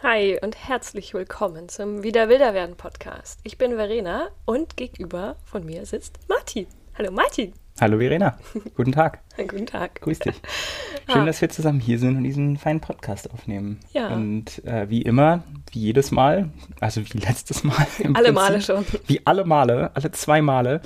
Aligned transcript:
Hi 0.00 0.38
und 0.42 0.56
herzlich 0.68 1.12
willkommen 1.12 1.68
zum 1.68 2.04
Wieder 2.04 2.28
Wilder 2.28 2.54
werden 2.54 2.76
Podcast. 2.76 3.40
Ich 3.42 3.58
bin 3.58 3.74
Verena 3.74 4.28
und 4.44 4.76
gegenüber 4.76 5.34
von 5.44 5.66
mir 5.66 5.86
sitzt 5.86 6.20
Martin. 6.28 6.68
Hallo 6.96 7.10
Martin. 7.10 7.52
Hallo 7.80 7.98
Verena. 7.98 8.38
Guten 8.76 8.92
Tag. 8.92 9.24
Guten 9.36 9.66
Tag. 9.66 10.00
Grüß 10.00 10.20
dich. 10.20 10.36
Schön, 11.10 11.22
ah. 11.22 11.26
dass 11.26 11.40
wir 11.40 11.48
zusammen 11.48 11.80
hier 11.80 11.98
sind 11.98 12.16
und 12.16 12.22
diesen 12.22 12.58
feinen 12.58 12.80
Podcast 12.80 13.32
aufnehmen. 13.32 13.80
Ja. 13.92 14.14
Und 14.14 14.64
äh, 14.64 14.88
wie 14.88 15.02
immer, 15.02 15.42
wie 15.72 15.80
jedes 15.80 16.12
Mal, 16.12 16.50
also 16.78 17.00
wie 17.00 17.18
letztes 17.18 17.64
Mal. 17.64 17.74
alle 17.74 18.32
Prinzip, 18.32 18.34
Male 18.34 18.60
schon. 18.60 18.86
Wie 19.08 19.26
alle 19.26 19.44
Male, 19.44 19.90
alle 19.94 20.12
zwei 20.12 20.40
Male, 20.42 20.80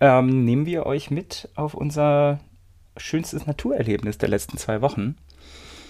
ähm, 0.00 0.44
nehmen 0.44 0.66
wir 0.66 0.84
euch 0.86 1.12
mit 1.12 1.48
auf 1.54 1.74
unser 1.74 2.40
schönstes 2.96 3.46
Naturerlebnis 3.46 4.18
der 4.18 4.30
letzten 4.30 4.58
zwei 4.58 4.80
Wochen. 4.82 5.16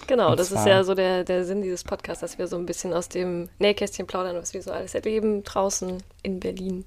Genau, 0.07 0.31
Und 0.31 0.39
das 0.39 0.51
ist 0.51 0.65
ja 0.65 0.83
so 0.83 0.93
der, 0.93 1.23
der 1.23 1.45
Sinn 1.45 1.61
dieses 1.61 1.83
Podcasts, 1.83 2.21
dass 2.21 2.37
wir 2.37 2.47
so 2.47 2.57
ein 2.57 2.65
bisschen 2.65 2.93
aus 2.93 3.09
dem 3.09 3.49
Nähkästchen 3.59 4.07
plaudern, 4.07 4.35
was 4.35 4.53
wir 4.53 4.61
so 4.61 4.71
alles 4.71 4.95
erleben 4.95 5.43
draußen 5.43 6.03
in 6.23 6.39
Berlin 6.39 6.85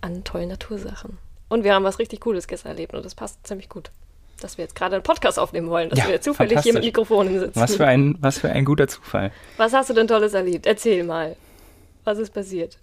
an 0.00 0.24
tollen 0.24 0.48
Natursachen. 0.48 1.18
Und 1.48 1.64
wir 1.64 1.74
haben 1.74 1.84
was 1.84 1.98
richtig 1.98 2.20
Cooles 2.20 2.46
gestern 2.46 2.70
erlebt 2.70 2.94
und 2.94 3.04
das 3.04 3.14
passt 3.14 3.46
ziemlich 3.46 3.68
gut, 3.68 3.90
dass 4.40 4.56
wir 4.56 4.64
jetzt 4.64 4.74
gerade 4.74 4.94
einen 4.94 5.02
Podcast 5.02 5.38
aufnehmen 5.38 5.68
wollen, 5.68 5.90
dass 5.90 5.98
ja, 5.98 6.08
wir 6.08 6.20
zufällig 6.20 6.60
hier 6.60 6.72
mit 6.72 6.84
Mikrofonen 6.84 7.38
sitzen. 7.40 7.60
Was 7.60 7.74
für, 7.74 7.86
ein, 7.86 8.16
was 8.20 8.38
für 8.38 8.50
ein 8.50 8.64
guter 8.64 8.88
Zufall. 8.88 9.32
Was 9.56 9.72
hast 9.72 9.90
du 9.90 9.94
denn 9.94 10.06
Tolles 10.06 10.34
erlebt? 10.34 10.66
Erzähl 10.66 11.04
mal. 11.04 11.36
Was 12.04 12.18
ist 12.18 12.32
passiert? 12.32 12.78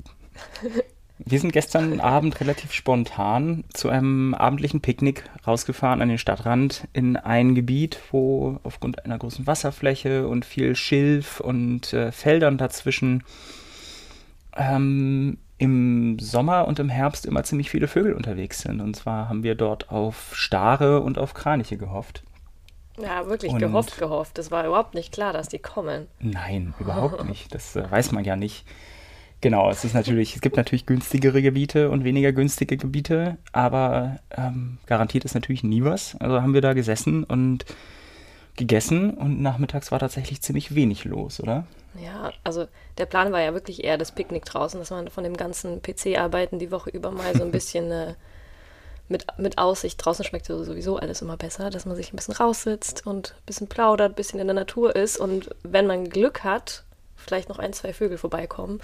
Wir 1.19 1.39
sind 1.39 1.51
gestern 1.51 1.99
Abend 1.99 2.39
relativ 2.39 2.73
spontan 2.73 3.63
zu 3.73 3.89
einem 3.89 4.33
abendlichen 4.35 4.81
Picknick 4.81 5.23
rausgefahren 5.45 6.01
an 6.01 6.09
den 6.09 6.19
Stadtrand 6.19 6.87
in 6.93 7.17
ein 7.17 7.55
Gebiet, 7.55 7.99
wo 8.11 8.59
aufgrund 8.63 9.03
einer 9.03 9.17
großen 9.17 9.47
Wasserfläche 9.47 10.27
und 10.27 10.45
viel 10.45 10.75
Schilf 10.75 11.39
und 11.39 11.91
äh, 11.93 12.11
Feldern 12.11 12.57
dazwischen 12.57 13.23
ähm, 14.55 15.37
im 15.57 16.19
Sommer 16.19 16.67
und 16.67 16.77
im 16.77 16.89
Herbst 16.89 17.25
immer 17.25 17.43
ziemlich 17.43 17.71
viele 17.71 17.87
Vögel 17.87 18.13
unterwegs 18.13 18.61
sind. 18.61 18.79
Und 18.79 18.95
zwar 18.95 19.27
haben 19.27 19.41
wir 19.41 19.55
dort 19.55 19.89
auf 19.89 20.35
Stare 20.35 21.01
und 21.01 21.17
auf 21.17 21.33
Kraniche 21.33 21.77
gehofft. 21.77 22.23
Ja, 22.99 23.27
wirklich 23.27 23.51
und 23.51 23.59
gehofft, 23.59 23.97
gehofft. 23.97 24.37
Es 24.37 24.51
war 24.51 24.65
überhaupt 24.65 24.93
nicht 24.93 25.11
klar, 25.11 25.33
dass 25.33 25.49
die 25.49 25.59
kommen. 25.59 26.07
Nein, 26.19 26.75
überhaupt 26.79 27.25
nicht. 27.27 27.53
Das 27.53 27.75
äh, 27.75 27.89
weiß 27.89 28.11
man 28.11 28.23
ja 28.23 28.35
nicht. 28.35 28.65
Genau, 29.41 29.69
es 29.69 29.83
ist 29.85 29.93
natürlich, 29.93 30.35
es 30.35 30.41
gibt 30.41 30.57
natürlich 30.57 30.87
günstigere 30.87 31.41
Gebiete 31.41 31.91
und 31.91 32.03
weniger 32.03 32.31
günstige 32.31 32.75
Gebiete, 32.75 33.37
aber 33.51 34.17
ähm, 34.35 34.79
garantiert 34.87 35.25
ist 35.25 35.35
natürlich 35.35 35.63
nie 35.63 35.83
was. 35.83 36.15
Also 36.19 36.41
haben 36.41 36.55
wir 36.55 36.61
da 36.61 36.73
gesessen 36.73 37.23
und 37.23 37.65
gegessen 38.55 39.11
und 39.11 39.41
nachmittags 39.41 39.91
war 39.91 39.99
tatsächlich 39.99 40.41
ziemlich 40.41 40.73
wenig 40.73 41.05
los, 41.05 41.39
oder? 41.39 41.67
Ja, 42.03 42.31
also 42.43 42.67
der 42.97 43.05
Plan 43.05 43.31
war 43.31 43.41
ja 43.41 43.53
wirklich 43.53 43.83
eher 43.83 43.99
das 43.99 44.11
Picknick 44.11 44.45
draußen, 44.45 44.79
dass 44.79 44.89
man 44.89 45.09
von 45.09 45.23
dem 45.23 45.37
ganzen 45.37 45.81
PC-Arbeiten 45.83 46.57
die 46.57 46.71
Woche 46.71 46.89
über 46.89 47.11
mal 47.11 47.35
so 47.35 47.43
ein 47.43 47.51
bisschen 47.51 47.91
äh, 47.91 48.15
mit, 49.07 49.25
mit 49.37 49.59
Aussicht, 49.59 50.03
draußen 50.03 50.25
schmeckt 50.25 50.47
sowieso 50.47 50.97
alles 50.97 51.21
immer 51.21 51.37
besser, 51.37 51.69
dass 51.69 51.85
man 51.85 51.95
sich 51.95 52.11
ein 52.11 52.15
bisschen 52.15 52.35
raussitzt 52.35 53.05
und 53.05 53.35
ein 53.37 53.45
bisschen 53.45 53.67
plaudert, 53.67 54.13
ein 54.13 54.15
bisschen 54.15 54.39
in 54.39 54.47
der 54.47 54.55
Natur 54.55 54.95
ist 54.95 55.17
und 55.17 55.49
wenn 55.63 55.87
man 55.87 56.09
Glück 56.09 56.43
hat, 56.43 56.83
vielleicht 57.15 57.49
noch 57.49 57.59
ein, 57.59 57.73
zwei 57.73 57.93
Vögel 57.93 58.17
vorbeikommen. 58.17 58.79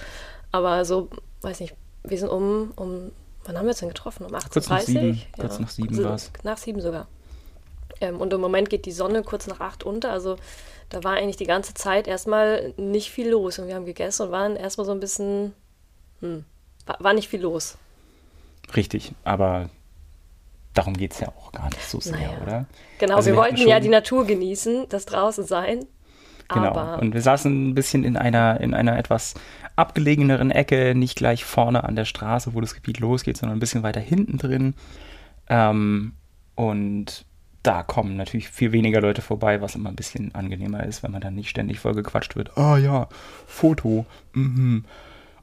Aber 0.54 0.86
so, 0.86 1.10
weiß 1.42 1.60
nicht, 1.60 1.76
wir 2.04 2.18
sind 2.18 2.30
um, 2.30 2.72
um 2.76 3.12
wann 3.44 3.58
haben 3.58 3.66
wir 3.66 3.72
uns 3.72 3.80
denn 3.80 3.90
getroffen? 3.90 4.26
Um 4.26 4.34
18.30 4.34 4.38
Uhr? 4.38 4.52
Kurz 4.52 4.70
nach 4.70 4.80
sieben, 4.82 5.14
ja. 5.14 5.24
kurz 5.40 5.60
nach 5.60 5.70
sieben 5.70 5.90
also, 5.90 6.04
war 6.04 6.16
es. 6.16 6.32
Nach 6.44 6.58
sieben 6.58 6.80
sogar. 6.80 7.08
Ähm, 8.00 8.22
und 8.22 8.32
im 8.32 8.40
Moment 8.40 8.70
geht 8.70 8.86
die 8.86 8.92
Sonne 8.92 9.24
kurz 9.24 9.48
nach 9.48 9.60
acht 9.60 9.84
unter. 9.84 10.12
Also 10.12 10.38
da 10.90 11.04
war 11.04 11.14
eigentlich 11.14 11.38
die 11.38 11.48
ganze 11.48 11.74
Zeit 11.74 12.08
erstmal 12.08 12.74
nicht 12.78 13.10
viel 13.10 13.30
los. 13.30 13.58
Und 13.58 13.68
wir 13.68 13.74
haben 13.74 13.86
gegessen 13.86 14.28
und 14.28 14.32
waren 14.32 14.56
erstmal 14.56 14.86
so 14.86 14.92
ein 14.92 15.00
bisschen, 15.00 15.54
hm, 16.22 16.46
war, 16.86 16.98
war 17.00 17.14
nicht 17.14 17.30
viel 17.30 17.42
los. 17.42 17.78
Richtig, 18.76 19.14
aber 19.24 19.72
darum 20.76 20.94
geht 20.96 21.14
es 21.14 21.20
ja 21.20 21.30
auch 21.30 21.52
gar 21.52 21.66
nicht 21.66 21.90
so 21.90 22.00
sehr, 22.00 22.14
naja. 22.14 22.42
oder? 22.44 22.66
Genau, 23.00 23.16
also 23.16 23.32
wir, 23.32 23.34
wir 23.34 23.42
wollten 23.42 23.68
ja 23.68 23.80
die 23.80 23.90
Natur 23.90 24.26
genießen, 24.26 24.88
das 24.90 25.06
draußen 25.06 25.46
sein. 25.46 25.88
Genau. 26.50 26.68
Aber 26.68 27.00
und 27.00 27.14
wir 27.14 27.22
saßen 27.22 27.70
ein 27.70 27.76
bisschen 27.76 28.04
in 28.04 28.18
einer, 28.18 28.60
in 28.60 28.74
einer 28.74 28.98
etwas 28.98 29.36
abgelegeneren 29.76 30.52
Ecke, 30.52 30.94
nicht 30.96 31.18
gleich 31.18 31.46
vorne 31.46 31.84
an 31.84 31.96
der 31.96 32.06
Straße, 32.06 32.54
wo 32.54 32.62
das 32.62 32.76
Gebiet 32.76 33.00
losgeht, 33.00 33.38
sondern 33.38 33.58
ein 33.58 33.60
bisschen 33.60 33.84
weiter 33.84 34.00
hinten 34.00 34.38
drin. 34.38 34.76
Ähm, 35.50 36.14
und 36.56 37.26
da 37.64 37.82
kommen 37.82 38.18
natürlich 38.18 38.50
viel 38.50 38.72
weniger 38.72 39.02
Leute 39.02 39.22
vorbei, 39.22 39.62
was 39.62 39.76
immer 39.76 39.90
ein 39.90 39.96
bisschen 39.96 40.36
angenehmer 40.36 40.84
ist, 40.84 41.02
wenn 41.02 41.12
man 41.12 41.22
dann 41.22 41.36
nicht 41.36 41.50
ständig 41.50 41.80
vollgequatscht 41.80 42.36
wird. 42.36 42.58
Ah 42.58 42.74
oh, 42.74 42.78
ja, 42.78 43.08
Foto. 43.48 44.06
Mhm. 44.34 44.86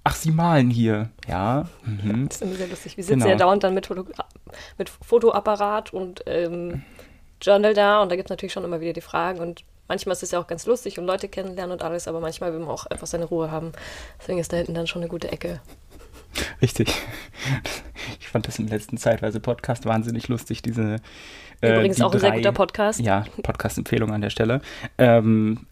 Ach, 0.04 0.14
Sie 0.14 0.30
malen 0.30 0.70
hier. 0.70 1.10
Ja. 1.28 1.66
Mhm. 1.84 2.28
Das 2.28 2.36
ist 2.36 2.42
immer 2.42 2.54
sehr 2.54 2.68
lustig. 2.68 2.96
Wir 2.96 3.04
sitzen 3.04 3.20
genau. 3.20 3.30
ja 3.30 3.36
dauernd 3.36 3.64
dann 3.64 3.74
mit, 3.74 3.86
Foto 3.86 4.06
mit 4.78 4.88
Fotoapparat 4.88 5.92
und 5.92 6.22
ähm, 6.26 6.82
Journal 7.42 7.74
da 7.74 8.02
und 8.02 8.10
da 8.10 8.16
gibt 8.16 8.28
es 8.28 8.30
natürlich 8.30 8.52
schon 8.52 8.64
immer 8.64 8.80
wieder 8.80 8.92
die 8.92 9.00
Fragen 9.00 9.40
und 9.40 9.64
manchmal 9.90 10.12
ist 10.12 10.22
es 10.22 10.30
ja 10.30 10.38
auch 10.38 10.46
ganz 10.46 10.66
lustig 10.66 10.98
und 11.00 11.04
Leute 11.04 11.28
kennenlernen 11.28 11.72
und 11.72 11.82
alles, 11.82 12.06
aber 12.06 12.20
manchmal 12.20 12.52
will 12.52 12.60
man 12.60 12.68
auch 12.68 12.86
einfach 12.86 13.08
seine 13.08 13.24
Ruhe 13.24 13.50
haben. 13.50 13.72
Deswegen 14.20 14.38
ist 14.38 14.52
da 14.52 14.56
hinten 14.56 14.74
dann 14.74 14.86
schon 14.86 15.02
eine 15.02 15.08
gute 15.08 15.32
Ecke. 15.32 15.60
Richtig. 16.62 16.94
Ich 18.20 18.28
fand 18.28 18.46
das 18.46 18.60
im 18.60 18.68
letzten 18.68 18.96
Zeitweise 18.98 19.40
Podcast 19.40 19.84
wahnsinnig 19.86 20.28
lustig, 20.28 20.62
diese. 20.62 20.96
Äh, 21.60 21.72
Übrigens 21.72 21.96
die 21.96 22.04
auch 22.04 22.12
ein 22.12 22.20
drei, 22.20 22.28
sehr 22.28 22.36
guter 22.36 22.52
Podcast. 22.52 23.00
Ja, 23.00 23.24
Podcast-Empfehlung 23.42 24.12
an 24.12 24.20
der 24.20 24.30
Stelle. 24.30 24.60
Ähm, 24.96 25.66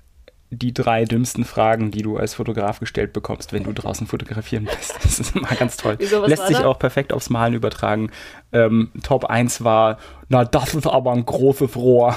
die 0.50 0.72
drei 0.72 1.04
dümmsten 1.04 1.44
Fragen, 1.44 1.91
die 1.91 2.03
du 2.03 2.16
als 2.16 2.34
Fotograf 2.34 2.81
gestellt 2.81 3.12
bekommst, 3.12 3.53
wenn 3.53 3.64
du 3.64 3.72
draußen 3.72 4.06
fotografieren 4.06 4.64
lässt. 4.64 4.94
Das 5.04 5.20
ist 5.20 5.36
immer 5.36 5.48
ganz 5.48 5.76
toll. 5.76 5.97
Wieso, 5.98 6.25
Lässt 6.25 6.47
sich 6.47 6.59
da? 6.59 6.66
auch 6.66 6.78
perfekt 6.78 7.12
aufs 7.12 7.28
Malen 7.28 7.54
übertragen. 7.54 8.10
Ähm, 8.53 8.91
Top 9.03 9.26
1 9.26 9.62
war, 9.62 9.98
na, 10.28 10.44
das 10.44 10.75
ist 10.75 10.87
aber 10.87 11.12
ein 11.12 11.26
großes 11.26 11.76
Rohr. 11.76 12.16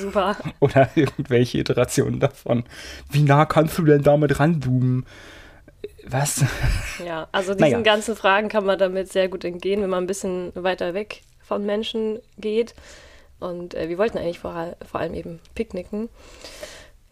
Super. 0.00 0.36
Oder 0.60 0.90
irgendwelche 0.96 1.58
Iterationen 1.58 2.18
davon. 2.18 2.64
Wie 3.10 3.22
nah 3.22 3.44
kannst 3.44 3.78
du 3.78 3.84
denn 3.84 4.02
damit 4.02 4.40
ranzoomen? 4.40 5.06
Was? 6.04 6.44
Ja, 7.04 7.28
also 7.30 7.54
diesen 7.54 7.70
naja. 7.70 7.80
ganzen 7.82 8.16
Fragen 8.16 8.48
kann 8.48 8.64
man 8.64 8.78
damit 8.78 9.12
sehr 9.12 9.28
gut 9.28 9.44
entgehen, 9.44 9.82
wenn 9.82 9.90
man 9.90 10.02
ein 10.02 10.08
bisschen 10.08 10.50
weiter 10.54 10.94
weg 10.94 11.22
von 11.40 11.64
Menschen 11.64 12.18
geht. 12.38 12.74
Und 13.38 13.74
äh, 13.74 13.88
wir 13.88 13.98
wollten 13.98 14.18
eigentlich 14.18 14.40
vor, 14.40 14.76
vor 14.90 15.00
allem 15.00 15.14
eben 15.14 15.38
picknicken. 15.54 16.08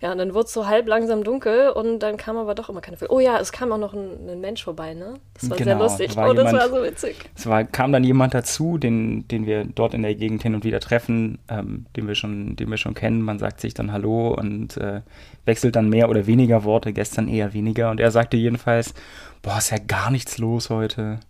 Ja, 0.00 0.12
und 0.12 0.18
dann 0.18 0.32
wurde 0.32 0.46
es 0.46 0.54
so 0.54 0.66
halb 0.66 0.88
langsam 0.88 1.24
dunkel 1.24 1.70
und 1.70 1.98
dann 1.98 2.16
kam 2.16 2.38
aber 2.38 2.54
doch 2.54 2.70
immer 2.70 2.80
keine 2.80 2.96
Vögel. 2.96 3.14
Oh 3.14 3.20
ja, 3.20 3.38
es 3.38 3.52
kam 3.52 3.70
auch 3.70 3.78
noch 3.78 3.92
ein, 3.92 4.30
ein 4.30 4.40
Mensch 4.40 4.64
vorbei, 4.64 4.94
ne? 4.94 5.20
Das 5.34 5.50
war 5.50 5.58
genau, 5.58 5.70
sehr 5.70 5.78
lustig. 5.78 6.16
War 6.16 6.30
oh, 6.30 6.32
das 6.32 6.52
war 6.52 6.68
so 6.70 6.82
witzig. 6.82 7.16
Es 7.36 7.46
war, 7.46 7.64
kam 7.64 7.92
dann 7.92 8.02
jemand 8.02 8.32
dazu, 8.32 8.78
den, 8.78 9.28
den 9.28 9.44
wir 9.44 9.64
dort 9.64 9.92
in 9.92 10.00
der 10.00 10.14
Gegend 10.14 10.42
hin 10.42 10.54
und 10.54 10.64
wieder 10.64 10.80
treffen, 10.80 11.38
ähm, 11.48 11.84
den, 11.96 12.08
wir 12.08 12.14
schon, 12.14 12.56
den 12.56 12.70
wir 12.70 12.78
schon 12.78 12.94
kennen. 12.94 13.20
Man 13.20 13.38
sagt 13.38 13.60
sich 13.60 13.74
dann 13.74 13.92
Hallo 13.92 14.32
und 14.32 14.78
äh, 14.78 15.02
wechselt 15.44 15.76
dann 15.76 15.90
mehr 15.90 16.08
oder 16.08 16.26
weniger 16.26 16.64
Worte, 16.64 16.94
gestern 16.94 17.28
eher 17.28 17.52
weniger. 17.52 17.90
Und 17.90 18.00
er 18.00 18.10
sagte 18.10 18.38
jedenfalls, 18.38 18.94
boah, 19.42 19.58
ist 19.58 19.70
ja 19.70 19.78
gar 19.78 20.10
nichts 20.10 20.38
los 20.38 20.70
heute. 20.70 21.20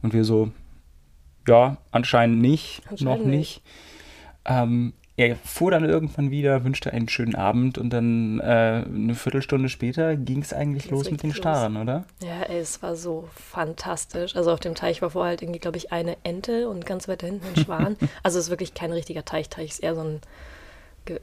Und 0.00 0.14
wir 0.14 0.24
so, 0.24 0.52
ja, 1.46 1.76
anscheinend 1.90 2.40
nicht, 2.40 2.80
anscheinend 2.88 3.24
noch 3.24 3.26
nicht. 3.26 3.36
nicht. 3.36 3.62
Ähm, 4.46 4.94
er 5.16 5.36
fuhr 5.36 5.70
dann 5.70 5.84
irgendwann 5.84 6.30
wieder, 6.30 6.64
wünschte 6.64 6.92
einen 6.92 7.08
schönen 7.08 7.34
Abend 7.34 7.78
und 7.78 7.90
dann 7.90 8.38
äh, 8.40 8.84
eine 8.86 9.14
Viertelstunde 9.14 9.70
später 9.70 10.14
ging 10.14 10.42
es 10.42 10.52
eigentlich 10.52 10.90
los 10.90 11.10
mit 11.10 11.22
den 11.22 11.32
Starren, 11.32 11.78
oder? 11.78 12.04
Ja, 12.22 12.42
ey, 12.42 12.58
es 12.58 12.82
war 12.82 12.96
so 12.96 13.28
fantastisch. 13.34 14.36
Also 14.36 14.52
auf 14.52 14.60
dem 14.60 14.74
Teich 14.74 15.00
war 15.00 15.10
vorher 15.10 15.30
halt 15.30 15.42
irgendwie, 15.42 15.60
glaube 15.60 15.78
ich, 15.78 15.90
eine 15.90 16.18
Ente 16.22 16.68
und 16.68 16.84
ganz 16.84 17.08
weit 17.08 17.22
hinten 17.22 17.46
ein 17.46 17.64
Schwan. 17.64 17.96
also 18.22 18.38
es 18.38 18.46
ist 18.46 18.50
wirklich 18.50 18.74
kein 18.74 18.92
richtiger 18.92 19.24
Teich. 19.24 19.48
Teich 19.48 19.70
ist 19.70 19.82
eher 19.82 19.94
so 19.94 20.02
ein 20.02 20.20
äh, 21.06 21.18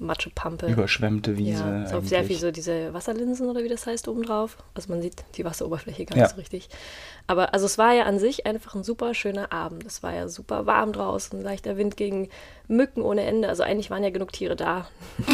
Matschepampe. 0.00 0.66
Überschwemmte 0.66 1.36
Wiese. 1.36 1.62
Ja, 1.62 1.86
so 1.86 1.98
auf 1.98 2.08
sehr 2.08 2.24
viel 2.24 2.36
so 2.36 2.50
diese 2.50 2.92
Wasserlinsen 2.94 3.48
oder 3.48 3.62
wie 3.62 3.68
das 3.68 3.86
heißt 3.86 4.08
obendrauf. 4.08 4.56
Also 4.74 4.90
man 4.90 5.02
sieht 5.02 5.24
die 5.36 5.44
Wasseroberfläche 5.44 6.06
gar 6.06 6.16
ja. 6.16 6.24
nicht 6.24 6.34
so 6.34 6.40
richtig. 6.40 6.68
Aber 7.26 7.52
also 7.52 7.66
es 7.66 7.78
war 7.78 7.92
ja 7.92 8.04
an 8.04 8.18
sich 8.18 8.46
einfach 8.46 8.74
ein 8.74 8.82
super 8.82 9.14
schöner 9.14 9.52
Abend. 9.52 9.84
Es 9.84 10.02
war 10.02 10.14
ja 10.14 10.28
super 10.28 10.66
warm 10.66 10.92
draußen, 10.92 11.40
leichter 11.42 11.76
Wind 11.76 11.96
gegen 11.96 12.30
Mücken 12.66 13.02
ohne 13.02 13.24
Ende. 13.24 13.48
Also 13.48 13.62
eigentlich 13.62 13.90
waren 13.90 14.02
ja 14.02 14.10
genug 14.10 14.32
Tiere 14.32 14.56
da. 14.56 14.88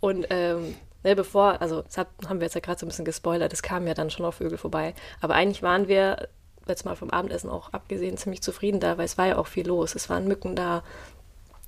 Und 0.00 0.26
ähm, 0.30 0.74
ne, 1.02 1.16
bevor, 1.16 1.60
also 1.62 1.82
das 1.82 1.96
haben 1.96 2.40
wir 2.40 2.44
jetzt 2.44 2.54
ja 2.54 2.60
gerade 2.60 2.78
so 2.78 2.86
ein 2.86 2.90
bisschen 2.90 3.04
gespoilert, 3.04 3.52
es 3.52 3.62
kamen 3.62 3.86
ja 3.86 3.94
dann 3.94 4.10
schon 4.10 4.24
noch 4.24 4.34
Vögel 4.34 4.58
vorbei. 4.58 4.94
Aber 5.20 5.34
eigentlich 5.34 5.62
waren 5.62 5.88
wir 5.88 6.28
jetzt 6.68 6.84
mal 6.84 6.96
vom 6.96 7.10
Abendessen 7.10 7.48
auch 7.48 7.72
abgesehen 7.72 8.18
ziemlich 8.18 8.42
zufrieden 8.42 8.78
da, 8.78 8.98
weil 8.98 9.06
es 9.06 9.16
war 9.16 9.26
ja 9.26 9.38
auch 9.38 9.46
viel 9.46 9.66
los. 9.66 9.94
Es 9.94 10.10
waren 10.10 10.28
Mücken 10.28 10.54
da, 10.54 10.82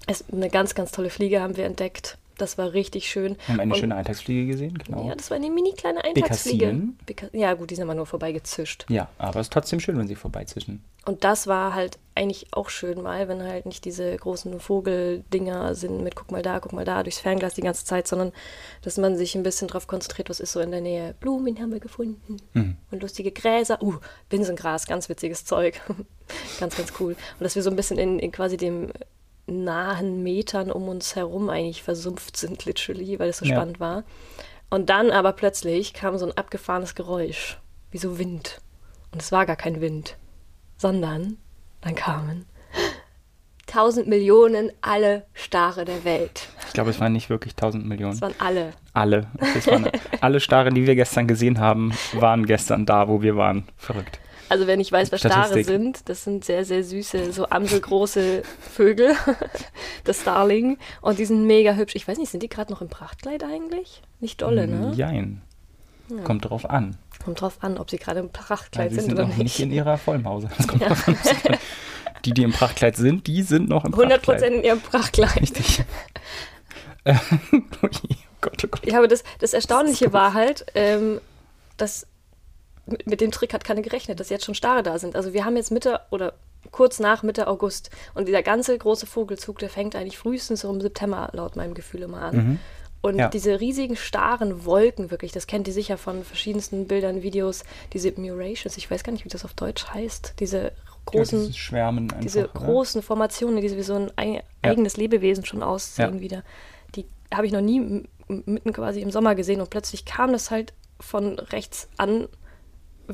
es, 0.06 0.24
eine 0.32 0.48
ganz, 0.50 0.74
ganz 0.74 0.92
tolle 0.92 1.10
Fliege 1.10 1.40
haben 1.40 1.56
wir 1.56 1.64
entdeckt. 1.64 2.16
Das 2.38 2.56
war 2.56 2.72
richtig 2.72 3.10
schön. 3.10 3.36
Wir 3.46 3.48
haben 3.48 3.60
eine 3.60 3.74
Und- 3.74 3.80
schöne 3.80 3.94
Eintagsfliege 3.96 4.46
gesehen, 4.52 4.78
genau. 4.78 5.06
Ja, 5.06 5.14
das 5.14 5.30
war 5.30 5.36
eine 5.36 5.50
mini 5.50 5.72
kleine 5.74 6.02
Eintagsfliege. 6.02 6.74
Beka 7.04 7.26
ja, 7.34 7.52
gut, 7.52 7.70
die 7.70 7.74
sind 7.74 7.84
aber 7.84 7.94
nur 7.94 8.06
vorbeigezischt. 8.06 8.86
Ja, 8.88 9.10
aber 9.18 9.40
es 9.40 9.46
ist 9.48 9.52
trotzdem 9.52 9.78
schön, 9.78 9.98
wenn 9.98 10.08
sie 10.08 10.14
vorbeizischen. 10.14 10.82
Und 11.04 11.22
das 11.24 11.46
war 11.46 11.74
halt 11.74 11.98
eigentlich 12.14 12.46
auch 12.52 12.70
schön 12.70 13.02
mal, 13.02 13.28
wenn 13.28 13.42
halt 13.42 13.66
nicht 13.66 13.84
diese 13.84 14.16
großen 14.16 14.58
Vogeldinger 14.58 15.74
sind 15.74 16.02
mit 16.02 16.14
guck 16.16 16.30
mal 16.30 16.42
da, 16.42 16.60
guck 16.60 16.72
mal 16.72 16.84
da 16.84 17.02
durchs 17.02 17.18
Fernglas 17.20 17.54
die 17.54 17.60
ganze 17.62 17.84
Zeit, 17.84 18.06
sondern 18.08 18.32
dass 18.82 18.96
man 18.96 19.16
sich 19.16 19.34
ein 19.34 19.42
bisschen 19.42 19.68
darauf 19.68 19.86
konzentriert, 19.86 20.30
was 20.30 20.40
ist 20.40 20.52
so 20.52 20.60
in 20.60 20.70
der 20.70 20.80
Nähe. 20.80 21.14
Blumen 21.20 21.58
haben 21.60 21.72
wir 21.72 21.80
gefunden 21.80 22.38
Mhm. 22.54 22.76
und 22.90 23.02
lustige 23.02 23.32
Gräser. 23.32 23.82
Uh, 23.82 23.96
Binsengras, 24.30 24.86
ganz 24.86 25.08
witziges 25.10 25.44
Zeug. 25.44 25.80
ganz, 26.60 26.76
ganz 26.76 26.92
cool. 27.00 27.12
Und 27.12 27.44
dass 27.44 27.54
wir 27.54 27.62
so 27.62 27.70
ein 27.70 27.76
bisschen 27.76 27.98
in, 27.98 28.18
in 28.18 28.32
quasi 28.32 28.56
dem 28.56 28.90
nahen 29.50 30.22
Metern 30.22 30.70
um 30.70 30.88
uns 30.88 31.16
herum 31.16 31.48
eigentlich 31.50 31.82
versumpft 31.82 32.36
sind, 32.36 32.64
literally, 32.64 33.18
weil 33.18 33.30
es 33.30 33.38
so 33.38 33.44
Ja. 33.44 33.56
spannend 33.56 33.80
war. 33.80 34.04
Und 34.70 34.88
dann 34.90 35.10
aber 35.10 35.32
plötzlich 35.32 35.92
kam 35.94 36.16
so 36.18 36.26
ein 36.26 36.36
abgefahrenes 36.36 36.94
Geräusch, 36.94 37.58
wie 37.90 37.98
so 37.98 38.18
Wind. 38.18 38.60
Und 39.12 39.20
es 39.20 39.32
war 39.32 39.46
gar 39.46 39.56
kein 39.56 39.80
Wind, 39.80 40.16
sondern 40.76 41.36
dann 41.80 41.94
kamen 41.94 42.46
tausend 43.66 44.08
Millionen 44.08 44.72
alle 44.80 45.26
Stare 45.32 45.84
der 45.84 46.04
Welt. 46.04 46.48
Ich 46.66 46.72
glaube, 46.72 46.90
es 46.90 46.98
waren 47.00 47.12
nicht 47.12 47.30
wirklich 47.30 47.52
1000 47.54 47.86
Millionen. 47.86 48.14
Es 48.14 48.20
waren 48.22 48.34
alle. 48.38 48.72
Alle. 48.92 49.28
Waren 49.66 49.88
alle 50.20 50.40
Stare, 50.40 50.70
die 50.70 50.86
wir 50.86 50.96
gestern 50.96 51.28
gesehen 51.28 51.58
haben, 51.60 51.92
waren 52.14 52.46
gestern 52.46 52.84
da, 52.84 53.06
wo 53.08 53.22
wir 53.22 53.36
waren. 53.36 53.68
Verrückt. 53.76 54.18
Also 54.50 54.66
wer 54.66 54.76
nicht 54.76 54.90
weiß, 54.90 55.12
was 55.12 55.20
Stare 55.20 55.62
sind, 55.62 56.08
das 56.08 56.24
sind 56.24 56.44
sehr, 56.44 56.64
sehr 56.64 56.82
süße, 56.82 57.32
so 57.32 57.48
amselgroße 57.48 58.42
Vögel, 58.60 59.14
das 60.04 60.22
Starling. 60.22 60.76
Und 61.00 61.20
die 61.20 61.24
sind 61.24 61.46
mega 61.46 61.74
hübsch. 61.74 61.94
Ich 61.94 62.08
weiß 62.08 62.18
nicht, 62.18 62.30
sind 62.30 62.42
die 62.42 62.48
gerade 62.48 62.72
noch 62.72 62.82
im 62.82 62.88
Prachtkleid 62.88 63.44
eigentlich? 63.44 64.02
Nicht 64.18 64.42
dolle, 64.42 64.66
ne? 64.66 64.92
Jein. 64.96 65.42
Kommt 66.24 66.50
drauf 66.50 66.68
an. 66.68 66.96
Kommt 67.24 67.40
drauf 67.40 67.58
an, 67.60 67.78
ob 67.78 67.90
sie 67.90 67.98
gerade 67.98 68.18
im 68.18 68.30
Prachtkleid 68.30 68.90
sie 68.90 68.96
sind 68.96 69.04
sind 69.04 69.12
oder 69.14 69.28
noch 69.28 69.36
nicht 69.36 69.44
nicht. 69.44 69.60
in 69.60 69.70
ihrer 69.70 69.96
Vollmause. 69.98 70.50
Das 70.56 70.66
kommt 70.66 70.82
drauf 70.82 71.06
an. 71.06 71.16
Die, 72.24 72.34
die 72.34 72.42
im 72.42 72.52
Prachtkleid 72.52 72.96
sind, 72.96 73.26
die 73.28 73.42
sind 73.42 73.70
noch 73.70 73.84
im 73.86 73.94
100 73.94 74.20
Prachtkleid. 74.20 74.40
Prozent 74.40 74.56
in 74.56 74.64
ihrem 74.64 74.80
Prachtkleid. 74.80 75.40
Richtig. 75.40 75.84
Oh 77.06 77.88
Gott, 78.42 78.62
oh 78.64 78.68
Gott. 78.68 78.86
Ja, 78.86 78.98
aber 78.98 79.08
das, 79.08 79.22
das 79.38 79.52
Erstaunliche 79.52 80.12
war 80.12 80.34
halt, 80.34 80.66
ähm, 80.74 81.20
dass 81.76 82.06
mit, 82.86 83.20
dem 83.20 83.30
Trick 83.30 83.52
hat 83.54 83.64
keiner 83.64 83.82
gerechnet, 83.82 84.20
dass 84.20 84.30
jetzt 84.30 84.44
schon 84.44 84.54
Stare 84.54 84.82
da 84.82 84.98
sind. 84.98 85.16
Also 85.16 85.32
wir 85.32 85.44
haben 85.44 85.56
jetzt 85.56 85.70
Mitte 85.70 86.00
oder 86.10 86.34
kurz 86.72 86.98
nach 87.00 87.22
Mitte 87.22 87.46
August 87.46 87.90
und 88.14 88.26
dieser 88.28 88.42
ganze 88.42 88.76
große 88.76 89.06
Vogelzug, 89.06 89.58
der 89.58 89.70
fängt 89.70 89.96
eigentlich 89.96 90.18
frühestens 90.18 90.64
im 90.64 90.80
September 90.80 91.30
laut 91.32 91.56
meinem 91.56 91.74
Gefühl 91.74 92.02
immer 92.02 92.20
an. 92.22 92.58
Und 93.02 93.16
Ja. 93.18 93.28
diese 93.28 93.60
riesigen 93.60 93.96
starren 93.96 94.66
Wolken, 94.66 95.10
wirklich, 95.10 95.32
das 95.32 95.46
kennt 95.46 95.66
ihr 95.68 95.72
sicher 95.74 95.96
von 95.96 96.22
verschiedensten 96.22 96.86
Bildern, 96.86 97.22
Videos, 97.22 97.64
diese 97.94 98.12
Murations, 98.20 98.76
ich 98.76 98.90
weiß 98.90 99.04
gar 99.04 99.12
nicht, 99.12 99.24
wie 99.24 99.30
das 99.30 99.44
auf 99.46 99.54
Deutsch 99.54 99.86
heißt, 99.86 100.34
diese 100.38 100.72
großen, 101.06 101.46
Ja, 101.46 101.52
Schwärmen 101.54 102.10
einfach. 102.10 102.20
diese 102.20 102.50
oder? 102.50 102.66
großen 102.66 103.00
Formationen, 103.02 103.60
die 103.62 103.74
wie 103.74 103.82
so 103.82 103.94
ein 103.94 104.12
ei 104.16 104.42
eigenes 104.60 104.98
Lebewesen 104.98 105.46
schon 105.46 105.62
aussehen 105.62 106.16
Ja. 106.16 106.20
wieder, 106.20 106.44
die 106.94 107.06
habe 107.32 107.46
ich 107.46 107.52
noch 107.52 107.62
nie 107.62 108.04
mitten 108.28 108.72
quasi 108.74 109.00
im 109.00 109.10
Sommer 109.10 109.34
gesehen 109.34 109.62
und 109.62 109.70
plötzlich 109.70 110.04
kam 110.04 110.32
das 110.32 110.50
halt 110.50 110.74
von 111.00 111.38
rechts 111.38 111.88
an 111.96 112.28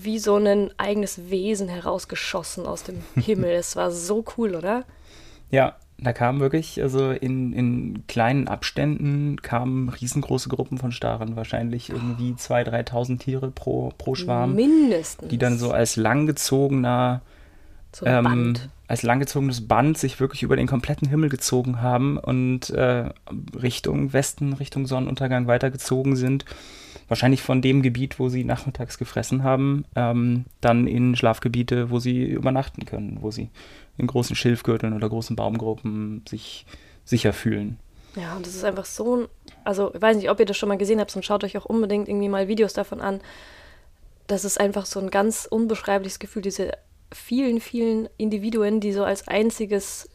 wie 0.04 0.18
so 0.18 0.36
ein 0.36 0.70
eigenes 0.78 1.30
Wesen 1.30 1.68
herausgeschossen 1.68 2.66
aus 2.66 2.82
dem 2.82 3.02
Himmel. 3.14 3.52
Es 3.52 3.76
war 3.76 3.90
so 3.90 4.24
cool, 4.36 4.54
oder? 4.54 4.84
Ja, 5.50 5.76
da 5.98 6.12
kamen 6.12 6.40
wirklich, 6.40 6.82
also 6.82 7.10
in, 7.10 7.52
in 7.54 8.06
kleinen 8.06 8.48
Abständen 8.48 9.40
kamen 9.40 9.88
riesengroße 9.88 10.48
Gruppen 10.50 10.76
von 10.76 10.92
Staren, 10.92 11.36
wahrscheinlich 11.36 11.88
irgendwie 11.88 12.32
2.000, 12.32 12.90
3.000 12.90 13.18
Tiere 13.18 13.50
pro, 13.50 13.92
pro 13.96 14.14
Schwarm, 14.14 14.54
Mindestens. 14.54 15.28
die 15.28 15.38
dann 15.38 15.58
so 15.58 15.70
als 15.70 15.96
langgezogener, 15.96 17.22
so 17.96 18.04
ein 18.04 18.18
ähm, 18.18 18.24
Band. 18.24 18.68
als 18.88 19.02
langgezogenes 19.02 19.66
Band 19.66 19.96
sich 19.96 20.20
wirklich 20.20 20.42
über 20.42 20.56
den 20.56 20.66
kompletten 20.66 21.08
Himmel 21.08 21.30
gezogen 21.30 21.80
haben 21.80 22.18
und 22.18 22.68
äh, 22.70 23.08
Richtung 23.60 24.12
Westen, 24.12 24.52
Richtung 24.52 24.86
Sonnenuntergang 24.86 25.46
weitergezogen 25.46 26.14
sind. 26.14 26.44
Wahrscheinlich 27.08 27.40
von 27.40 27.62
dem 27.62 27.82
Gebiet, 27.82 28.18
wo 28.18 28.28
sie 28.28 28.44
nachmittags 28.44 28.98
gefressen 28.98 29.44
haben, 29.44 29.84
ähm, 29.94 30.44
dann 30.60 30.86
in 30.86 31.16
Schlafgebiete, 31.16 31.90
wo 31.90 31.98
sie 31.98 32.24
übernachten 32.24 32.84
können, 32.84 33.18
wo 33.20 33.30
sie 33.30 33.48
in 33.96 34.08
großen 34.08 34.36
Schilfgürteln 34.36 34.92
oder 34.92 35.08
großen 35.08 35.36
Baumgruppen 35.36 36.22
sich 36.28 36.66
sicher 37.04 37.32
fühlen. 37.32 37.78
Ja, 38.16 38.36
und 38.36 38.46
das 38.46 38.54
ist 38.54 38.64
einfach 38.64 38.84
so 38.84 39.16
ein, 39.16 39.28
also 39.64 39.94
ich 39.94 40.02
weiß 40.02 40.16
nicht, 40.16 40.30
ob 40.30 40.40
ihr 40.40 40.46
das 40.46 40.56
schon 40.56 40.68
mal 40.68 40.78
gesehen 40.78 41.00
habt 41.00 41.14
und 41.16 41.24
schaut 41.24 41.44
euch 41.44 41.56
auch 41.56 41.64
unbedingt 41.64 42.08
irgendwie 42.08 42.28
mal 42.28 42.48
Videos 42.48 42.74
davon 42.74 43.00
an. 43.00 43.20
Das 44.26 44.44
ist 44.44 44.60
einfach 44.60 44.84
so 44.84 45.00
ein 45.00 45.10
ganz 45.10 45.46
unbeschreibliches 45.48 46.18
Gefühl, 46.18 46.42
diese 46.42 46.72
vielen, 47.12 47.60
vielen 47.60 48.08
Individuen, 48.16 48.80
die 48.80 48.92
so 48.92 49.04
als 49.04 49.26
einziges 49.28 50.08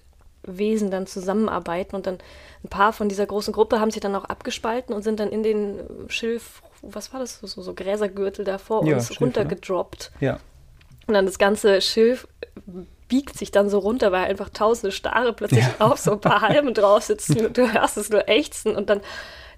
Wesen 0.44 0.90
dann 0.92 1.06
zusammenarbeiten 1.08 1.96
und 1.96 2.08
dann 2.08 2.18
ein 2.64 2.70
paar 2.70 2.94
von 2.94 3.10
dieser 3.10 3.26
großen 3.26 3.54
Gruppe 3.54 3.80
haben 3.80 3.92
sich 3.92 4.02
dann 4.02 4.16
auch 4.16 4.26
abgespalten 4.26 4.94
und 4.96 5.04
sind 5.04 5.20
dann 5.20 5.30
in 5.30 5.44
den 5.44 5.80
Schilf, 6.08 6.62
was 6.82 7.14
war 7.14 7.20
das, 7.20 7.40
so, 7.40 7.62
so 7.62 7.74
Gräsergürtel 7.74 8.44
da 8.46 8.58
vor 8.58 8.86
Ja, 8.86 8.96
uns 8.96 9.08
Schilf, 9.08 9.20
ne? 9.20 9.26
runtergedroppt. 9.28 10.12
Ja, 10.20 10.40
Und 11.08 11.14
dann 11.14 11.26
das 11.28 11.38
ganze 11.38 11.80
Schilf 11.82 12.28
biegt 13.08 13.38
sich 13.38 13.52
dann 13.52 13.70
so 13.70 13.78
runter, 13.80 14.12
weil 14.12 14.26
einfach 14.26 14.50
tausende 14.50 14.92
Stare 14.92 15.34
plötzlich 15.34 15.66
auf 15.80 16.00
so 16.00 16.14
ein 16.14 16.22
paar 16.22 16.42
Halmen 16.48 16.74
drauf 16.74 17.04
sitzen. 17.04 17.46
und 17.46 17.58
Du 17.58 17.72
hörst 17.72 17.98
es 17.98 18.10
nur 18.10 18.28
ächzen 18.28 18.76
und 18.76 18.90
dann 18.90 19.02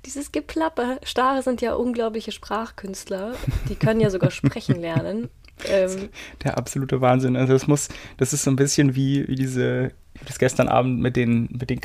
dieses 0.06 0.32
Geplapper. 0.34 0.98
Stare 1.04 1.44
sind 1.44 1.62
ja 1.62 1.76
unglaubliche 1.76 2.32
Sprachkünstler. 2.34 3.36
Die 3.70 3.76
können 3.76 4.02
ja 4.02 4.10
sogar 4.10 4.32
sprechen 4.32 4.82
lernen. 4.82 5.30
Ähm, 5.66 6.10
der 6.44 6.58
absolute 6.58 7.02
Wahnsinn. 7.02 7.36
Also 7.36 7.54
das 7.54 7.68
muss, 7.68 7.90
das 8.18 8.34
ist 8.34 8.44
so 8.44 8.52
ein 8.52 8.56
bisschen 8.56 8.96
wie, 8.96 9.28
wie 9.28 9.36
diese, 9.36 9.92
ich 10.14 10.22
habe 10.22 10.28
das 10.28 10.40
gestern 10.40 10.68
Abend 10.68 11.00
mit 11.00 11.16
den, 11.16 11.50
mit 11.52 11.70
den 11.70 11.82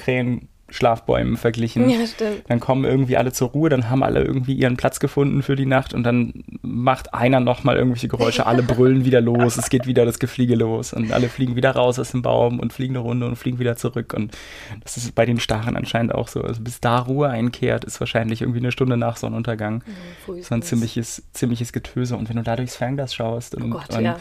Krähen-Schlafbäumen 0.69 1.37
verglichen. 1.37 1.89
ja, 1.89 2.07
stimmt. 2.07 2.45
Dann 2.49 2.61
kommen 2.61 2.85
irgendwie 2.85 3.17
alle 3.17 3.33
zur 3.33 3.49
Ruhe, 3.49 3.69
dann 3.69 3.91
haben 3.91 4.03
alle 4.03 4.23
irgendwie 4.23 4.55
ihren 4.55 4.77
Platz 4.77 5.01
gefunden 5.01 5.43
für 5.43 5.57
die 5.57 5.67
Nacht 5.67 5.95
und 5.95 6.03
dann 6.03 6.45
macht 6.63 7.15
einer 7.15 7.41
nochmal 7.41 7.77
irgendwelche 7.77 8.09
Geräusche, 8.09 8.47
alle 8.47 8.63
brüllen 8.63 9.05
wieder 9.05 9.21
los, 9.21 9.57
es 9.57 9.71
geht 9.71 9.87
wieder 9.87 10.05
das 10.05 10.19
Gefliege 10.19 10.55
los 10.55 10.93
und 10.93 11.13
alle 11.13 11.29
fliegen 11.29 11.57
wieder 11.57 11.73
raus 11.73 11.99
aus 11.99 12.11
dem 12.11 12.23
Baum 12.23 12.61
und 12.61 12.73
fliegen 12.73 12.97
eine 12.97 13.05
Runde 13.05 13.27
und 13.27 13.37
fliegen 13.37 13.59
wieder 13.59 13.77
zurück 13.77 14.15
und 14.15 14.37
das 14.83 14.97
ist 14.97 15.15
bei 15.15 15.27
den 15.27 15.41
Staren 15.41 15.77
anscheinend 15.77 16.15
auch 16.15 16.29
so. 16.29 16.43
Also 16.43 16.63
bis 16.63 16.81
da 16.81 16.99
Ruhe 16.99 17.29
einkehrt, 17.29 17.85
ist 17.85 18.01
wahrscheinlich 18.01 18.43
irgendwie 18.43 18.61
eine 18.61 18.73
Stunde 18.73 18.97
nach 18.97 19.17
Sonnenuntergang. 19.17 19.83
So 20.41 20.55
ein 20.55 20.63
ziemliches, 20.63 21.23
ziemliches 21.33 21.73
Getöse 21.73 22.17
und 22.17 22.29
wenn 22.29 22.37
du 22.37 22.43
da 22.43 22.57
durchs 22.57 22.77
Fernglas 22.77 23.15
schaust 23.15 23.55
und, 23.55 23.73
Oh 23.73 23.79
Gott, 23.79 23.97
und 23.97 24.05
ja. 24.05 24.19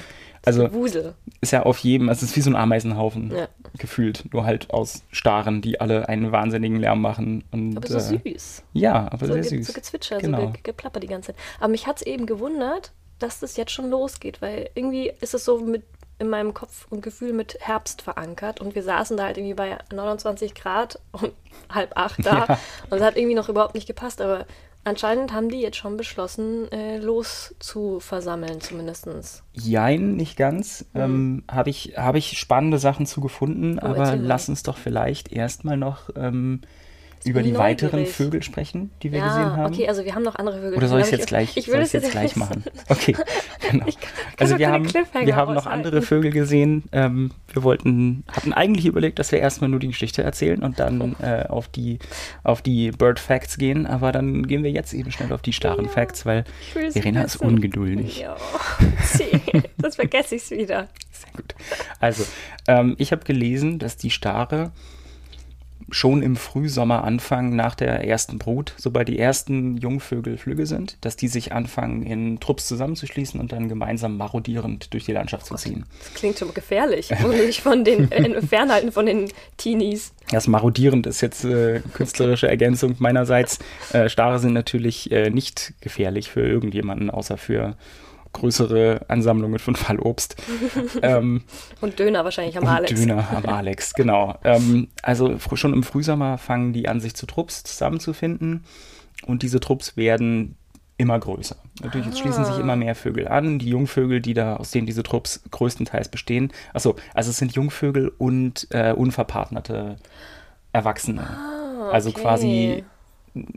Also 0.48 0.72
Wusel. 0.74 1.14
ist 1.42 1.52
ja 1.52 1.64
auf 1.64 1.78
jedem, 1.80 2.10
also 2.10 2.24
es 2.26 2.32
ist 2.32 2.36
wie 2.38 2.42
so 2.42 2.50
ein 2.50 2.56
Ameisenhaufen 2.56 3.32
Ja. 3.36 3.48
gefühlt, 3.78 4.26
nur 4.34 4.46
halt 4.46 4.72
aus 4.72 5.04
Staren, 5.12 5.62
die 5.62 5.80
alle 5.80 6.10
einen 6.10 6.32
wahnsinnigen 6.32 6.80
Lärm 6.80 7.02
machen. 7.02 7.44
Und, 7.52 7.78
Aber 7.78 7.88
so 7.88 7.98
äh, 7.98 8.20
süß. 8.34 8.64
Ja, 8.74 9.08
aber 9.12 9.28
So, 9.28 9.34
sehr 9.34 9.44
süß. 9.44 9.68
so 9.68 9.74
gezwitscher, 9.74 10.18
Genau. 10.18 10.42
so 10.42 10.48
ge 10.52 10.62
geplapper 10.64 11.00
die 11.00 11.08
ganze 11.08 11.34
Zeit. 11.34 11.42
Aber 11.60 11.70
mich 11.70 11.86
hat 11.88 11.98
es 11.98 12.02
eben 12.04 12.26
gewundert, 12.26 12.92
dass 13.20 13.40
das 13.40 13.58
jetzt 13.58 13.72
schon 13.72 13.90
losgeht, 13.90 14.42
weil 14.42 14.70
irgendwie 14.76 15.12
ist 15.22 15.34
es 15.34 15.44
so 15.46 15.60
mit 15.60 15.84
in 16.20 16.30
meinem 16.30 16.56
Kopf 16.56 16.88
und 16.90 17.02
Gefühl 17.04 17.32
mit 17.32 17.58
Herbst 17.60 18.02
verankert 18.02 18.60
und 18.60 18.74
wir 18.74 18.82
saßen 18.82 19.18
da 19.18 19.26
halt 19.26 19.38
irgendwie 19.38 19.54
bei 19.54 19.78
29 19.94 20.56
Grad 20.56 21.00
und 21.12 21.32
halb 21.72 21.92
acht 21.96 22.26
da 22.26 22.46
Ja. 22.48 22.60
und 22.90 22.98
es 22.98 23.04
hat 23.04 23.18
irgendwie 23.18 23.36
noch 23.36 23.50
überhaupt 23.50 23.76
nicht 23.76 23.86
gepasst, 23.86 24.20
aber 24.22 24.46
anscheinend 24.88 25.34
haben 25.34 25.50
die 25.50 25.60
jetzt 25.62 25.78
schon 25.78 25.98
beschlossen, 25.98 26.72
äh, 26.72 26.98
los 26.98 27.56
zu 27.60 28.00
versammeln 28.00 28.60
zumindestens. 28.62 29.44
Jein, 29.54 30.16
nicht 30.16 30.38
ganz. 30.38 30.86
Ähm, 30.96 31.44
Habe 31.50 31.70
ich, 31.70 31.94
hab 31.98 32.16
ich 32.16 32.38
spannende 32.38 32.80
Sachen 32.80 33.06
zu 33.06 33.22
gefunden, 33.22 33.80
aber 33.80 33.90
Mhm. 33.90 33.96
Oh, 33.96 34.06
mal. 34.06 34.20
lass 34.22 34.50
uns 34.50 34.64
doch 34.64 34.78
vielleicht 34.78 35.32
erstmal 35.32 35.78
noch 35.78 36.10
ähm, 36.16 36.62
über 37.26 37.42
die 37.42 37.58
weiteren 37.58 38.00
neugierig. 38.00 38.16
Vögel 38.16 38.44
sprechen, 38.44 38.92
die 39.02 39.12
wir 39.12 39.20
ja, 39.20 39.28
gesehen 39.28 39.56
haben. 39.58 39.74
okay, 39.74 39.88
also 39.90 40.06
wir 40.06 40.14
haben 40.16 40.24
noch 40.24 40.36
andere 40.36 40.62
Vögel. 40.62 40.78
Oder 40.78 40.88
soll 40.88 41.00
ich 41.00 41.06
es 41.06 41.12
jetzt 41.12 41.22
aber 41.24 41.28
gleich, 41.30 41.58
Ich 41.58 41.66
soll 41.66 41.76
ich's 41.82 41.88
es 41.94 41.94
jetzt 42.04 42.12
gleich 42.12 42.36
machen? 42.36 42.64
Okay, 42.90 43.16
genau. 43.72 43.86
Ich 43.88 44.00
kann 44.00 44.12
Also 44.40 44.60
wir 44.60 44.70
haben, 44.70 44.94
wir 44.94 45.36
haben 45.36 45.54
noch 45.54 45.66
andere 45.66 46.02
Vögel 46.02 46.32
gesehen. 46.32 46.84
Ähm, 46.92 47.32
wir 47.52 47.64
wollten, 47.64 48.24
hatten 48.32 48.54
eigentlich 48.54 48.86
überlegt, 48.86 49.18
dass 49.20 49.32
wir 49.32 49.40
erstmal 49.40 49.70
nur 49.70 49.80
die 49.80 49.88
Geschichte 49.88 50.22
erzählen 50.22 50.62
und 50.62 50.80
dann 50.80 51.16
äh, 51.22 51.46
auf 51.48 51.68
die 51.68 52.00
auf 52.44 52.62
die 52.62 52.92
Bird 52.92 53.20
Facts 53.20 53.58
gehen, 53.58 53.88
aber 53.88 54.12
dann 54.12 54.46
gehen 54.46 54.64
wir 54.64 54.72
jetzt 54.72 54.94
eben 54.94 55.12
schnell 55.12 55.34
auf 55.34 55.42
die 55.42 55.54
starren 55.54 55.86
Ja, 55.86 55.92
Facts, 55.92 56.26
weil 56.26 56.44
Verena 56.92 57.24
ist 57.24 57.38
ungeduldig. 57.38 58.20
Ja, 58.20 58.38
sonst 59.82 59.96
vergesse 59.96 60.36
ich 60.36 60.50
wieder. 60.52 60.88
Sehr 61.12 61.32
gut. 61.36 61.56
Also, 62.00 62.24
ähm, 62.68 62.96
ich 63.00 63.12
habe 63.12 63.24
gelesen, 63.24 63.80
dass 63.80 63.98
die 63.98 64.12
Stare 64.12 64.72
schon 65.90 66.22
im 66.22 66.36
Frühsommer 66.36 67.04
anfangen, 67.04 67.56
nach 67.56 67.76
der 67.76 68.06
ersten 68.06 68.38
Brut, 68.38 68.74
sobald 68.78 69.08
die 69.08 69.20
ersten 69.20 69.78
Jungvögel 69.78 70.38
Flügge 70.38 70.66
sind, 70.66 70.98
dass 71.02 71.16
die 71.16 71.28
sich 71.28 71.54
anfangen, 71.54 72.04
in 72.04 72.40
Trupps 72.40 72.68
zusammenzuschließen 72.68 73.40
und 73.40 73.52
dann 73.52 73.70
gemeinsam 73.70 74.18
marodierend 74.18 74.94
durch 74.94 75.06
die 75.06 75.14
Landschaft 75.14 75.46
zu 75.46 75.56
ziehen. 75.56 75.86
Das 76.00 76.14
klingt 76.14 76.38
schon 76.38 76.54
gefährlich. 76.54 77.12
Muss 77.22 77.58
von 77.58 77.84
den 77.84 78.12
äh, 78.12 78.42
fernhalten 78.42 78.92
von 78.92 79.06
den 79.06 79.30
Teenies. 79.58 80.14
Das 80.32 80.48
marodierend 80.48 81.08
ist 81.08 81.22
jetzt 81.22 81.46
äh, 81.46 81.82
künstlerische 81.94 82.48
Ergänzung 82.48 82.96
meinerseits. 83.00 83.60
Äh, 83.94 84.10
Stare 84.10 84.40
sind 84.40 84.54
natürlich 84.54 85.12
äh, 85.12 85.30
nicht 85.30 85.74
gefährlich 85.80 86.30
für 86.30 86.46
irgendjemanden, 86.46 87.10
außer 87.10 87.38
für 87.38 87.76
größere 88.38 89.02
Ansammlungen 89.08 89.60
von 89.60 89.76
Fallobst. 89.76 90.36
ähm, 91.02 91.44
und 91.82 92.00
Döner 92.00 92.24
wahrscheinlich 92.24 92.58
am 92.58 92.66
Alex. 92.66 93.00
Döner 93.00 93.28
am 93.36 93.46
Alex, 93.48 93.94
genau. 93.94 94.38
Ähm, 94.44 94.90
also 95.02 95.38
schon 95.56 95.74
im 95.74 95.84
Frühsommer 95.84 96.38
fangen 96.38 96.74
die 96.74 96.88
an, 96.88 97.00
sich 97.00 97.16
zu 97.16 97.26
Trupps 97.26 97.64
zusammenzufinden. 97.64 98.64
Und 99.26 99.42
diese 99.42 99.60
Trupps 99.60 99.98
werden 99.98 100.56
immer 100.98 101.20
größer. 101.20 101.56
Natürlich, 101.82 102.08
es 102.08 102.20
schließen 102.20 102.46
sich 102.46 102.56
ah. 102.56 102.60
immer 102.60 102.76
mehr 102.76 102.96
Vögel 102.96 103.28
an. 103.28 103.60
Die 103.60 103.70
Jungvögel, 103.70 104.22
die 104.22 104.34
da, 104.34 104.56
aus 104.56 104.72
denen 104.72 104.88
diese 104.88 105.04
Trupps 105.04 105.42
größtenteils 105.52 106.10
bestehen. 106.10 106.52
Achso, 106.74 106.96
also 107.14 107.30
es 107.30 107.38
sind 107.38 107.54
Jungvögel 107.54 108.12
und 108.18 108.68
äh, 108.72 108.94
unverpartnerte 108.94 109.98
Erwachsene. 110.74 111.22
Ah, 111.22 111.86
okay. 111.86 111.94
Also 111.94 112.12
quasi 112.12 112.84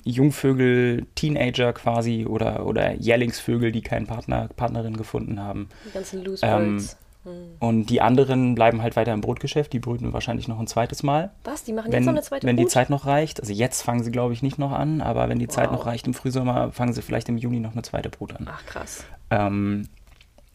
Jungvögel, 0.04 1.06
Teenager 1.14 1.72
quasi 1.72 2.26
oder, 2.26 2.66
oder 2.66 2.94
Jährlingsvögel, 2.94 3.72
die 3.72 3.82
keinen 3.82 4.06
Partner, 4.06 4.48
Partnerin 4.56 4.96
gefunden 4.96 5.40
haben. 5.40 5.68
Die 5.86 5.92
ganzen 5.92 6.24
Loose 6.24 6.44
ähm, 6.44 6.80
hm. 7.24 7.32
Und 7.58 7.86
die 7.90 8.00
anderen 8.00 8.54
bleiben 8.54 8.80
halt 8.82 8.96
weiter 8.96 9.12
im 9.12 9.20
Brutgeschäft. 9.20 9.72
Die 9.72 9.78
brüten 9.78 10.12
wahrscheinlich 10.12 10.48
noch 10.48 10.58
ein 10.58 10.66
zweites 10.66 11.02
Mal. 11.02 11.30
Was? 11.44 11.64
Die 11.64 11.72
machen 11.72 11.92
wenn, 11.92 11.98
jetzt 11.98 12.06
noch 12.06 12.14
eine 12.14 12.22
zweite 12.22 12.46
Wenn 12.46 12.56
Brut? 12.56 12.66
die 12.66 12.70
Zeit 12.70 12.88
noch 12.88 13.06
reicht. 13.06 13.40
Also 13.40 13.52
jetzt 13.52 13.82
fangen 13.82 14.02
sie, 14.02 14.10
glaube 14.10 14.32
ich, 14.32 14.42
nicht 14.42 14.58
noch 14.58 14.72
an, 14.72 15.00
aber 15.02 15.28
wenn 15.28 15.38
die 15.38 15.48
wow. 15.48 15.54
Zeit 15.54 15.72
noch 15.72 15.86
reicht 15.86 16.06
im 16.06 16.14
Frühsommer, 16.14 16.72
fangen 16.72 16.92
sie 16.94 17.02
vielleicht 17.02 17.28
im 17.28 17.36
Juni 17.36 17.60
noch 17.60 17.72
eine 17.72 17.82
zweite 17.82 18.08
Brut 18.08 18.34
an. 18.34 18.48
Ach, 18.50 18.64
krass. 18.64 19.04
Ähm, 19.30 19.88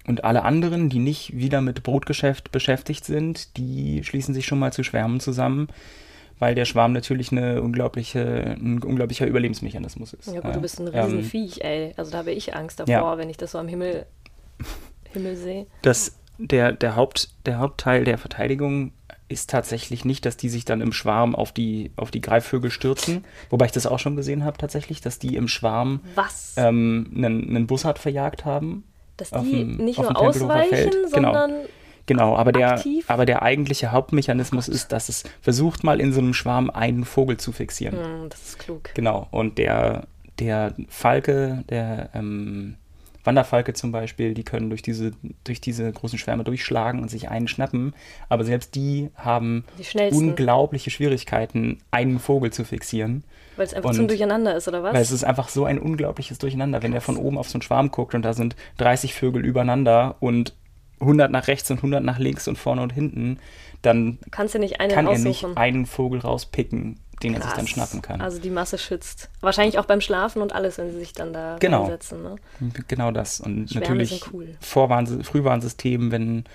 und 0.08 0.24
alle 0.24 0.44
anderen, 0.44 0.90
die 0.90 1.00
nicht 1.00 1.36
wieder 1.36 1.62
mit 1.62 1.84
Brutgeschäft 1.84 2.52
beschäftigt 2.52 3.06
sind, 3.06 3.58
die 3.58 4.04
schließen 4.04 4.34
sich 4.34 4.46
schon 4.46 4.60
mal 4.60 4.74
zu 4.74 4.84
Schwärmen 4.84 5.20
zusammen 5.20 5.68
weil 6.40 6.56
der 6.56 6.66
Schwarm 6.66 6.94
natürlich 6.94 7.32
eine 7.32 7.62
unglaubliche, 7.62 8.56
ein 8.60 8.82
unglaublicher 8.84 9.26
Überlebensmechanismus 9.26 10.14
ist. 10.14 10.28
Ja 10.28 10.42
gut, 10.42 10.56
du 10.56 10.62
bist 10.62 10.80
ein 10.80 10.88
Riesenviech, 10.88 11.60
ähm, 11.62 11.70
ey. 11.70 11.94
Also 11.98 12.12
da 12.12 12.20
habe 12.20 12.32
ich 12.32 12.56
Angst 12.56 12.80
davor, 12.80 12.94
ja. 12.94 13.18
wenn 13.18 13.30
ich 13.30 13.38
das 13.38 13.52
so 13.52 13.58
am 13.58 13.68
Himmel, 13.68 14.06
Himmel 15.14 15.36
sehe. 15.36 15.68
Das, 15.82 16.18
der, 16.38 16.72
der, 16.74 16.96
Haupt, 16.96 17.30
der 17.46 17.60
Hauptteil 17.60 18.04
der 18.04 18.18
Verteidigung 18.18 18.92
ist 19.28 19.50
tatsächlich 19.50 20.06
nicht, 20.06 20.26
dass 20.26 20.38
die 20.38 20.50
sich 20.50 20.66
dann 20.66 20.82
im 20.82 20.94
Schwarm 20.94 21.36
auf 21.36 21.52
die, 21.52 21.92
auf 21.96 22.12
die 22.12 22.22
Greifvögel 22.22 22.70
stürzen. 22.70 23.26
Wobei 23.50 23.66
ich 23.66 23.72
das 23.72 23.88
auch 23.88 24.00
schon 24.00 24.16
gesehen 24.16 24.44
habe 24.44 24.58
tatsächlich, 24.58 25.02
dass 25.02 25.18
die 25.18 25.36
im 25.36 25.48
Schwarm 25.48 26.02
ähm, 26.58 27.12
einen, 27.16 27.50
einen 27.50 27.68
Bussard 27.68 27.98
verjagt 27.98 28.46
haben. 28.46 28.84
Dass 29.18 29.32
die 29.32 29.52
dem, 29.52 29.78
nicht 29.78 29.98
nur 29.98 30.16
ausweichen, 30.16 30.92
genau. 31.14 31.34
sondern 31.34 31.52
genau. 31.52 31.64
Genau, 32.08 32.36
aber 32.36 32.52
der, 32.52 32.84
aber 33.08 33.26
der 33.26 33.42
eigentliche 33.42 33.92
Hauptmechanismus 33.92 34.68
ist, 34.68 34.92
dass 34.92 35.10
es 35.10 35.24
versucht 35.42 35.84
mal 35.84 36.00
in 36.00 36.14
so 36.14 36.20
einem 36.20 36.34
Schwarm 36.34 36.70
einen 36.70 37.04
Vogel 37.04 37.38
zu 37.38 37.52
fixieren. 37.52 38.26
Mm, 38.26 38.30
das 38.30 38.50
ist 38.50 38.60
klug. 38.60 38.92
Genau, 38.94 39.28
und 39.32 39.58
der, 39.58 40.06
der 40.40 40.76
Falke, 40.88 41.64
der 41.70 42.10
ähm, 42.14 42.76
Wanderfalke 43.26 43.74
zum 43.74 43.92
Beispiel, 43.92 44.34
die 44.34 44.44
können 44.44 44.70
durch 44.70 44.82
diese, 44.82 45.14
durch 45.44 45.62
diese 45.62 45.92
großen 45.92 46.20
Schwärme 46.20 46.44
durchschlagen 46.44 47.02
und 47.02 47.10
sich 47.10 47.30
einen 47.30 47.48
schnappen, 47.48 47.94
aber 48.30 48.44
selbst 48.44 48.76
die 48.76 49.10
haben 49.16 49.66
die 49.80 50.16
unglaubliche 50.16 50.92
Schwierigkeiten, 50.92 51.80
einen 51.92 52.20
Vogel 52.20 52.52
zu 52.52 52.64
fixieren. 52.64 53.24
Weil 53.56 53.66
es 53.66 53.74
einfach 53.74 53.90
und, 53.90 53.96
so 53.96 54.02
ein 54.04 54.08
Durcheinander 54.08 54.56
ist, 54.56 54.68
oder 54.68 54.84
was? 54.84 54.94
Weil 54.94 55.02
es 55.02 55.12
ist 55.12 55.24
einfach 55.24 55.50
so 55.50 55.66
ein 55.66 55.80
unglaubliches 55.80 56.38
Durcheinander, 56.38 56.84
wenn 56.84 56.92
der 56.92 57.02
von 57.02 57.18
oben 57.18 57.38
auf 57.38 57.50
so 57.50 57.56
einen 57.56 57.62
Schwarm 57.62 57.90
guckt 57.90 58.14
und 58.14 58.22
da 58.22 58.34
sind 58.34 58.56
30 58.78 59.14
Vögel 59.14 59.44
übereinander 59.44 60.18
und 60.20 60.54
100 61.06 61.32
nach 61.32 61.48
rechts 61.48 61.70
und 61.72 61.78
100 61.78 62.04
nach 62.04 62.20
links 62.20 62.48
und 62.48 62.58
vorne 62.58 62.82
und 62.82 62.94
hinten, 62.94 63.40
dann 63.82 64.20
Kannst 64.32 64.56
du 64.56 64.60
nicht 64.60 64.80
einen 64.80 64.92
kann 64.92 65.08
er 65.08 65.18
nicht 65.18 65.46
einen 65.56 65.86
Vogel 65.86 66.20
rauspicken, 66.20 67.00
den 67.24 67.34
Krass. 67.34 67.44
er 67.44 67.48
sich 67.48 67.58
dann 67.58 67.68
schnappen 67.68 68.02
kann. 68.02 68.22
Also 68.22 68.40
die 68.40 68.50
Masse 68.50 68.78
schützt. 68.78 69.30
Wahrscheinlich 69.42 69.80
auch 69.80 69.86
beim 69.86 70.02
Schlafen 70.02 70.42
und 70.42 70.54
alles, 70.54 70.78
wenn 70.78 70.92
sie 70.92 71.00
sich 71.00 71.14
dann 71.14 71.34
da 71.34 71.58
genau. 71.60 71.84
einsetzen. 71.84 72.24
Ne? 72.24 72.36
Genau 72.88 73.12
das. 73.12 73.40
Und 73.40 73.70
Schwärme 73.70 73.88
natürlich 73.88 74.34
cool. 74.34 74.56
Vorwarn 74.60 75.24
Frühwarnsystem, 75.24 76.12
wenn 76.12 76.46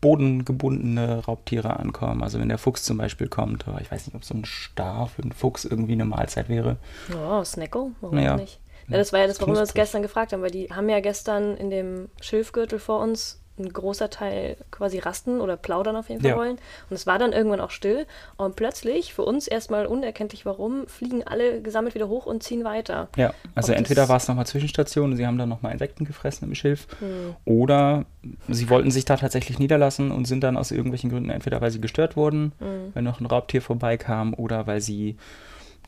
bodengebundene 0.00 1.24
Raubtiere 1.26 1.78
ankommen. 1.78 2.22
Also 2.22 2.40
wenn 2.40 2.48
der 2.48 2.58
Fuchs 2.58 2.84
zum 2.84 2.96
Beispiel 2.96 3.28
kommt, 3.28 3.66
ich 3.80 3.90
weiß 3.90 4.06
nicht, 4.06 4.16
ob 4.16 4.24
so 4.24 4.34
ein 4.34 4.44
Star 4.44 5.08
für 5.08 5.22
einen 5.22 5.32
Fuchs 5.32 5.64
irgendwie 5.64 5.92
eine 5.92 6.06
Mahlzeit 6.06 6.48
wäre. 6.48 6.76
Oh, 7.14 7.44
Snacko, 7.44 7.92
warum 8.00 8.16
naja. 8.16 8.36
nicht? 8.36 8.60
Ja, 8.88 8.96
das 8.96 9.12
war 9.12 9.20
ja 9.20 9.26
das, 9.26 9.40
warum 9.40 9.54
wir 9.54 9.60
uns 9.60 9.74
gestern 9.74 10.02
gefragt 10.02 10.32
haben, 10.32 10.42
weil 10.42 10.50
die 10.50 10.68
haben 10.68 10.88
ja 10.88 11.00
gestern 11.00 11.56
in 11.56 11.70
dem 11.70 12.08
Schilfgürtel 12.20 12.78
vor 12.78 13.00
uns 13.00 13.39
ein 13.60 13.72
großer 13.72 14.10
Teil 14.10 14.56
quasi 14.70 14.98
rasten 14.98 15.40
oder 15.40 15.56
plaudern 15.56 15.96
auf 15.96 16.08
jeden 16.08 16.20
Fall 16.20 16.30
ja. 16.30 16.36
wollen. 16.36 16.58
Und 16.88 16.96
es 16.96 17.06
war 17.06 17.18
dann 17.18 17.32
irgendwann 17.32 17.60
auch 17.60 17.70
still. 17.70 18.06
Und 18.36 18.56
plötzlich, 18.56 19.14
für 19.14 19.22
uns 19.22 19.46
erstmal 19.46 19.86
unerkenntlich 19.86 20.46
warum, 20.46 20.86
fliegen 20.88 21.26
alle 21.26 21.60
gesammelt 21.62 21.94
wieder 21.94 22.08
hoch 22.08 22.26
und 22.26 22.42
ziehen 22.42 22.64
weiter. 22.64 23.08
Ja, 23.16 23.34
also 23.54 23.72
Ob 23.72 23.78
entweder 23.78 24.08
war 24.08 24.16
es 24.16 24.28
nochmal 24.28 24.46
Zwischenstation, 24.46 25.14
sie 25.16 25.26
haben 25.26 25.38
dann 25.38 25.48
nochmal 25.48 25.72
Insekten 25.72 26.04
gefressen 26.04 26.48
im 26.48 26.54
Schilf, 26.54 26.86
hm. 26.98 27.36
oder 27.44 28.04
sie 28.48 28.68
wollten 28.70 28.90
sich 28.90 29.04
da 29.04 29.16
tatsächlich 29.16 29.58
niederlassen 29.58 30.10
und 30.10 30.26
sind 30.26 30.42
dann 30.42 30.56
aus 30.56 30.70
irgendwelchen 30.70 31.10
Gründen 31.10 31.30
entweder, 31.30 31.60
weil 31.60 31.70
sie 31.70 31.80
gestört 31.80 32.16
wurden, 32.16 32.52
hm. 32.58 32.92
weil 32.94 33.02
noch 33.02 33.20
ein 33.20 33.26
Raubtier 33.26 33.62
vorbeikam, 33.62 34.34
oder 34.34 34.66
weil 34.66 34.80
sie 34.80 35.16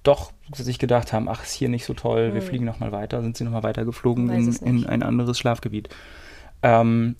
doch 0.03 0.33
sich 0.53 0.79
gedacht 0.79 1.13
haben, 1.13 1.29
ach, 1.29 1.45
ist 1.45 1.53
hier 1.53 1.69
nicht 1.69 1.85
so 1.85 1.95
toll, 1.95 2.29
hm. 2.29 2.35
wir 2.35 2.43
fliegen 2.43 2.65
nochmal 2.65 2.93
weiter, 2.93 3.23
sind 3.23 3.37
sie 3.37 3.45
nochmal 3.45 3.63
weiter 3.63 3.85
geflogen 3.85 4.31
in, 4.31 4.53
in, 4.57 4.87
ein 4.87 5.03
anderes 5.03 5.39
Schlafgebiet. 5.39 5.89
Ähm, 6.63 7.17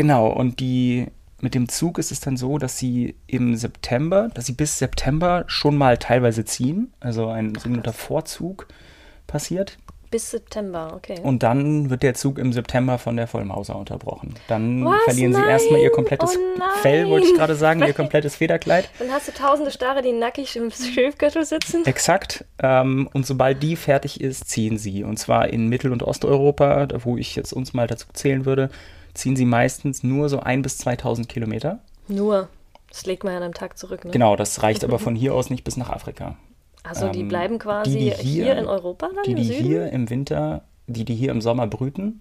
Genau, 0.00 0.28
und 0.28 0.60
die 0.60 1.08
mit 1.42 1.54
dem 1.54 1.68
Zug 1.68 1.98
ist 1.98 2.10
es 2.10 2.20
dann 2.20 2.38
so, 2.38 2.56
dass 2.56 2.78
sie 2.78 3.16
im 3.26 3.54
September, 3.54 4.30
dass 4.32 4.46
sie 4.46 4.54
bis 4.54 4.78
September 4.78 5.44
schon 5.46 5.76
mal 5.76 5.98
teilweise 5.98 6.46
ziehen, 6.46 6.90
also 7.00 7.28
ein 7.28 7.54
sogenannter 7.54 7.92
Vorzug 7.92 8.66
passiert. 9.26 9.76
Bis 10.10 10.30
September, 10.30 10.94
okay. 10.96 11.20
Und 11.22 11.42
dann 11.42 11.90
wird 11.90 12.02
der 12.02 12.14
Zug 12.14 12.38
im 12.38 12.54
September 12.54 12.96
von 12.96 13.14
der 13.14 13.26
Vollmauser 13.26 13.76
unterbrochen. 13.76 14.36
Dann 14.48 14.86
Was? 14.86 15.02
verlieren 15.04 15.32
Nein. 15.32 15.42
sie 15.42 15.50
erstmal 15.50 15.80
ihr 15.80 15.92
komplettes 15.92 16.34
oh 16.34 16.80
Fell, 16.80 17.06
wollte 17.10 17.26
ich 17.26 17.34
gerade 17.34 17.54
sagen, 17.54 17.82
ihr 17.82 17.92
komplettes 17.92 18.36
Federkleid. 18.36 18.88
Dann 19.00 19.10
hast 19.10 19.28
du 19.28 19.32
tausende 19.32 19.70
Starre, 19.70 20.00
die 20.00 20.12
nackig 20.12 20.56
im 20.56 20.70
Schilfgürtel 20.70 21.44
sitzen. 21.44 21.84
Exakt. 21.84 22.46
Ähm, 22.62 23.06
und 23.12 23.26
sobald 23.26 23.62
die 23.62 23.76
fertig 23.76 24.22
ist, 24.22 24.48
ziehen 24.48 24.78
sie. 24.78 25.04
Und 25.04 25.18
zwar 25.18 25.50
in 25.50 25.68
Mittel- 25.68 25.92
und 25.92 26.02
Osteuropa, 26.02 26.88
wo 27.04 27.18
ich 27.18 27.36
jetzt 27.36 27.52
uns 27.52 27.74
mal 27.74 27.86
dazu 27.86 28.06
zählen 28.14 28.46
würde, 28.46 28.70
ziehen 29.14 29.36
sie 29.36 29.44
meistens 29.44 30.02
nur 30.02 30.28
so 30.28 30.40
ein 30.40 30.62
bis 30.62 30.78
2000 30.78 31.28
Kilometer. 31.28 31.80
Nur. 32.08 32.48
Das 32.90 33.06
legt 33.06 33.22
man 33.22 33.32
ja 33.32 33.38
an 33.38 33.44
einem 33.44 33.54
Tag 33.54 33.78
zurück. 33.78 34.04
Ne? 34.04 34.10
Genau, 34.10 34.36
das 34.36 34.62
reicht 34.62 34.84
aber 34.84 34.98
von 35.00 35.14
hier 35.14 35.34
aus 35.34 35.50
nicht 35.50 35.64
bis 35.64 35.76
nach 35.76 35.90
Afrika. 35.90 36.36
Also 36.82 37.08
die 37.08 37.20
ähm, 37.20 37.28
bleiben 37.28 37.58
quasi 37.58 37.90
die, 37.90 37.98
die 37.98 38.10
hier, 38.10 38.44
hier, 38.44 38.56
in 38.56 38.66
Europa 38.66 39.08
dann 39.14 39.24
Die, 39.24 39.34
die 39.34 39.44
Süden? 39.44 39.64
hier 39.64 39.92
im 39.92 40.10
Winter, 40.10 40.62
die, 40.86 41.04
die 41.04 41.14
hier 41.14 41.30
im 41.30 41.40
Sommer 41.40 41.66
brüten, 41.66 42.20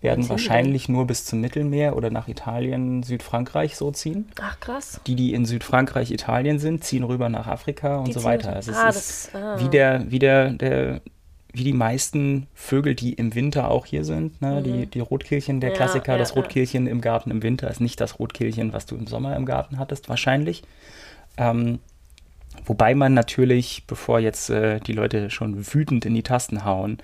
werden 0.00 0.28
wahrscheinlich 0.28 0.88
nur 0.88 1.06
bis 1.06 1.24
zum 1.24 1.40
Mittelmeer 1.40 1.96
oder 1.96 2.10
nach 2.10 2.28
Italien, 2.28 3.02
Südfrankreich 3.02 3.76
so 3.76 3.90
ziehen. 3.90 4.28
Ach 4.40 4.60
krass. 4.60 5.00
Die, 5.06 5.14
die 5.14 5.32
in 5.32 5.46
Südfrankreich, 5.46 6.10
Italien 6.10 6.58
sind, 6.58 6.84
ziehen 6.84 7.04
rüber 7.04 7.30
nach 7.30 7.46
Afrika 7.46 7.98
und 7.98 8.08
die 8.08 8.12
so 8.12 8.22
weiter. 8.24 8.52
Also 8.52 8.72
ah, 8.72 8.88
es 8.90 8.96
ist 8.96 9.34
ah. 9.34 9.58
wie 9.58 9.68
der, 9.68 10.10
wie 10.10 10.18
der, 10.18 10.50
der 10.50 11.00
wie 11.54 11.64
die 11.64 11.72
meisten 11.72 12.48
Vögel, 12.52 12.96
die 12.96 13.14
im 13.14 13.34
Winter 13.34 13.70
auch 13.70 13.86
hier 13.86 14.04
sind. 14.04 14.42
Ne? 14.42 14.60
Mhm. 14.60 14.64
Die, 14.64 14.86
die 14.86 15.00
Rotkehlchen, 15.00 15.60
der 15.60 15.70
ja, 15.70 15.76
Klassiker, 15.76 16.12
ja, 16.12 16.18
das 16.18 16.34
Rotkehlchen 16.34 16.86
ja. 16.86 16.92
im 16.92 17.00
Garten 17.00 17.30
im 17.30 17.42
Winter 17.42 17.70
ist 17.70 17.80
nicht 17.80 18.00
das 18.00 18.18
Rotkehlchen, 18.18 18.72
was 18.72 18.86
du 18.86 18.96
im 18.96 19.06
Sommer 19.06 19.36
im 19.36 19.46
Garten 19.46 19.78
hattest, 19.78 20.08
wahrscheinlich. 20.08 20.64
Ähm, 21.36 21.78
wobei 22.64 22.96
man 22.96 23.14
natürlich, 23.14 23.84
bevor 23.86 24.18
jetzt 24.18 24.50
äh, 24.50 24.80
die 24.80 24.92
Leute 24.92 25.30
schon 25.30 25.72
wütend 25.72 26.04
in 26.04 26.14
die 26.14 26.24
Tasten 26.24 26.64
hauen, 26.64 26.98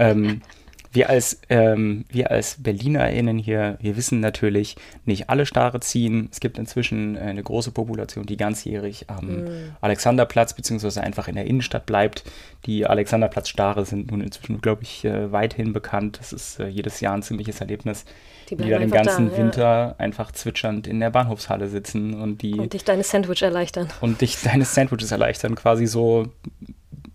ähm, 0.00 0.42
wir 0.92 1.08
als, 1.08 1.40
ähm, 1.48 2.04
wir 2.10 2.30
als 2.30 2.56
BerlinerInnen 2.62 3.38
hier, 3.38 3.78
wir 3.80 3.96
wissen 3.96 4.20
natürlich, 4.20 4.76
nicht 5.06 5.30
alle 5.30 5.46
Stare 5.46 5.80
ziehen. 5.80 6.28
Es 6.30 6.38
gibt 6.38 6.58
inzwischen 6.58 7.16
eine 7.16 7.42
große 7.42 7.70
Population, 7.70 8.26
die 8.26 8.36
ganzjährig 8.36 9.06
am 9.08 9.44
mm. 9.44 9.76
Alexanderplatz 9.80 10.52
beziehungsweise 10.52 11.02
einfach 11.02 11.28
in 11.28 11.34
der 11.34 11.46
Innenstadt 11.46 11.86
bleibt. 11.86 12.24
Die 12.66 12.86
Alexanderplatz-Stare 12.86 13.86
sind 13.86 14.10
nun 14.10 14.20
inzwischen, 14.20 14.60
glaube 14.60 14.82
ich, 14.82 15.04
äh, 15.04 15.32
weithin 15.32 15.72
bekannt. 15.72 16.18
Das 16.20 16.32
ist 16.32 16.60
äh, 16.60 16.68
jedes 16.68 17.00
Jahr 17.00 17.14
ein 17.14 17.22
ziemliches 17.22 17.60
Erlebnis. 17.60 18.04
Die, 18.50 18.56
die 18.56 18.68
da 18.68 18.78
den 18.78 18.90
ganzen 18.90 19.30
da, 19.30 19.36
Winter 19.38 19.62
ja. 19.62 19.94
einfach 19.96 20.30
zwitschernd 20.30 20.86
in 20.86 21.00
der 21.00 21.10
Bahnhofshalle 21.10 21.68
sitzen 21.68 22.20
und 22.20 22.42
die. 22.42 22.58
Und 22.58 22.74
dich 22.74 22.84
deine 22.84 23.02
Sandwich 23.02 23.42
erleichtern. 23.42 23.88
Und 24.02 24.20
dich 24.20 24.42
deine 24.42 24.66
Sandwiches 24.66 25.10
erleichtern. 25.10 25.54
Quasi 25.54 25.86
so 25.86 26.28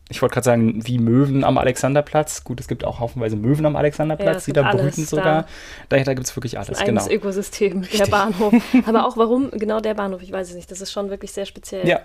ich 0.09 0.21
wollte 0.21 0.33
gerade 0.33 0.45
sagen, 0.45 0.87
wie 0.87 0.99
Möwen 0.99 1.43
am 1.43 1.57
Alexanderplatz. 1.57 2.43
Gut, 2.43 2.59
es 2.59 2.67
gibt 2.67 2.85
auch 2.85 2.99
haufenweise 2.99 3.35
Möwen 3.35 3.65
am 3.65 3.75
Alexanderplatz, 3.75 4.47
ja, 4.47 4.53
die 4.53 4.53
da 4.53 4.71
brüten 4.71 5.05
sogar. 5.05 5.47
Da, 5.89 5.97
da 5.97 6.13
gibt 6.13 6.27
es 6.27 6.35
wirklich 6.35 6.57
alles. 6.57 6.79
Ein 6.79 6.85
genau. 6.85 7.09
Ökosystem, 7.09 7.85
der 7.97 8.05
Bahnhof. 8.07 8.53
Aber 8.85 9.05
auch 9.05 9.17
warum 9.17 9.51
genau 9.51 9.81
der 9.81 9.95
Bahnhof, 9.95 10.21
ich 10.21 10.31
weiß 10.31 10.49
es 10.49 10.55
nicht. 10.55 10.71
Das 10.71 10.79
ist 10.79 10.91
schon 10.91 11.09
wirklich 11.09 11.33
sehr 11.33 11.45
speziell. 11.45 11.85
Ja, 11.85 11.99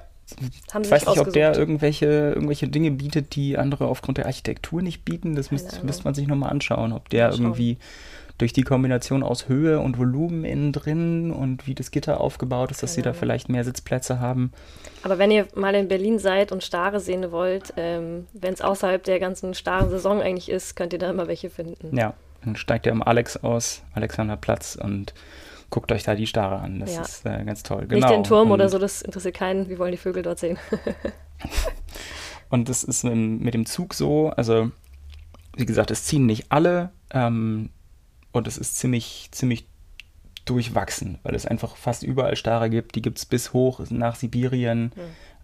Haben 0.73 0.83
ich 0.83 0.89
sie 0.89 0.93
weiß 0.93 1.03
sich 1.03 1.11
nicht, 1.11 1.21
ob 1.21 1.33
der 1.33 1.57
irgendwelche, 1.57 2.07
irgendwelche 2.35 2.67
Dinge 2.67 2.91
bietet, 2.91 3.37
die 3.37 3.57
andere 3.57 3.87
aufgrund 3.87 4.19
der 4.19 4.27
Architektur 4.27 4.83
nicht 4.83 5.05
bieten. 5.05 5.37
Das 5.37 5.51
Keine 5.51 5.63
müsste 5.85 6.05
man 6.05 6.15
sich 6.15 6.27
nochmal 6.27 6.51
anschauen, 6.51 6.93
ob 6.93 7.09
der 7.09 7.31
schauen. 7.31 7.43
irgendwie 7.43 7.79
durch 8.39 8.53
die 8.53 8.63
Kombination 8.63 9.23
aus 9.23 9.49
Höhe 9.49 9.79
und 9.81 9.99
Volumen 9.99 10.45
innen 10.45 10.73
drin 10.73 11.31
und 11.31 11.67
wie 11.67 11.75
das 11.75 11.91
Gitter 11.91 12.21
aufgebaut 12.21 12.71
ist, 12.71 12.83
dass 12.83 12.95
sie 12.95 13.03
Keine 13.03 13.05
da 13.05 13.11
Ahnung. 13.11 13.21
vielleicht 13.21 13.49
mehr 13.49 13.65
Sitzplätze 13.65 14.19
haben. 14.21 14.53
Aber 15.03 15.19
wenn 15.19 15.31
ihr 15.31 15.47
mal 15.55 15.75
in 15.75 15.89
Berlin 15.89 16.19
seid 16.19 16.51
und 16.53 16.65
Stare 16.65 16.99
sehen 17.01 17.31
wollt, 17.31 17.73
ähm, 17.77 18.27
wenn 18.33 18.55
es 18.55 18.61
außerhalb 18.61 19.03
der 19.05 19.21
ganzen 19.21 19.55
starren 19.55 19.91
Saison 19.91 20.21
eigentlich 20.21 20.49
ist, 20.51 20.75
könnt 20.77 20.93
ihr 20.93 20.99
da 20.99 21.11
immer 21.11 21.29
welche 21.29 21.51
finden. 21.51 21.97
Ja, 21.97 22.15
dann 22.45 22.57
steigt 22.57 22.87
ihr 22.87 22.93
am 22.93 23.03
Alex 23.03 23.37
aus, 23.37 23.83
Alexanderplatz 23.95 24.77
und 24.81 25.15
guckt 25.71 25.93
euch 25.93 26.03
da 26.03 26.15
die 26.15 26.27
Stare 26.27 26.59
an. 26.59 26.81
Das 26.81 26.95
Ja. 26.95 27.03
ist 27.03 27.25
äh, 27.25 27.45
ganz 27.45 27.63
toll. 27.63 27.87
Nicht 27.89 28.09
den 28.11 28.25
Turm 28.25 28.51
oder 28.51 28.65
Und- 28.65 28.71
so, 28.71 28.79
das 28.79 29.03
interessiert 29.03 29.37
keinen. 29.37 29.69
Wir 29.69 29.79
wollen 29.79 29.93
die 29.93 29.99
Vögel 29.99 30.23
dort 30.23 30.39
sehen. 30.39 30.59
Und 32.51 32.69
das 32.69 32.85
ist 32.85 33.05
mit, 33.05 33.13
dem- 33.13 33.39
mit 33.39 33.55
dem 33.55 33.67
Zug 33.67 33.95
so, 33.95 34.29
also 34.31 34.71
wie 35.57 35.67
gesagt, 35.67 35.91
es 35.91 36.05
ziehen 36.05 36.27
nicht 36.27 36.47
alle 36.51 36.91
ähm, 37.11 37.71
und 38.33 38.47
es 38.47 38.59
ist 38.59 38.77
ziemlich, 38.77 39.29
ziemlich 39.31 39.67
durchwachsen, 40.45 41.19
weil 41.23 41.35
es 41.35 41.47
einfach 41.47 41.77
fast 41.77 42.03
überall 42.03 42.37
Stare 42.37 42.69
gibt. 42.69 42.95
Die 42.97 43.03
gibt 43.03 43.19
es 43.19 43.27
bis 43.27 43.53
hoch 43.53 43.81
nach 43.91 44.17
Sibirien. 44.17 44.93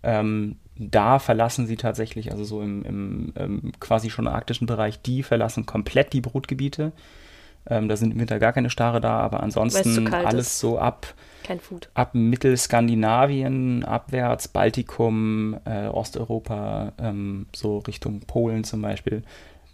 Ähm, 0.03 0.57
da 0.77 1.19
verlassen 1.19 1.67
sie 1.67 1.77
tatsächlich, 1.77 2.31
also 2.31 2.45
so 2.45 2.63
im, 2.63 2.85
im 2.85 3.33
ähm, 3.37 3.73
quasi 3.81 4.11
schon 4.11 4.29
arktischen 4.29 4.67
Bereich, 4.67 5.01
die 5.03 5.23
verlassen 5.23 5.67
komplett 5.67 6.13
die 6.13 6.21
Brutgebiete. 6.21 6.93
Ähm, 7.69 7.89
da 7.89 7.97
sind 7.97 8.13
im 8.13 8.21
Winter 8.21 8.39
gar 8.39 8.53
keine 8.53 8.71
Stare 8.71 9.01
da, 9.01 9.19
aber 9.19 9.43
ansonsten 9.43 10.13
alles 10.13 10.47
ist. 10.47 10.61
so 10.61 10.79
ab 10.79 11.15
ab 11.95 12.15
Mittelskandinavien 12.15 13.85
abwärts, 13.85 14.49
Baltikum, 14.49 15.59
äh, 15.65 15.87
Osteuropa, 15.87 16.93
ähm, 16.99 17.47
so 17.55 17.79
Richtung 17.79 18.21
Polen 18.21 18.65
zum 18.65 18.83
Beispiel. 18.83 19.23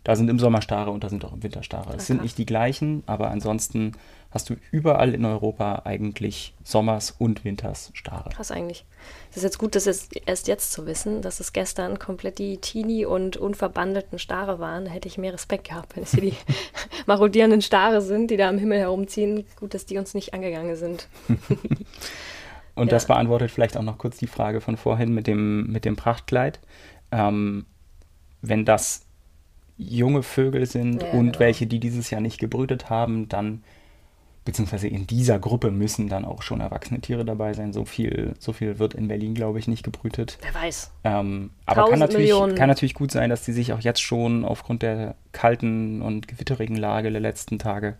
Da 0.04 0.16
sind 0.16 0.28
im 0.28 0.38
Sommer 0.38 0.60
Stare 0.62 0.90
und 0.90 1.02
da 1.02 1.08
sind 1.08 1.24
auch 1.24 1.32
im 1.32 1.42
Winter 1.42 1.62
Stare. 1.62 1.90
Ah, 1.90 1.94
Es 1.96 2.06
sind 2.06 2.22
nicht 2.22 2.36
die 2.38 2.44
gleichen, 2.46 3.02
aber 3.06 3.30
ansonsten 3.30 3.92
hast 4.30 4.50
du 4.50 4.56
überall 4.70 5.14
in 5.14 5.24
Europa 5.24 5.82
eigentlich 5.84 6.54
Sommers 6.62 7.10
und 7.18 7.44
Winters 7.44 7.90
Stare. 7.94 8.28
Krass 8.30 8.50
eigentlich. 8.50 8.84
Es 9.30 9.38
ist 9.38 9.44
jetzt 9.44 9.58
gut, 9.58 9.74
das 9.74 9.86
jetzt 9.86 10.14
erst 10.26 10.46
jetzt 10.46 10.72
zu 10.72 10.84
wissen, 10.86 11.22
dass 11.22 11.40
es 11.40 11.52
gestern 11.54 11.98
komplett 11.98 12.38
die 12.38 12.58
Teenie- 12.58 13.06
und 13.06 13.36
unverbandelten 13.38 14.18
Stare 14.18 14.58
waren. 14.58 14.84
Da 14.84 14.90
hätte 14.90 15.08
ich 15.08 15.16
mehr 15.16 15.32
Respekt 15.32 15.68
gehabt, 15.68 15.96
wenn 15.96 16.02
es 16.02 16.10
hier 16.10 16.20
die 16.22 16.34
marodierenden 17.06 17.62
Stare 17.62 18.02
sind, 18.02 18.30
die 18.30 18.36
da 18.36 18.48
am 18.50 18.58
Himmel 18.58 18.80
herumziehen. 18.80 19.46
Gut, 19.58 19.72
dass 19.72 19.86
die 19.86 19.96
uns 19.96 20.12
nicht 20.14 20.34
angegangen 20.34 20.76
sind. 20.76 21.08
Und 22.76 22.88
Ja. 22.88 22.90
das 22.92 23.06
beantwortet 23.06 23.50
vielleicht 23.52 23.76
auch 23.76 23.82
noch 23.82 23.98
kurz 23.98 24.16
die 24.18 24.26
Frage 24.26 24.60
von 24.60 24.76
vorhin 24.76 25.14
mit 25.14 25.26
dem, 25.28 25.68
mit 25.70 25.84
dem 25.84 25.96
Prachtkleid. 25.96 26.58
Ähm, 27.12 27.66
wenn 28.42 28.64
das 28.64 29.02
junge 29.76 30.22
Vögel 30.22 30.66
sind 30.66 31.02
Ja, 31.02 31.10
und 31.12 31.26
genau. 31.26 31.38
welche, 31.38 31.66
die 31.66 31.80
dieses 31.80 32.10
Jahr 32.10 32.20
nicht 32.20 32.38
gebrütet 32.38 32.90
haben, 32.90 33.28
dann, 33.28 33.62
beziehungsweise 34.44 34.88
in 34.88 35.06
dieser 35.06 35.38
Gruppe 35.38 35.70
müssen 35.70 36.08
dann 36.08 36.24
auch 36.24 36.42
schon 36.42 36.60
erwachsene 36.60 37.00
Tiere 37.00 37.24
dabei 37.24 37.54
sein. 37.54 37.72
So 37.72 37.84
viel, 37.84 38.34
so 38.38 38.52
viel 38.52 38.78
wird 38.78 38.94
in 38.94 39.08
Berlin, 39.08 39.34
glaube 39.34 39.58
ich, 39.58 39.66
nicht 39.66 39.82
gebrütet. 39.82 40.38
Wer 40.42 40.54
weiß. 40.54 40.92
Ähm, 41.04 41.50
aber 41.66 41.88
kann 41.88 41.98
natürlich, 41.98 42.30
Millionen. 42.30 42.54
kann 42.54 42.68
natürlich 42.68 42.94
gut 42.94 43.10
sein, 43.10 43.30
dass 43.30 43.44
die 43.44 43.52
sich 43.52 43.72
auch 43.72 43.80
jetzt 43.80 44.02
schon 44.02 44.44
aufgrund 44.44 44.82
der 44.82 45.16
kalten 45.32 46.02
und 46.02 46.28
gewitterigen 46.28 46.76
Lage 46.76 47.10
der 47.10 47.20
letzten 47.20 47.58
Tage 47.58 47.96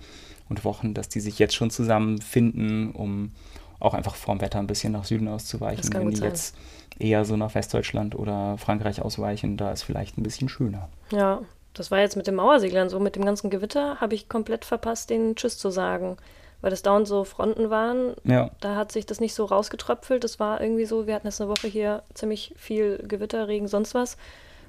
und 0.48 0.64
Wochen, 0.64 0.94
dass 0.94 1.08
die 1.08 1.20
sich 1.20 1.38
jetzt 1.38 1.54
schon 1.54 1.70
zusammenfinden, 1.70 2.92
um 2.92 3.32
auch 3.80 3.94
einfach 3.94 4.14
vorm 4.14 4.40
Wetter 4.40 4.58
ein 4.58 4.66
bisschen 4.66 4.92
nach 4.92 5.04
Süden 5.04 5.28
auszuweichen. 5.28 5.92
Wenn 5.92 6.10
die 6.10 6.16
sein. 6.16 6.28
jetzt 6.28 6.56
eher 6.98 7.24
so 7.24 7.36
nach 7.36 7.54
Westdeutschland 7.54 8.14
oder 8.14 8.56
Frankreich 8.58 9.02
ausweichen, 9.02 9.56
da 9.56 9.72
ist 9.72 9.82
vielleicht 9.82 10.16
ein 10.16 10.22
bisschen 10.22 10.48
schöner. 10.48 10.88
Ja, 11.10 11.42
das 11.74 11.90
war 11.90 11.98
jetzt 11.98 12.16
mit 12.16 12.26
den 12.26 12.36
Mauerseglern 12.36 12.88
so. 12.88 13.00
Mit 13.00 13.16
dem 13.16 13.24
ganzen 13.24 13.50
Gewitter 13.50 14.00
habe 14.00 14.14
ich 14.14 14.28
komplett 14.28 14.64
verpasst, 14.64 15.10
denen 15.10 15.36
Tschüss 15.36 15.58
zu 15.58 15.70
sagen. 15.70 16.16
Weil 16.60 16.70
das 16.70 16.82
dauernd 16.82 17.06
so 17.06 17.24
Fronten 17.24 17.68
waren. 17.68 18.14
Ja, 18.24 18.50
Da 18.60 18.76
hat 18.76 18.90
sich 18.90 19.04
das 19.04 19.20
nicht 19.20 19.34
so 19.34 19.44
rausgetröpfelt. 19.44 20.24
Das 20.24 20.40
war 20.40 20.60
irgendwie 20.60 20.86
so, 20.86 21.06
wir 21.06 21.14
hatten 21.14 21.26
jetzt 21.26 21.40
eine 21.40 21.50
Woche 21.50 21.66
hier 21.66 22.02
ziemlich 22.14 22.54
viel 22.56 23.04
Gewitter, 23.06 23.48
Regen, 23.48 23.68
sonst 23.68 23.94
was. 23.94 24.16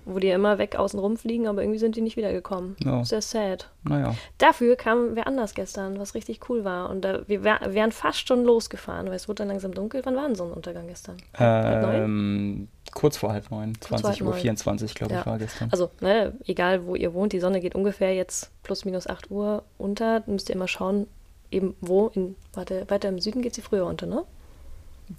Wo 0.08 0.20
die 0.20 0.30
immer 0.30 0.60
weg 0.60 0.76
außen 0.76 1.00
rumfliegen, 1.00 1.48
aber 1.48 1.62
irgendwie 1.64 1.80
sind 1.80 1.96
die 1.96 2.02
nicht 2.02 2.16
wiedergekommen. 2.16 2.76
Ja. 2.84 3.04
Sehr 3.04 3.22
sad. 3.24 3.70
naja. 3.84 4.14
Dafür 4.38 4.76
kam 4.76 5.16
wer 5.16 5.26
anders 5.26 5.56
gestern, 5.56 5.98
was 6.00 6.14
richtig 6.14 6.48
cool 6.48 6.64
war. 6.64 6.92
Und 6.92 7.02
da, 7.02 7.28
wir 7.28 7.44
wär, 7.44 7.60
wären 7.70 7.92
fast 7.92 8.28
schon 8.28 8.44
losgefahren, 8.44 9.08
weil 9.08 9.16
es 9.16 9.28
wurde 9.28 9.38
dann 9.40 9.48
langsam 9.48 9.74
dunkel. 9.74 10.02
Wann 10.06 10.16
war 10.16 10.28
denn 10.28 10.36
Sonnenuntergang 10.36 10.88
gestern? 10.88 11.18
Ähm, 11.40 12.68
kurz 12.94 13.18
vor 13.18 13.32
halb 13.34 13.50
neun, 13.52 13.74
Kurz 13.74 13.88
vor 13.88 13.98
20 14.00 14.20
halb 14.22 14.28
Uhr 14.28 14.34
neun. 14.34 14.42
24, 14.42 14.94
glaube 14.96 15.14
ich, 15.14 15.20
Ja. 15.20 15.26
war 15.26 15.38
gestern. 15.38 15.70
Also, 15.72 15.90
ne, 16.02 16.34
egal 16.46 16.86
wo 16.86 16.96
ihr 16.96 17.14
wohnt, 17.14 17.34
die 17.34 17.40
Sonne 17.40 17.60
geht 17.60 17.76
ungefähr 17.76 18.14
jetzt 18.14 18.52
plus 18.64 18.86
minus 18.86 19.08
8 19.08 19.32
Uhr 19.32 19.64
unter. 19.78 20.22
Dann 20.22 20.34
müsst 20.36 20.50
ihr 20.50 20.56
immer 20.56 20.68
schauen, 20.68 21.08
eben 21.52 21.76
wo. 21.82 22.08
In, 22.14 22.36
warte, 22.54 22.86
weiter 22.90 23.10
im 23.10 23.20
Süden 23.20 23.42
geht 23.42 23.56
sie 23.56 23.62
früher 23.62 23.86
unter, 23.86 24.06
ne? 24.06 24.24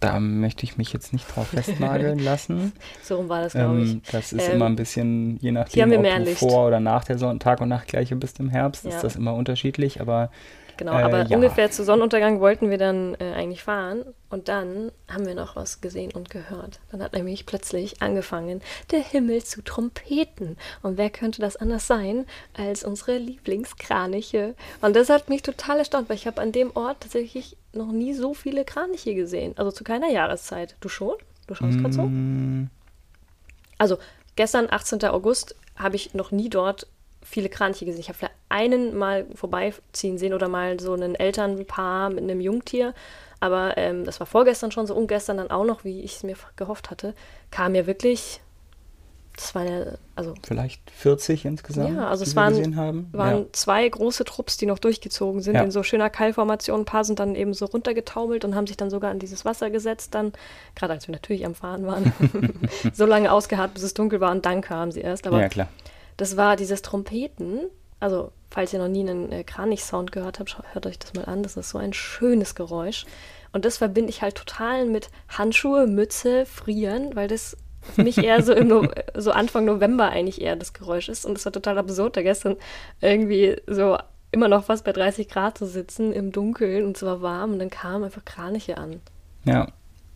Da 0.00 0.18
möchte 0.18 0.64
ich 0.64 0.76
mich 0.78 0.92
jetzt 0.92 1.12
nicht 1.12 1.26
drauf 1.34 1.48
festnageln 1.48 2.18
lassen. 2.24 2.72
So 3.02 3.16
rum 3.16 3.28
war 3.28 3.42
das, 3.42 3.52
glaube 3.52 3.82
ich. 3.82 3.90
Ähm, 3.92 4.02
das 4.10 4.32
ist 4.32 4.48
Ähm, 4.48 4.56
immer 4.56 4.66
ein 4.66 4.76
bisschen, 4.76 5.38
je 5.40 5.52
nachdem, 5.52 5.92
ob 5.92 6.02
du 6.02 6.18
Licht. 6.24 6.38
vor 6.38 6.66
oder 6.66 6.80
nach 6.80 7.04
der 7.04 7.18
Sonne, 7.18 7.38
Tag- 7.38 7.60
und 7.60 7.68
Nachtgleiche 7.68 8.16
bist 8.16 8.40
im 8.40 8.48
Herbst, 8.48 8.84
Ja. 8.84 8.90
ist 8.90 9.02
das 9.04 9.16
immer 9.16 9.34
unterschiedlich, 9.34 10.00
aber 10.00 10.30
Genau, 10.76 10.92
Äh, 10.98 11.02
aber 11.02 11.22
ja. 11.26 11.36
ungefähr 11.36 11.70
zu 11.70 11.84
Sonnenuntergang 11.84 12.40
wollten 12.40 12.68
wir 12.70 12.78
dann 12.78 13.14
äh, 13.14 13.32
eigentlich 13.34 13.62
fahren 13.62 14.04
und 14.28 14.48
dann 14.48 14.92
haben 15.08 15.26
wir 15.26 15.34
noch 15.34 15.56
was 15.56 15.80
gesehen 15.80 16.12
und 16.12 16.28
gehört. 16.30 16.80
Dann 16.90 17.02
hat 17.02 17.12
nämlich 17.14 17.46
plötzlich 17.46 18.02
angefangen, 18.02 18.60
der 18.90 19.00
Himmel 19.00 19.42
zu 19.42 19.62
trompeten. 19.62 20.56
Und 20.82 20.98
wer 20.98 21.10
könnte 21.10 21.40
das 21.40 21.56
anders 21.56 21.86
sein 21.86 22.26
als 22.56 22.84
unsere 22.84 23.18
Lieblingskraniche? 23.18 24.54
Und 24.80 24.96
das 24.96 25.08
hat 25.08 25.28
mich 25.28 25.42
total 25.42 25.78
erstaunt, 25.78 26.08
weil 26.08 26.16
ich 26.16 26.26
habe 26.26 26.40
an 26.40 26.52
dem 26.52 26.70
Ort 26.76 27.00
tatsächlich 27.00 27.56
noch 27.72 27.92
nie 27.92 28.14
so 28.14 28.34
viele 28.34 28.64
Kraniche 28.64 29.14
gesehen. 29.14 29.54
Also 29.56 29.70
zu 29.70 29.84
keiner 29.84 30.10
Jahreszeit. 30.10 30.76
Du 30.80 30.88
schon? 30.88 31.14
Du 31.46 31.54
schaust 31.54 31.78
gerade 31.78 31.94
so? 31.94 32.02
mm, 32.02 32.68
Also 33.78 33.98
gestern, 34.36 34.66
18. 34.70 35.04
August, 35.04 35.54
habe 35.76 35.96
ich 35.96 36.14
noch 36.14 36.30
nie 36.30 36.48
dort 36.48 36.86
viele 37.28 37.48
Kraniche 37.48 37.84
gesehen. 37.84 38.00
Ich 38.00 38.08
habe 38.08 38.16
vielleicht 38.18 38.34
einen 38.48 38.96
mal 38.96 39.26
vorbeiziehen 39.34 40.16
sehen 40.18 40.32
oder 40.32 40.48
mal 40.48 40.78
so 40.80 40.94
ein 40.94 41.14
Elternpaar 41.14 42.10
mit 42.10 42.22
einem 42.24 42.40
Jungtier. 42.40 42.94
Aber 43.40 43.76
ähm, 43.76 44.04
das 44.04 44.18
war 44.20 44.26
vorgestern 44.26 44.70
schon 44.70 44.86
so 44.86 44.94
und 44.94 45.08
gestern 45.08 45.36
dann 45.36 45.50
auch 45.50 45.64
noch, 45.64 45.84
wie 45.84 46.00
ich 46.00 46.16
es 46.16 46.22
mir 46.22 46.36
gehofft 46.56 46.90
hatte, 46.90 47.14
kam 47.50 47.74
ja 47.74 47.86
wirklich, 47.86 48.40
das 49.36 49.54
war 49.54 49.60
eine, 49.62 49.98
also 50.14 50.32
vielleicht 50.42 50.90
40 50.90 51.44
insgesamt, 51.44 51.94
Ja, 51.96 52.08
also 52.08 52.24
es 52.24 52.34
waren- 52.34 52.74
waren 53.12 53.38
ja. 53.38 53.44
zwei 53.52 53.86
große 53.86 54.24
Trupps, 54.24 54.56
die 54.56 54.64
noch 54.64 54.78
durchgezogen 54.78 55.42
sind 55.42 55.56
Ja. 55.56 55.62
in 55.62 55.70
so 55.70 55.82
schöner 55.82 56.08
Keilformation. 56.08 56.80
Ein 56.80 56.84
paar 56.86 57.04
sind 57.04 57.18
dann 57.18 57.34
eben 57.34 57.52
so 57.52 57.66
runtergetaumelt 57.66 58.46
und 58.46 58.54
haben 58.54 58.66
sich 58.66 58.78
dann 58.78 58.88
sogar 58.88 59.10
an 59.10 59.18
dieses 59.18 59.44
Wasser 59.44 59.68
gesetzt, 59.68 60.14
dann, 60.14 60.32
gerade 60.74 60.94
als 60.94 61.06
wir 61.06 61.12
natürlich 61.12 61.44
am 61.44 61.54
Fahren 61.54 61.84
waren, 61.86 62.12
so 62.94 63.04
lange 63.04 63.30
ausgeharrt, 63.30 63.74
bis 63.74 63.82
es 63.82 63.92
dunkel 63.92 64.20
war 64.20 64.30
und 64.30 64.46
dann 64.46 64.62
kamen 64.62 64.92
sie 64.92 65.00
erst. 65.00 65.26
Aber 65.26 65.40
ja, 65.42 65.48
klar. 65.50 65.68
Das 66.16 66.36
war 66.36 66.56
dieses 66.56 66.82
Trompeten. 66.82 67.60
Also, 68.00 68.32
falls 68.50 68.72
ihr 68.72 68.78
noch 68.78 68.88
nie 68.88 69.00
einen 69.08 69.32
äh, 69.32 69.44
Kranich-Sound 69.44 70.12
gehört 70.12 70.38
habt, 70.38 70.58
hört 70.72 70.86
euch 70.86 70.98
das 70.98 71.14
mal 71.14 71.24
an. 71.24 71.42
Das 71.42 71.56
ist 71.56 71.70
so 71.70 71.78
ein 71.78 71.92
schönes 71.92 72.54
Geräusch. 72.54 73.06
Und 73.52 73.64
das 73.64 73.78
verbinde 73.78 74.10
ich 74.10 74.22
halt 74.22 74.34
total 74.34 74.84
mit 74.86 75.08
Handschuhe, 75.28 75.86
Mütze, 75.86 76.44
Frieren, 76.44 77.16
weil 77.16 77.28
das 77.28 77.56
für 77.94 78.02
mich 78.02 78.18
eher 78.18 78.42
so, 78.42 78.52
im 78.52 78.68
no 78.68 78.86
so 79.14 79.30
Anfang 79.30 79.64
November 79.64 80.10
eigentlich 80.10 80.40
eher 80.42 80.56
das 80.56 80.72
Geräusch 80.74 81.08
ist. 81.08 81.24
Und 81.24 81.34
das 81.34 81.44
war 81.44 81.52
total 81.52 81.78
absurd, 81.78 82.16
da 82.16 82.22
gestern 82.22 82.56
irgendwie 83.00 83.56
so 83.66 83.96
immer 84.32 84.48
noch 84.48 84.64
fast 84.64 84.84
bei 84.84 84.92
30 84.92 85.28
Grad 85.28 85.56
zu 85.56 85.66
sitzen 85.66 86.12
im 86.12 86.32
Dunkeln 86.32 86.84
und 86.84 86.96
es 86.96 87.02
war 87.02 87.22
warm 87.22 87.52
und 87.52 87.58
dann 87.60 87.70
kamen 87.70 88.04
einfach 88.04 88.24
Kraniche 88.24 88.76
an. 88.76 89.00
Ja, 89.44 89.68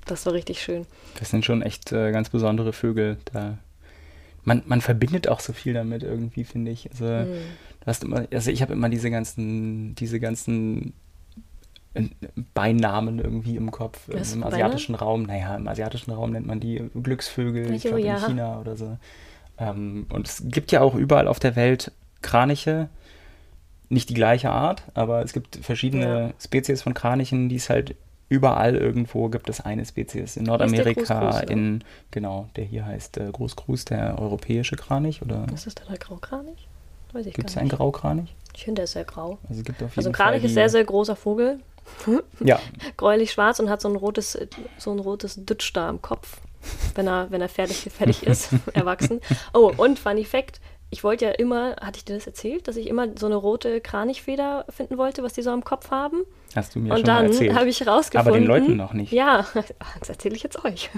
Das 0.05 0.27
war 0.27 0.33
richtig 0.35 0.61
schön. 0.61 0.85
das 1.19 1.31
sind 1.31 1.45
schon 1.45 1.63
echt 1.63 1.93
äh, 1.93 2.11
ganz 2.13 2.29
besondere 2.29 2.73
Vögel. 2.73 3.17
Da 3.33 3.57
man, 4.51 4.63
man 4.67 4.81
verbindet 4.81 5.29
auch 5.29 5.39
so 5.39 5.53
viel 5.53 5.75
damit 5.75 6.03
irgendwie, 6.03 6.43
finde 6.45 6.73
ich. 6.73 6.91
Also, 6.91 7.05
Mhm. 7.05 7.33
du 7.81 7.87
hast 7.87 8.03
immer, 8.03 8.27
also 8.33 8.51
ich 8.51 8.63
habe 8.63 8.73
immer 8.73 8.89
diese 8.89 9.09
ganzen, 9.11 9.95
diese 9.95 10.19
ganzen 10.19 10.93
äh, 11.95 12.09
Beinamen 12.55 13.21
irgendwie 13.21 13.55
im 13.57 13.71
Kopf. 13.71 14.09
Was 14.09 14.33
Im 14.35 14.41
für 14.43 14.49
asiatischen 14.49 14.97
Raum, 14.97 15.23
naja, 15.25 15.55
im 15.55 15.69
asiatischen 15.69 16.11
Raum 16.11 16.33
nennt 16.33 16.47
man 16.49 16.59
die 16.59 16.83
Glücksvögel, 17.01 17.73
ich 17.73 17.83
glaube 17.83 18.01
ja. 18.03 18.17
in 18.17 18.23
China 18.25 18.61
oder 18.61 18.77
so. 18.77 18.99
Ähm, 19.57 20.07
und 20.13 20.27
es 20.27 20.43
gibt 20.47 20.73
ja 20.73 20.81
auch 20.81 20.95
überall 20.97 21.29
auf 21.29 21.39
der 21.39 21.55
Welt 21.55 21.93
Kraniche, 22.23 22.89
nicht 23.89 24.09
die 24.09 24.15
gleiche 24.15 24.51
Art, 24.51 24.83
aber 24.95 25.23
es 25.23 25.33
gibt 25.33 25.57
verschiedene 25.63 26.05
Ja. 26.29 26.33
Spezies 26.43 26.83
von 26.83 26.95
Kranichen, 26.95 27.49
die 27.49 27.57
es 27.57 27.71
halt 27.71 27.95
überall 28.31 28.77
irgendwo 28.77 29.29
gibt 29.29 29.51
es 29.51 29.61
eine 29.61 29.85
Spezies. 29.85 30.39
In 30.39 30.45
Nordamerika, 30.45 31.41
in, 31.41 31.85
genau, 32.11 32.49
der 32.57 32.65
hier 32.65 32.87
heißt 32.87 33.19
äh, 33.19 33.29
Großgruß, 33.31 33.85
der 33.85 34.19
europäische 34.19 34.77
Kranich, 34.77 35.21
oder 35.21 35.47
Ist 35.53 35.67
das 35.67 35.75
denn 35.75 35.89
der 35.91 35.99
Graukranich? 35.99 36.69
Weiß 37.13 37.27
ich 37.27 37.35
gibt 37.35 37.51
es 37.51 37.57
einen. 37.59 37.69
Graukranich? 37.69 38.35
Ich 38.55 38.65
finde, 38.65 38.77
der 38.77 38.85
ist 38.85 38.93
sehr 38.93 39.05
grau. 39.05 39.39
Also 39.49 39.61
es 39.61 39.65
gibt 39.65 39.83
auf 39.83 39.91
jeden 39.91 39.99
Also 39.99 40.09
ein 40.11 40.15
Fall 40.15 40.27
Kranich 40.27 40.45
ist 40.45 40.55
sehr, 40.55 40.71
sehr 40.71 40.85
großer 40.85 41.17
Vogel. 41.17 41.61
Ja, 42.45 42.61
Gräulich 42.97 43.33
schwarz 43.33 43.59
und 43.59 43.69
hat 43.69 43.81
so 43.81 43.89
ein 43.89 43.97
rotes, 43.97 44.39
so 44.79 44.93
ein 44.93 45.01
rotes 45.01 45.45
Dütsch 45.45 45.73
da 45.75 45.89
am 45.89 46.01
Kopf. 46.01 46.41
wenn 46.95 47.09
er, 47.09 47.31
wenn 47.31 47.41
er 47.41 47.49
fertig, 47.49 47.89
fertig 47.91 48.23
ist, 48.27 48.51
erwachsen. 48.75 49.21
Oh, 49.53 49.73
und 49.77 49.99
Funny 49.99 50.25
Fact, 50.25 50.61
ich 50.91 51.05
wollte 51.05 51.25
ja 51.25 51.31
immer, 51.31 51.77
hatte 51.77 51.99
ich 51.99 52.05
dir 52.05 52.15
das 52.15 52.27
erzählt, 52.27 52.67
dass 52.67 52.77
ich 52.77 52.89
immer 52.89 53.07
so 53.17 53.27
eine 53.27 53.37
rote 53.37 53.81
Kranichfeder 53.81 54.67
finden 54.69 54.99
wollte, 54.99 55.23
was 55.23 55.33
die 55.33 55.43
so 55.43 55.51
am 55.51 55.63
Kopf 55.63 55.93
haben? 55.93 56.23
Hast 56.57 56.75
du 56.75 56.81
mir 56.81 56.93
und 56.93 56.99
schon 56.99 57.07
mal 57.07 57.25
erzählt. 57.25 57.41
Und 57.43 57.49
dann 57.49 57.59
habe 57.61 57.69
ich 57.69 57.87
rausgefunden. 57.87 58.29
Aber 58.29 58.39
den 58.41 58.49
Leuten 58.49 58.77
noch 58.77 58.93
nicht. 58.93 59.13
Ja, 59.13 59.47
das 60.01 60.09
erzähle 60.09 60.35
ich 60.35 60.43
jetzt 60.43 60.65
euch. 60.65 60.91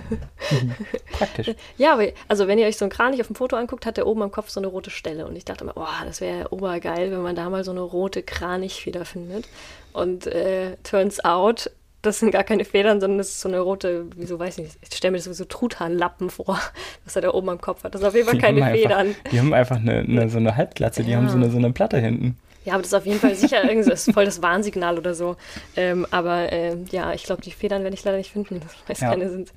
Praktisch. 1.13 1.55
Ja, 1.77 1.93
aber, 1.93 2.09
also 2.27 2.49
wenn 2.49 2.59
ihr 2.59 2.67
euch 2.67 2.79
so 2.79 2.87
einen 2.87 2.93
Kranich 2.93 3.21
auf 3.21 3.27
dem 3.27 3.37
Foto 3.37 3.57
anguckt, 3.57 3.85
hat 3.85 3.99
der 3.99 4.07
oben 4.07 4.23
am 4.23 4.31
Kopf 4.31 4.49
so 4.49 4.61
eine 4.61 4.69
rote 4.69 4.89
Stelle. 4.89 5.27
Und 5.27 5.37
ich 5.37 5.45
dachte 5.45 5.65
mir, 5.67 5.73
oh, 5.77 5.87
das 6.07 6.23
wäre 6.23 6.51
obergeil, 6.53 7.11
wenn 7.11 7.23
man 7.23 7.37
da 7.37 7.51
mal 7.51 7.63
so 7.63 7.71
eine 7.71 7.83
rote 7.83 8.23
Kranichfeder 8.23 9.05
findet. 9.05 9.47
Und 9.93 10.27
äh, 10.27 10.79
turns 10.85 11.23
out, 11.23 11.71
das 12.03 12.19
sind 12.19 12.33
gar 12.33 12.45
keine 12.45 12.65
Federn, 12.65 13.01
sondern 13.01 13.19
das 13.19 13.29
ist 13.29 13.41
so 13.41 13.49
eine 13.49 13.61
rote, 13.61 14.07
wieso 14.17 14.39
weiß 14.39 14.59
ich 14.59 14.65
nicht, 14.65 14.79
ich 14.83 14.97
stelle 14.97 15.13
mir 15.13 15.19
das 15.19 15.25
so 15.37 15.45
Truthahnlappen 15.45 16.31
vor, 16.31 16.61
was 17.05 17.17
er 17.17 17.23
da 17.23 17.33
oben 17.33 17.49
am 17.49 17.61
Kopf 17.61 17.85
hat. 17.85 17.95
Das 17.95 18.01
sind 18.01 18.09
auf 18.09 18.15
jeden 18.15 18.27
Fall 18.27 18.37
die 18.37 18.41
keine 18.41 18.65
Federn. 18.73 19.09
Einfach, 19.09 19.31
die 19.31 19.39
haben 19.39 19.55
einfach 19.55 19.77
eine, 19.77 20.01
eine, 20.01 20.29
so 20.29 20.39
eine 20.39 20.57
Halbglatze, 20.57 21.05
die 21.05 21.13
ja. 21.13 21.17
haben 21.17 21.29
so 21.29 21.37
eine, 21.37 21.51
so 21.51 21.59
eine 21.59 21.73
Platte 21.73 21.99
hinten. 21.99 22.37
Ja, 22.65 22.75
aber 22.75 22.83
das 22.83 22.93
ist 22.93 22.95
auf 22.95 23.07
jeden 23.07 23.19
Fall 23.19 23.35
sicher 23.35 23.65
irgendwie 23.69 23.91
das 23.91 24.07
ist 24.07 24.15
voll 24.15 24.25
das 24.25 24.43
Warnsignal 24.43 24.99
oder 24.99 25.15
so. 25.15 25.37
Ähm, 25.77 26.07
aber 26.11 26.53
ähm, 26.53 26.85
ja, 26.91 27.13
ich 27.13 27.25
glaube, 27.25 27.43
die 27.43 27.51
Federn 27.51 27.83
werde 27.83 27.95
ich 27.95 28.05
leider 28.05 28.19
nicht 28.19 28.33
finden, 28.33 28.61
weil 28.87 28.95
es 28.95 29.01
ja. 29.01 29.11
keine 29.11 29.31
sind. 29.31 29.53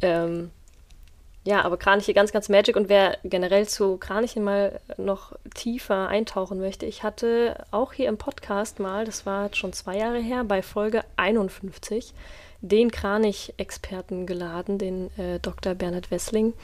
Ähm, 0.00 0.50
ja, 1.44 1.62
aber 1.64 1.76
Kraniche 1.76 2.14
ganz, 2.14 2.32
ganz 2.32 2.48
magic. 2.48 2.76
Und 2.76 2.88
wer 2.88 3.18
generell 3.24 3.66
zu 3.66 3.96
Kranichen 3.96 4.44
mal 4.44 4.80
noch 4.96 5.32
tiefer 5.54 6.08
eintauchen 6.08 6.60
möchte, 6.60 6.86
ich 6.86 7.02
hatte 7.02 7.64
auch 7.72 7.92
hier 7.92 8.08
im 8.08 8.16
Podcast 8.16 8.78
mal, 8.78 9.04
das 9.04 9.26
war 9.26 9.52
schon 9.54 9.72
zwei 9.72 9.96
Jahre 9.98 10.20
her, 10.20 10.44
bei 10.44 10.62
Folge 10.62 11.02
51, 11.16 12.14
den 12.60 12.92
Kranich-Experten 12.92 14.24
geladen, 14.24 14.78
den 14.78 15.10
äh, 15.18 15.40
Dr. 15.40 15.74
Bernhard 15.74 16.12
Wessling. 16.12 16.54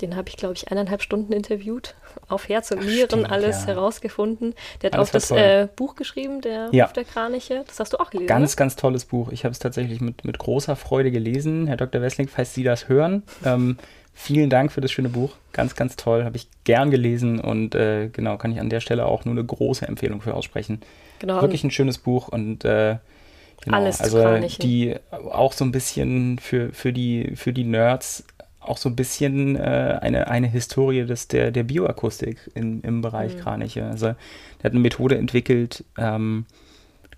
Den 0.00 0.14
habe 0.14 0.28
ich, 0.28 0.36
glaube 0.36 0.54
ich, 0.54 0.70
eineinhalb 0.70 1.02
Stunden 1.02 1.32
interviewt, 1.32 1.96
auf 2.28 2.48
Herz 2.48 2.70
und 2.70 2.86
Nieren 2.86 3.08
stimmt, 3.08 3.32
alles 3.32 3.62
ja. 3.62 3.74
herausgefunden. 3.74 4.54
Der 4.80 4.90
hat 4.90 4.98
alles 4.98 5.08
auch 5.08 5.12
das 5.12 5.30
äh, 5.32 5.66
Buch 5.74 5.96
geschrieben, 5.96 6.42
der 6.42 6.68
ja. 6.70 6.84
Ruf 6.84 6.92
der 6.92 7.04
Kraniche. 7.04 7.64
Das 7.66 7.80
hast 7.80 7.92
du 7.92 7.96
auch 7.98 8.10
gelesen. 8.10 8.28
Ganz, 8.28 8.52
ne? 8.52 8.56
ganz 8.56 8.76
tolles 8.76 9.04
Buch. 9.04 9.32
Ich 9.32 9.44
habe 9.44 9.50
es 9.50 9.58
tatsächlich 9.58 10.00
mit, 10.00 10.24
mit 10.24 10.38
großer 10.38 10.76
Freude 10.76 11.10
gelesen. 11.10 11.66
Herr 11.66 11.76
Dr. 11.76 12.00
Wessling, 12.00 12.28
falls 12.28 12.54
Sie 12.54 12.62
das 12.62 12.88
hören, 12.88 13.24
ähm, 13.44 13.78
Vielen 14.20 14.50
Dank 14.50 14.72
für 14.72 14.80
das 14.80 14.90
schöne 14.90 15.08
Buch. 15.08 15.36
Ganz, 15.52 15.76
ganz 15.76 15.94
toll. 15.94 16.24
Habe 16.24 16.36
ich 16.36 16.48
gern 16.64 16.90
gelesen 16.90 17.38
und 17.38 17.76
äh, 17.76 18.08
genau, 18.08 18.36
kann 18.36 18.50
ich 18.50 18.58
an 18.58 18.68
der 18.68 18.80
Stelle 18.80 19.06
auch 19.06 19.24
nur 19.24 19.32
eine 19.32 19.44
große 19.44 19.86
Empfehlung 19.86 20.20
für 20.20 20.34
aussprechen. 20.34 20.80
Genau. 21.20 21.40
Wirklich 21.40 21.62
ein 21.62 21.70
schönes 21.70 21.98
Buch 21.98 22.26
und 22.26 22.64
äh, 22.64 22.96
genau, 23.62 23.76
Alles 23.76 24.00
also 24.00 24.20
Kranichen. 24.20 24.60
die 24.60 24.96
auch 25.12 25.52
so 25.52 25.64
ein 25.64 25.70
bisschen 25.70 26.40
für, 26.40 26.72
für, 26.72 26.92
die, 26.92 27.36
für 27.36 27.52
die 27.52 27.62
Nerds 27.62 28.24
auch 28.58 28.76
so 28.76 28.88
ein 28.88 28.96
bisschen 28.96 29.54
äh, 29.54 30.00
eine, 30.02 30.26
eine 30.26 30.48
Historie 30.48 31.06
des, 31.06 31.28
der, 31.28 31.52
der 31.52 31.62
Bioakustik 31.62 32.50
in, 32.56 32.80
im 32.80 33.02
Bereich 33.02 33.36
mhm. 33.36 33.40
Kraniche. 33.40 33.84
Also 33.86 34.06
der 34.06 34.64
hat 34.64 34.72
eine 34.72 34.80
Methode 34.80 35.16
entwickelt, 35.16 35.84
ähm, 35.96 36.44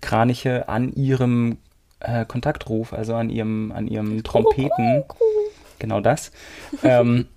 Kraniche 0.01 0.69
an 0.69 0.93
ihrem 0.93 1.57
äh, 1.99 2.25
Kontaktruf, 2.25 2.93
also 2.93 3.15
an 3.15 3.31
ihrem, 3.31 3.71
an 3.71 3.87
ihrem 3.87 4.23
Trompeten. 4.23 5.03
Genau 5.81 5.99
das, 5.99 6.31
ähm, 6.83 7.27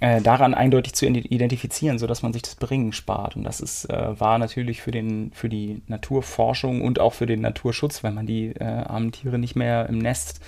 äh, 0.00 0.20
daran 0.20 0.54
eindeutig 0.54 0.94
zu 0.94 1.06
identifizieren, 1.06 1.98
sodass 1.98 2.22
man 2.22 2.32
sich 2.32 2.42
das 2.42 2.54
Bringen 2.54 2.92
spart. 2.92 3.34
Und 3.34 3.42
das 3.42 3.60
ist, 3.60 3.86
äh, 3.86 4.20
war 4.20 4.38
natürlich 4.38 4.80
für, 4.80 4.92
den, 4.92 5.32
für 5.32 5.48
die 5.48 5.82
Naturforschung 5.88 6.82
und 6.82 7.00
auch 7.00 7.14
für 7.14 7.26
den 7.26 7.40
Naturschutz, 7.40 8.04
weil 8.04 8.12
man 8.12 8.26
die 8.26 8.48
äh, 8.50 8.64
armen 8.64 9.10
Tiere 9.10 9.38
nicht 9.38 9.56
mehr 9.56 9.88
im 9.88 9.98
Nest 9.98 10.40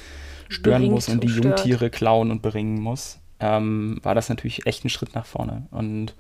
stören 0.49 0.83
Beringt 0.83 0.95
muss 0.95 1.09
und 1.09 1.25
die 1.25 1.29
stört. 1.29 1.45
Jungtiere 1.45 1.91
klauen 1.91 2.31
und 2.31 2.43
beringen 2.43 2.81
muss, 2.81 3.19
ähm, 3.41 3.99
war 4.03 4.15
das 4.15 4.29
natürlich 4.29 4.67
echt 4.67 4.85
ein 4.85 4.91
Schritt 4.91 5.15
nach 5.15 5.27
vorne. 5.27 5.67
Und, 5.71 6.15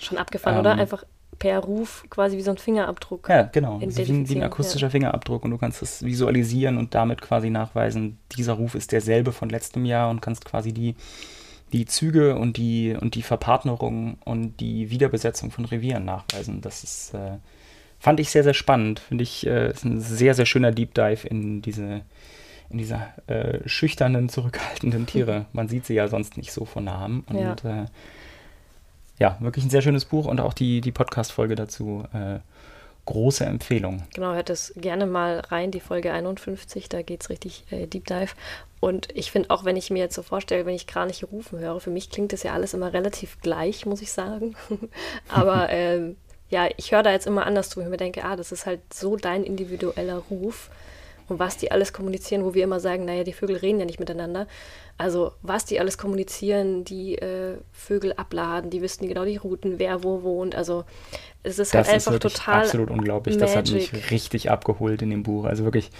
Schon 0.00 0.18
abgefahren, 0.18 0.56
ähm, 0.56 0.60
oder? 0.60 0.72
Einfach 0.72 1.04
per 1.38 1.58
Ruf 1.60 2.04
quasi 2.10 2.36
wie 2.36 2.42
so 2.42 2.50
ein 2.50 2.58
Fingerabdruck. 2.58 3.28
Ja, 3.28 3.42
genau. 3.42 3.80
Wie 3.80 3.84
ein, 3.84 4.28
wie 4.28 4.36
ein 4.36 4.42
akustischer 4.42 4.86
ja. 4.86 4.90
Fingerabdruck 4.90 5.44
und 5.44 5.50
du 5.50 5.58
kannst 5.58 5.82
es 5.82 6.04
visualisieren 6.04 6.78
und 6.78 6.94
damit 6.94 7.20
quasi 7.20 7.50
nachweisen, 7.50 8.18
dieser 8.36 8.54
Ruf 8.54 8.74
ist 8.74 8.92
derselbe 8.92 9.32
von 9.32 9.48
letztem 9.48 9.84
Jahr 9.84 10.10
und 10.10 10.20
kannst 10.20 10.44
quasi 10.44 10.72
die, 10.72 10.94
die 11.72 11.86
Züge 11.86 12.36
und 12.36 12.56
die, 12.56 12.96
und 12.98 13.14
die 13.14 13.22
Verpartnerung 13.22 14.18
und 14.24 14.60
die 14.60 14.90
Wiederbesetzung 14.90 15.50
von 15.50 15.64
Revieren 15.64 16.04
nachweisen. 16.04 16.60
Das 16.60 16.84
ist, 16.84 17.14
äh, 17.14 17.38
fand 17.98 18.20
ich 18.20 18.30
sehr, 18.30 18.44
sehr 18.44 18.54
spannend. 18.54 19.00
Finde 19.00 19.22
ich, 19.22 19.46
äh, 19.46 19.70
ist 19.70 19.84
ein 19.84 20.00
sehr, 20.00 20.34
sehr 20.34 20.46
schöner 20.46 20.70
Deep 20.70 20.94
Dive 20.94 21.26
in 21.26 21.62
diese, 21.62 22.02
in 22.70 22.78
diese 22.78 23.00
äh, 23.26 23.66
schüchternen, 23.66 24.28
zurückhaltenden 24.28 25.06
Tiere. 25.06 25.46
Man 25.52 25.68
sieht 25.68 25.86
sie 25.86 25.94
ja 25.94 26.08
sonst 26.08 26.36
nicht 26.36 26.52
so 26.52 26.64
von 26.64 26.84
Namen. 26.84 27.24
Und 27.28 27.38
ja. 27.38 27.52
Äh, 27.54 27.86
ja, 29.22 29.36
wirklich 29.38 29.64
ein 29.64 29.70
sehr 29.70 29.82
schönes 29.82 30.04
Buch 30.04 30.26
und 30.26 30.40
auch 30.40 30.52
die, 30.52 30.80
die 30.80 30.90
Podcast-Folge 30.90 31.54
dazu. 31.54 32.02
Äh, 32.12 32.40
große 33.04 33.44
Empfehlung. 33.44 34.02
Genau, 34.14 34.32
hört 34.32 34.50
es 34.50 34.72
gerne 34.76 35.06
mal 35.06 35.40
rein, 35.40 35.70
die 35.70 35.78
Folge 35.78 36.12
51, 36.12 36.88
da 36.88 37.02
geht 37.02 37.22
es 37.22 37.30
richtig 37.30 37.64
äh, 37.70 37.86
Deep 37.86 38.06
Dive. 38.06 38.32
Und 38.80 39.08
ich 39.14 39.30
finde 39.30 39.50
auch, 39.50 39.64
wenn 39.64 39.76
ich 39.76 39.90
mir 39.90 40.00
jetzt 40.00 40.16
so 40.16 40.22
vorstelle, 40.22 40.66
wenn 40.66 40.74
ich 40.74 40.88
Kraniche 40.88 41.26
rufen 41.26 41.60
höre, 41.60 41.78
für 41.78 41.90
mich 41.90 42.10
klingt 42.10 42.32
das 42.32 42.42
ja 42.42 42.52
alles 42.52 42.74
immer 42.74 42.92
relativ 42.92 43.40
gleich, 43.40 43.86
muss 43.86 44.02
ich 44.02 44.10
sagen. 44.10 44.56
Aber 45.28 45.68
ähm, 45.70 46.16
ja, 46.50 46.68
ich 46.76 46.90
höre 46.90 47.04
da 47.04 47.12
jetzt 47.12 47.28
immer 47.28 47.46
anders 47.46 47.70
zu. 47.70 47.80
Ich 47.80 47.86
mir 47.86 47.96
denke, 47.96 48.24
ah, 48.24 48.34
das 48.34 48.50
ist 48.50 48.66
halt 48.66 48.80
so 48.92 49.16
dein 49.16 49.44
individueller 49.44 50.18
Ruf 50.30 50.68
und 51.28 51.38
was 51.38 51.56
die 51.56 51.70
alles 51.70 51.92
kommunizieren, 51.92 52.44
wo 52.44 52.54
wir 52.54 52.64
immer 52.64 52.80
sagen, 52.80 53.04
naja, 53.04 53.24
die 53.24 53.32
Vögel 53.32 53.56
reden 53.56 53.80
ja 53.80 53.86
nicht 53.86 54.00
miteinander. 54.00 54.46
Also 54.98 55.32
was 55.42 55.64
die 55.64 55.80
alles 55.80 55.98
kommunizieren, 55.98 56.84
die 56.84 57.16
äh, 57.16 57.56
Vögel 57.72 58.12
abladen, 58.14 58.70
die 58.70 58.82
wissen 58.82 59.08
genau 59.08 59.24
die 59.24 59.36
Routen, 59.36 59.78
wer 59.78 60.04
wo 60.04 60.22
wohnt. 60.22 60.54
Also 60.54 60.84
es 61.42 61.58
ist 61.58 61.74
halt 61.74 61.86
das 61.86 61.88
halt 61.88 61.98
ist 61.98 62.08
einfach 62.08 62.20
total 62.20 62.62
absolut 62.62 62.90
unglaublich. 62.90 63.36
Magic. 63.36 63.48
Das 63.48 63.56
hat 63.56 63.72
mich 63.72 64.10
richtig 64.10 64.50
abgeholt 64.50 65.02
in 65.02 65.10
dem 65.10 65.22
Buch. 65.22 65.44
Also 65.44 65.64
wirklich, 65.64 65.90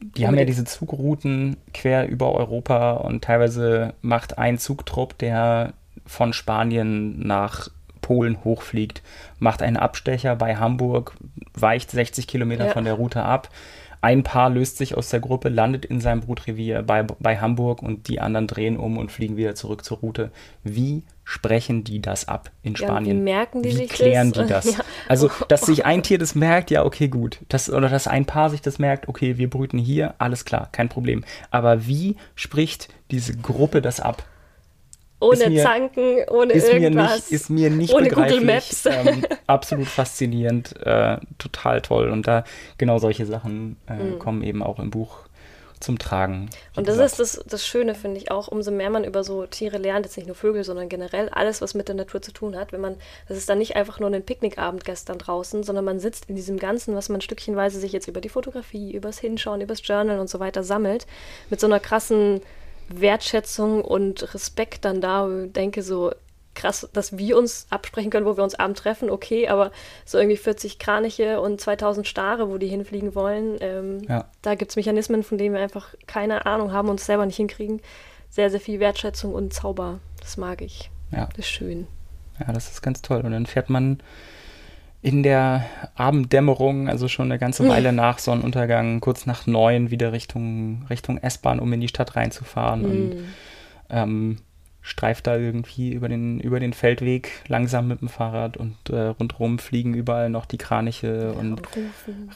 die 0.00 0.26
haben 0.26 0.38
ja 0.38 0.44
diese 0.44 0.64
Zugrouten 0.64 1.56
quer 1.72 2.08
über 2.08 2.32
Europa 2.32 2.92
und 2.92 3.22
teilweise 3.24 3.94
macht 4.00 4.38
ein 4.38 4.58
Zugtrupp, 4.58 5.18
der 5.18 5.74
von 6.04 6.32
Spanien 6.32 7.26
nach 7.26 7.68
Polen 8.06 8.44
hochfliegt, 8.44 9.02
macht 9.40 9.62
einen 9.62 9.76
Abstecher 9.76 10.36
bei 10.36 10.54
Hamburg, 10.54 11.16
weicht 11.54 11.90
60 11.90 12.28
Kilometer 12.28 12.66
ja. 12.66 12.72
von 12.72 12.84
der 12.84 12.94
Route 12.94 13.24
ab. 13.24 13.48
Ein 14.00 14.22
Paar 14.22 14.48
löst 14.48 14.76
sich 14.76 14.96
aus 14.96 15.08
der 15.08 15.18
Gruppe, 15.18 15.48
landet 15.48 15.84
in 15.84 16.00
seinem 16.00 16.20
Brutrevier 16.20 16.84
bei, 16.84 17.02
bei 17.02 17.38
Hamburg 17.38 17.82
und 17.82 18.06
die 18.06 18.20
anderen 18.20 18.46
drehen 18.46 18.76
um 18.76 18.96
und 18.96 19.10
fliegen 19.10 19.36
wieder 19.36 19.56
zurück 19.56 19.84
zur 19.84 19.98
Route. 19.98 20.30
Wie 20.62 21.02
sprechen 21.24 21.82
die 21.82 22.00
das 22.00 22.28
ab 22.28 22.52
in 22.62 22.76
Spanien? 22.76 23.16
Ja, 23.16 23.20
wie 23.20 23.24
merken 23.24 23.62
die 23.62 23.70
wie 23.70 23.74
sich 23.74 23.90
klären 23.90 24.30
das? 24.30 24.46
die 24.46 24.52
das? 24.52 24.64
Ja. 24.76 24.84
Also, 25.08 25.28
dass 25.48 25.62
sich 25.62 25.84
ein 25.84 26.04
Tier 26.04 26.18
das 26.18 26.36
merkt, 26.36 26.70
ja, 26.70 26.84
okay, 26.84 27.08
gut. 27.08 27.40
Das, 27.48 27.68
oder 27.68 27.88
dass 27.88 28.06
ein 28.06 28.24
Paar 28.24 28.50
sich 28.50 28.62
das 28.62 28.78
merkt, 28.78 29.08
okay, 29.08 29.36
wir 29.36 29.50
brüten 29.50 29.78
hier, 29.78 30.14
alles 30.18 30.44
klar, 30.44 30.68
kein 30.70 30.88
Problem. 30.88 31.24
Aber 31.50 31.88
wie 31.88 32.14
spricht 32.36 32.88
diese 33.10 33.36
Gruppe 33.36 33.82
das 33.82 33.98
ab? 33.98 34.24
Ohne 35.18 35.48
mir, 35.48 35.62
Zanken, 35.62 36.28
ohne 36.28 36.52
ist 36.52 36.68
irgendwas. 36.68 37.10
Mir 37.10 37.16
nicht, 37.16 37.32
ist 37.32 37.50
mir 37.50 37.70
nicht 37.70 37.94
ohne. 37.94 38.08
Google 38.08 38.42
Maps. 38.42 38.84
Ähm, 38.86 39.24
absolut 39.46 39.86
faszinierend, 39.86 40.74
äh, 40.84 41.16
total 41.38 41.80
toll. 41.80 42.10
Und 42.10 42.26
da 42.26 42.44
genau 42.76 42.98
solche 42.98 43.24
Sachen 43.24 43.76
äh, 43.88 43.94
mhm. 43.94 44.18
kommen 44.18 44.42
eben 44.42 44.62
auch 44.62 44.78
im 44.78 44.90
Buch 44.90 45.20
zum 45.80 45.98
Tragen. 45.98 46.48
Und 46.74 46.88
das 46.88 46.96
gesagt. 46.96 47.20
ist 47.20 47.36
das, 47.36 47.44
das 47.46 47.66
Schöne, 47.66 47.94
finde 47.94 48.18
ich 48.18 48.30
auch, 48.30 48.48
umso 48.48 48.70
mehr 48.70 48.90
man 48.90 49.04
über 49.04 49.24
so 49.24 49.46
Tiere 49.46 49.78
lernt, 49.78 50.06
jetzt 50.06 50.16
nicht 50.16 50.26
nur 50.26 50.36
Vögel, 50.36 50.64
sondern 50.64 50.88
generell 50.88 51.28
alles, 51.28 51.60
was 51.60 51.74
mit 51.74 51.88
der 51.88 51.94
Natur 51.94 52.22
zu 52.22 52.32
tun 52.32 52.56
hat. 52.56 52.72
Wenn 52.72 52.80
man, 52.80 52.96
das 53.28 53.36
ist 53.36 53.48
dann 53.48 53.58
nicht 53.58 53.76
einfach 53.76 54.00
nur 54.00 54.10
ein 54.10 54.24
Picknickabend 54.24 54.84
gestern 54.84 55.18
draußen, 55.18 55.62
sondern 55.62 55.84
man 55.84 56.00
sitzt 56.00 56.28
in 56.28 56.36
diesem 56.36 56.58
Ganzen, 56.58 56.94
was 56.94 57.08
man 57.08 57.20
stückchenweise 57.20 57.78
sich 57.78 57.92
jetzt 57.92 58.08
über 58.08 58.20
die 58.20 58.28
Fotografie, 58.28 58.92
übers 58.92 59.18
Hinschauen, 59.18 59.60
übers 59.60 59.86
Journal 59.86 60.18
und 60.18 60.30
so 60.30 60.40
weiter 60.40 60.62
sammelt, 60.62 61.06
mit 61.50 61.60
so 61.60 61.66
einer 61.66 61.80
krassen 61.80 62.40
Wertschätzung 62.88 63.82
und 63.82 64.34
Respekt 64.34 64.84
dann 64.84 65.00
da 65.00 65.28
denke 65.28 65.82
so, 65.82 66.12
krass, 66.56 66.88
dass 66.92 67.16
wir 67.16 67.36
uns 67.36 67.66
absprechen 67.70 68.10
können, 68.10 68.26
wo 68.26 68.36
wir 68.36 68.42
uns 68.42 68.56
abends 68.56 68.80
treffen, 68.80 69.10
okay, 69.10 69.48
aber 69.48 69.70
so 70.04 70.18
irgendwie 70.18 70.36
40 70.36 70.78
Kraniche 70.78 71.40
und 71.40 71.60
2000 71.60 72.06
Stare, 72.06 72.48
wo 72.48 72.58
die 72.58 72.66
hinfliegen 72.66 73.14
wollen, 73.14 73.58
ähm, 73.60 74.02
ja. 74.08 74.24
da 74.42 74.56
gibt 74.56 74.72
es 74.72 74.76
Mechanismen, 74.76 75.22
von 75.22 75.38
denen 75.38 75.54
wir 75.54 75.62
einfach 75.62 75.94
keine 76.06 76.46
Ahnung 76.46 76.72
haben 76.72 76.88
und 76.88 76.92
uns 76.92 77.06
selber 77.06 77.26
nicht 77.26 77.36
hinkriegen. 77.36 77.80
Sehr, 78.30 78.50
sehr 78.50 78.60
viel 78.60 78.80
Wertschätzung 78.80 79.34
und 79.34 79.52
Zauber. 79.52 80.00
Das 80.20 80.36
mag 80.36 80.60
ich. 80.60 80.90
Ja. 81.12 81.26
Das 81.26 81.38
ist 81.38 81.48
schön. 81.48 81.86
Ja, 82.40 82.52
das 82.52 82.70
ist 82.70 82.82
ganz 82.82 83.02
toll. 83.02 83.20
Und 83.20 83.30
dann 83.30 83.46
fährt 83.46 83.70
man 83.70 84.00
in 85.02 85.22
der 85.22 85.66
Abenddämmerung, 85.94 86.88
also 86.88 87.08
schon 87.08 87.26
eine 87.26 87.38
ganze 87.38 87.68
Weile 87.68 87.92
nach 87.92 88.18
Sonnenuntergang, 88.18 89.00
kurz 89.00 89.26
nach 89.26 89.46
neun 89.46 89.90
wieder 89.90 90.12
Richtung, 90.12 90.84
Richtung 90.90 91.18
S-Bahn, 91.18 91.60
um 91.60 91.72
in 91.72 91.80
die 91.80 91.88
Stadt 91.88 92.16
reinzufahren. 92.16 92.82
Mm. 92.82 92.84
Und 92.84 93.16
ähm, 93.88 94.38
streift 94.86 95.26
da 95.26 95.36
irgendwie 95.36 95.92
über 95.92 96.08
den, 96.08 96.38
über 96.38 96.60
den 96.60 96.72
Feldweg 96.72 97.42
langsam 97.48 97.88
mit 97.88 98.00
dem 98.00 98.08
Fahrrad 98.08 98.56
und 98.56 98.76
äh, 98.88 99.08
rundherum 99.08 99.58
fliegen 99.58 99.94
überall 99.94 100.30
noch 100.30 100.46
die 100.46 100.58
Kraniche 100.58 101.32
ja, 101.34 101.40
und, 101.40 101.60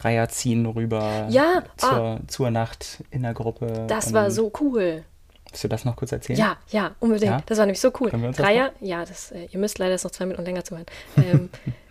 Reiher 0.00 0.28
ziehen 0.28 0.66
rüber 0.66 1.28
ja, 1.30 1.62
zur, 1.76 1.92
ah. 1.92 2.20
zur 2.26 2.50
Nacht 2.50 3.04
in 3.12 3.22
der 3.22 3.34
Gruppe. 3.34 3.84
Das 3.86 4.12
war 4.12 4.32
so 4.32 4.50
cool. 4.60 5.04
Willst 5.48 5.62
du 5.62 5.68
das 5.68 5.84
noch 5.84 5.94
kurz 5.94 6.10
erzählen? 6.10 6.38
Ja, 6.38 6.56
ja, 6.70 6.90
unbedingt. 6.98 7.32
Ja? 7.32 7.42
Das 7.46 7.58
war 7.58 7.66
nämlich 7.66 7.80
so 7.80 7.92
cool. 8.00 8.10
Können 8.10 8.22
wir 8.22 8.28
uns 8.28 8.36
das 8.36 8.46
Reiher, 8.46 8.72
ja, 8.80 9.04
das, 9.04 9.30
äh, 9.30 9.46
ihr 9.50 9.58
müsst 9.60 9.78
leider 9.78 9.92
jetzt 9.92 10.04
noch 10.04 10.10
zwei 10.10 10.26
Minuten 10.26 10.44
länger 10.44 10.64
zuhören. 10.64 10.86
Ähm, 11.16 11.50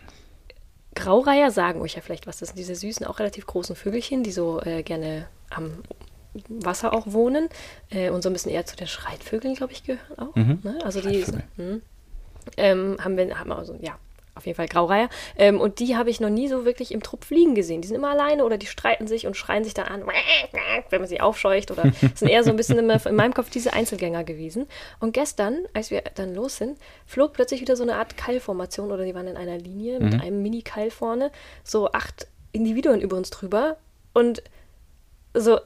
Graureiher 1.00 1.52
sagen 1.52 1.82
euch 1.82 1.96
ja 1.96 2.02
vielleicht 2.02 2.28
was. 2.28 2.40
Das 2.40 2.50
sind 2.50 2.60
diese 2.60 2.76
süßen, 2.76 3.06
auch 3.06 3.20
relativ 3.20 3.46
großen 3.46 3.76
Vögelchen, 3.76 4.24
die 4.24 4.32
so 4.32 4.62
äh, 4.62 4.84
gerne 4.84 5.28
am 5.50 5.82
Wasser 6.48 6.94
auch 6.94 7.06
wohnen 7.08 7.50
äh, 7.90 8.10
und 8.10 8.22
so 8.22 8.30
ein 8.30 8.34
bisschen 8.34 8.52
eher 8.52 8.66
zu 8.66 8.76
den 8.76 8.88
Schreitvögeln, 8.88 9.56
glaube 9.56 9.74
ich, 9.74 9.84
gehören 9.84 10.20
auch. 10.20 10.36
Mhm. 10.36 10.60
Ne? 10.64 10.80
Also 10.84 11.02
die 11.02 11.26
mh, 11.58 11.80
ähm, 12.58 12.98
haben 13.00 13.18
wir, 13.18 13.40
haben 13.40 13.50
wir 13.50 13.58
also, 13.58 13.78
ja, 13.82 13.98
auf 14.40 14.46
jeden 14.48 14.56
Fall 14.58 14.68
Graureiher. 14.68 15.10
Ähm, 15.38 15.62
und 15.62 15.80
die 15.80 15.96
habe 15.96 16.10
ich 16.10 16.20
noch 16.20 16.30
nie 16.32 16.48
so 16.48 16.66
wirklich 16.66 16.92
im 16.92 17.04
Trupp 17.04 17.24
fliegen 17.24 17.54
gesehen. 17.54 17.82
Die 17.82 17.88
sind 17.88 17.96
immer 17.98 18.10
alleine 18.10 18.44
oder 18.44 18.58
die 18.58 18.66
streiten 18.66 19.06
sich 19.08 19.28
und 19.28 19.38
schreien 19.38 19.64
sich 19.64 19.74
dann 19.76 19.86
an, 19.88 20.04
wenn 20.90 21.02
man 21.02 21.08
sie 21.08 21.22
aufscheucht. 21.22 21.70
Oder 21.72 21.92
sind 22.16 22.28
eher 22.30 22.44
so 22.44 22.50
ein 22.50 22.56
bisschen 22.56 22.80
immer 22.80 23.06
in 23.06 23.16
meinem 23.16 23.34
Kopf 23.34 23.50
diese 23.52 23.74
Einzelgänger 23.74 24.24
gewesen. 24.24 24.66
Und 25.00 25.12
gestern, 25.14 25.60
als 25.74 25.92
wir 25.92 26.02
dann 26.16 26.34
los 26.34 26.58
sind, 26.58 26.80
flog 27.06 27.34
plötzlich 27.34 27.62
wieder 27.62 27.76
so 27.76 27.84
eine 27.84 27.96
Art 27.98 28.18
Keilformation 28.18 28.92
oder 28.92 29.04
die 29.06 29.14
waren 29.14 29.28
in 29.28 29.38
einer 29.38 29.58
Linie 29.58 30.00
mit 30.00 30.20
einem 30.22 30.42
Mini-Keil 30.42 30.90
vorne, 30.90 31.32
so 31.64 31.92
acht 31.92 32.28
Individuen 32.52 33.02
über 33.02 33.16
uns 33.18 33.30
drüber. 33.30 33.78
Und 34.14 34.42
so, 35.34 35.60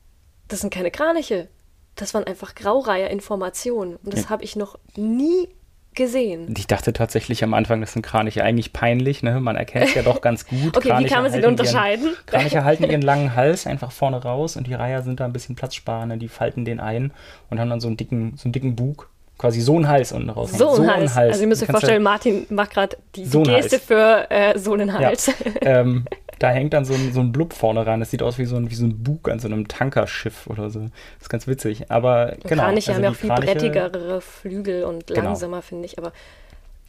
das 0.48 0.60
sind 0.60 0.72
keine 0.72 0.90
Kraniche. 0.90 1.48
Das 1.96 2.14
waren 2.14 2.24
einfach 2.24 2.54
Graureiher-Informationen. 2.54 3.96
Und 4.02 4.12
das 4.14 4.22
Ja. 4.24 4.30
habe 4.30 4.44
ich 4.44 4.56
noch 4.56 4.78
nie 4.96 5.48
gesehen. 5.94 6.54
Ich 6.56 6.66
dachte 6.66 6.92
tatsächlich 6.92 7.42
am 7.44 7.54
Anfang, 7.54 7.80
das 7.80 7.92
sind 7.92 8.02
Kraniche 8.02 8.42
eigentlich 8.44 8.72
peinlich, 8.72 9.22
ne? 9.22 9.40
Man 9.40 9.56
erkennt 9.56 9.86
es 9.86 9.94
ja 9.94 10.02
doch 10.02 10.20
ganz 10.20 10.46
gut. 10.46 10.58
Okay, 10.76 10.88
wie 10.88 10.90
Kraniche 10.90 11.14
kann 11.14 11.22
man 11.24 11.32
sie 11.32 11.44
unterscheiden? 11.44 12.04
Ihren, 12.06 12.16
Kraniche 12.26 12.64
halten 12.64 12.84
ihren 12.84 13.02
langen 13.02 13.34
Hals 13.34 13.66
einfach 13.66 13.90
vorne 13.92 14.22
raus 14.22 14.56
und 14.56 14.66
die 14.66 14.74
Reiher 14.74 15.02
sind 15.02 15.20
da 15.20 15.24
ein 15.24 15.32
bisschen 15.32 15.56
Platzsparende, 15.56 16.16
die 16.16 16.28
falten 16.28 16.64
den 16.64 16.80
ein 16.80 17.12
und 17.50 17.58
haben 17.60 17.70
dann 17.70 17.80
so 17.80 17.88
einen 17.88 17.96
dicken, 17.96 18.34
so 18.36 18.44
einen 18.44 18.52
dicken 18.52 18.76
Bug. 18.76 19.08
Quasi 19.38 19.62
so 19.62 19.74
einen 19.76 19.88
Hals 19.88 20.12
unten 20.12 20.28
raus. 20.28 20.52
So 20.52 20.70
ein 20.82 20.94
Hals. 20.94 21.16
Also 21.16 21.40
ihr 21.40 21.46
müsst 21.46 21.62
euch 21.62 21.70
vorstellen, 21.70 22.02
Martin 22.02 22.44
macht 22.50 22.72
gerade 22.72 22.98
die, 23.16 23.22
die 23.22 23.26
So 23.26 23.38
ein 23.38 23.44
Geste 23.44 23.76
Hals. 23.76 23.84
für 23.86 24.30
äh, 24.30 24.58
so 24.58 24.74
einen 24.74 24.88
Ja, 24.88 24.94
Hals. 24.98 25.30
ähm, 25.62 26.04
da 26.40 26.50
hängt 26.50 26.72
dann 26.72 26.84
so 26.84 26.94
ein, 26.94 27.12
so 27.12 27.20
ein 27.20 27.30
Blub 27.30 27.52
vorne 27.52 27.86
ran. 27.86 28.00
Das 28.00 28.10
sieht 28.10 28.22
aus 28.22 28.38
wie 28.38 28.46
so 28.46 28.56
ein, 28.56 28.68
wie 28.70 28.74
so 28.74 28.84
ein 28.86 29.02
Bug 29.04 29.28
an 29.28 29.38
so 29.38 29.46
einem 29.46 29.68
Tankerschiff 29.68 30.46
oder 30.48 30.70
so. 30.70 30.80
Das 30.80 30.90
ist 31.22 31.28
ganz 31.28 31.46
witzig. 31.46 31.90
Aber 31.92 32.34
genau. 32.42 32.62
Kraniche 32.64 32.94
haben 32.94 33.04
ja 33.04 33.10
auch 33.10 33.14
viel 33.14 33.30
Kraniche- 33.30 33.52
brettigere 33.54 34.20
Flügel 34.20 34.84
und 34.84 35.06
Genau. 35.06 35.20
langsamer, 35.22 35.62
finde 35.62 35.84
ich. 35.86 35.98
Aber 35.98 36.12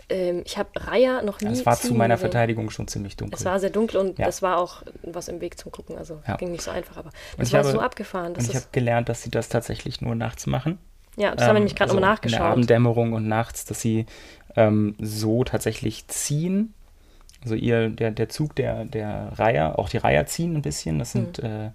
ähm, 0.10 0.42
ich 0.46 0.58
habe 0.58 0.70
Reiher 0.76 1.22
noch 1.22 1.40
nie 1.42 1.52
Es 1.52 1.66
war 1.66 1.76
zu 1.78 1.94
meiner 1.94 2.16
gesehen. 2.16 2.32
Verteidigung 2.32 2.70
schon 2.70 2.88
ziemlich 2.88 3.16
dunkel. 3.18 3.38
Es 3.38 3.46
war 3.46 3.60
sehr 3.60 3.70
dunkel 3.70 3.98
und 4.00 4.20
Ja. 4.20 4.26
das 4.26 4.42
war 4.42 4.58
auch 4.58 4.84
was 5.04 5.28
im 5.28 5.40
Weg 5.42 5.58
zum 5.60 5.72
Gucken. 5.72 5.98
Also 5.98 6.22
Ja. 6.28 6.38
ging 6.38 6.52
nicht 6.52 6.64
so 6.64 6.72
einfach. 6.72 6.98
Aber 6.98 7.10
Und 7.10 7.14
das 7.38 7.48
ich 7.50 7.54
war 7.54 7.60
habe- 7.64 7.72
so 7.72 7.80
abgefahren. 7.80 8.34
und 8.36 8.42
ich 8.50 8.56
habe 8.56 8.66
gelernt, 8.72 9.10
dass 9.10 9.22
sie 9.24 9.32
das 9.32 9.50
tatsächlich 9.50 10.02
nur 10.02 10.16
nachts 10.16 10.48
machen. 10.48 10.80
ja, 11.18 11.36
das 11.36 11.42
haben 11.46 11.50
wir 11.56 11.60
nämlich 11.60 11.76
gerade 11.76 11.92
also 11.92 12.00
nochmal 12.00 12.16
In 12.16 12.22
der 12.22 12.32
nachgeschaut. 12.40 12.52
Abenddämmerung 12.54 13.12
und 13.14 13.28
nachts, 13.28 13.66
dass 13.66 13.82
sie 13.82 14.06
ähm, 14.56 14.96
so 15.00 15.44
tatsächlich 15.44 16.08
ziehen. 16.08 16.74
Also 17.44 17.56
ihr, 17.56 17.90
der, 17.90 18.12
der 18.12 18.30
Zug 18.30 18.56
der, 18.56 18.86
der 18.86 19.32
Reiher, 19.36 19.80
auch 19.80 19.90
die 19.90 19.98
Reiher 19.98 20.26
ziehen 20.28 20.56
ein 20.56 20.62
bisschen. 20.62 21.00
Das 21.00 21.12
sind 21.12 21.40
Hm. 21.40 21.46
äh, 21.46 21.70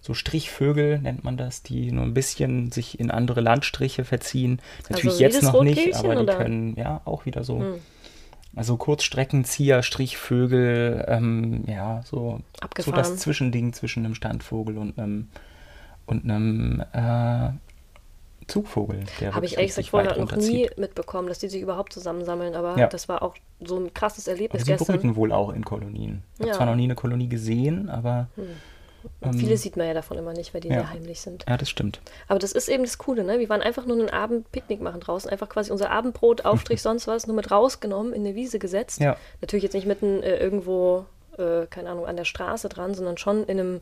so 0.00 0.12
Strichvögel, 0.12 0.98
nennt 0.98 1.24
man 1.24 1.38
das, 1.38 1.62
die 1.62 1.90
nur 1.90 2.04
ein 2.04 2.12
bisschen 2.12 2.70
sich 2.70 3.00
in 3.00 3.10
andere 3.10 3.40
Landstriche 3.40 4.04
verziehen. 4.04 4.60
Natürlich 4.90 5.12
Also 5.12 5.24
jetzt 5.24 5.42
noch 5.42 5.62
nicht, 5.62 5.94
aber 5.96 6.16
die 6.16 6.22
oder? 6.24 6.36
können 6.36 6.76
ja 6.76 7.00
auch 7.06 7.24
wieder 7.24 7.42
so. 7.42 7.60
Hm. 7.60 7.74
Also 8.54 8.76
Kurzstreckenzieher, 8.76 9.82
Strichvögel, 9.82 11.04
ähm, 11.08 11.64
ja, 11.66 12.02
so, 12.04 12.40
so 12.78 12.92
das 12.92 13.16
Zwischending 13.16 13.72
zwischen 13.72 14.04
einem 14.04 14.14
Standvogel 14.14 14.76
und 14.76 14.98
einem, 14.98 15.28
und 16.06 16.24
einem 16.24 16.84
äh, 16.92 17.48
Zugvogel. 18.46 19.04
Habe 19.32 19.46
ich 19.46 19.56
ehrlich 19.56 19.70
gesagt 19.74 19.88
vorher 19.88 20.16
noch 20.18 20.34
nie 20.36 20.68
mitbekommen, 20.76 21.28
dass 21.28 21.38
die 21.38 21.48
sich 21.48 21.62
überhaupt 21.62 21.92
zusammensammeln. 21.92 22.54
Aber 22.54 22.78
Ja. 22.78 22.86
das 22.86 23.08
war 23.08 23.22
auch 23.22 23.34
so 23.64 23.76
ein 23.78 23.92
krasses 23.94 24.26
Aber 24.28 24.36
Erlebnis 24.36 24.64
sie 24.64 24.72
gestern. 24.72 24.96
brüten 24.96 25.16
wohl 25.16 25.32
auch 25.32 25.50
in 25.52 25.64
Kolonien. 25.64 26.22
Ich 26.34 26.40
habe 26.40 26.48
Ja. 26.50 26.54
zwar 26.56 26.66
noch 26.66 26.76
nie 26.76 26.84
eine 26.84 26.94
Kolonie 26.94 27.28
gesehen, 27.28 27.88
aber 27.90 28.28
Und 29.20 29.34
ähm, 29.34 29.38
Viele 29.38 29.58
sieht 29.58 29.76
man 29.76 29.86
ja 29.86 29.92
davon 29.92 30.16
immer 30.16 30.32
nicht, 30.32 30.54
weil 30.54 30.62
die 30.62 30.68
ja. 30.68 30.76
sehr 30.76 30.90
heimlich 30.90 31.20
sind. 31.20 31.44
ja, 31.46 31.58
das 31.58 31.68
stimmt. 31.68 32.00
Aber 32.26 32.38
das 32.38 32.52
ist 32.52 32.68
eben 32.70 32.84
das 32.84 32.96
Coole, 32.96 33.22
ne? 33.22 33.38
Wir 33.38 33.50
waren 33.50 33.60
einfach 33.60 33.84
nur 33.84 33.98
einen 33.98 34.08
Abend 34.08 34.50
Picknick 34.50 34.80
machen 34.80 35.00
draußen, 35.00 35.28
einfach 35.30 35.50
quasi 35.50 35.70
unser 35.70 35.90
Abendbrot, 35.90 36.44
Aufstrich, 36.46 36.80
sonst 36.80 37.06
was, 37.06 37.26
nur 37.26 37.36
mit 37.36 37.50
rausgenommen, 37.50 38.14
in 38.14 38.24
eine 38.24 38.34
Wiese 38.34 38.58
gesetzt. 38.58 39.00
Ja. 39.00 39.18
Natürlich 39.42 39.62
jetzt 39.62 39.74
nicht 39.74 39.86
mitten 39.86 40.22
äh, 40.22 40.38
irgendwo, 40.38 41.04
äh, 41.36 41.66
keine 41.66 41.90
Ahnung, 41.90 42.06
an 42.06 42.16
der 42.16 42.24
Straße 42.24 42.70
dran, 42.70 42.94
sondern 42.94 43.18
schon 43.18 43.44
in 43.44 43.60
einem 43.60 43.80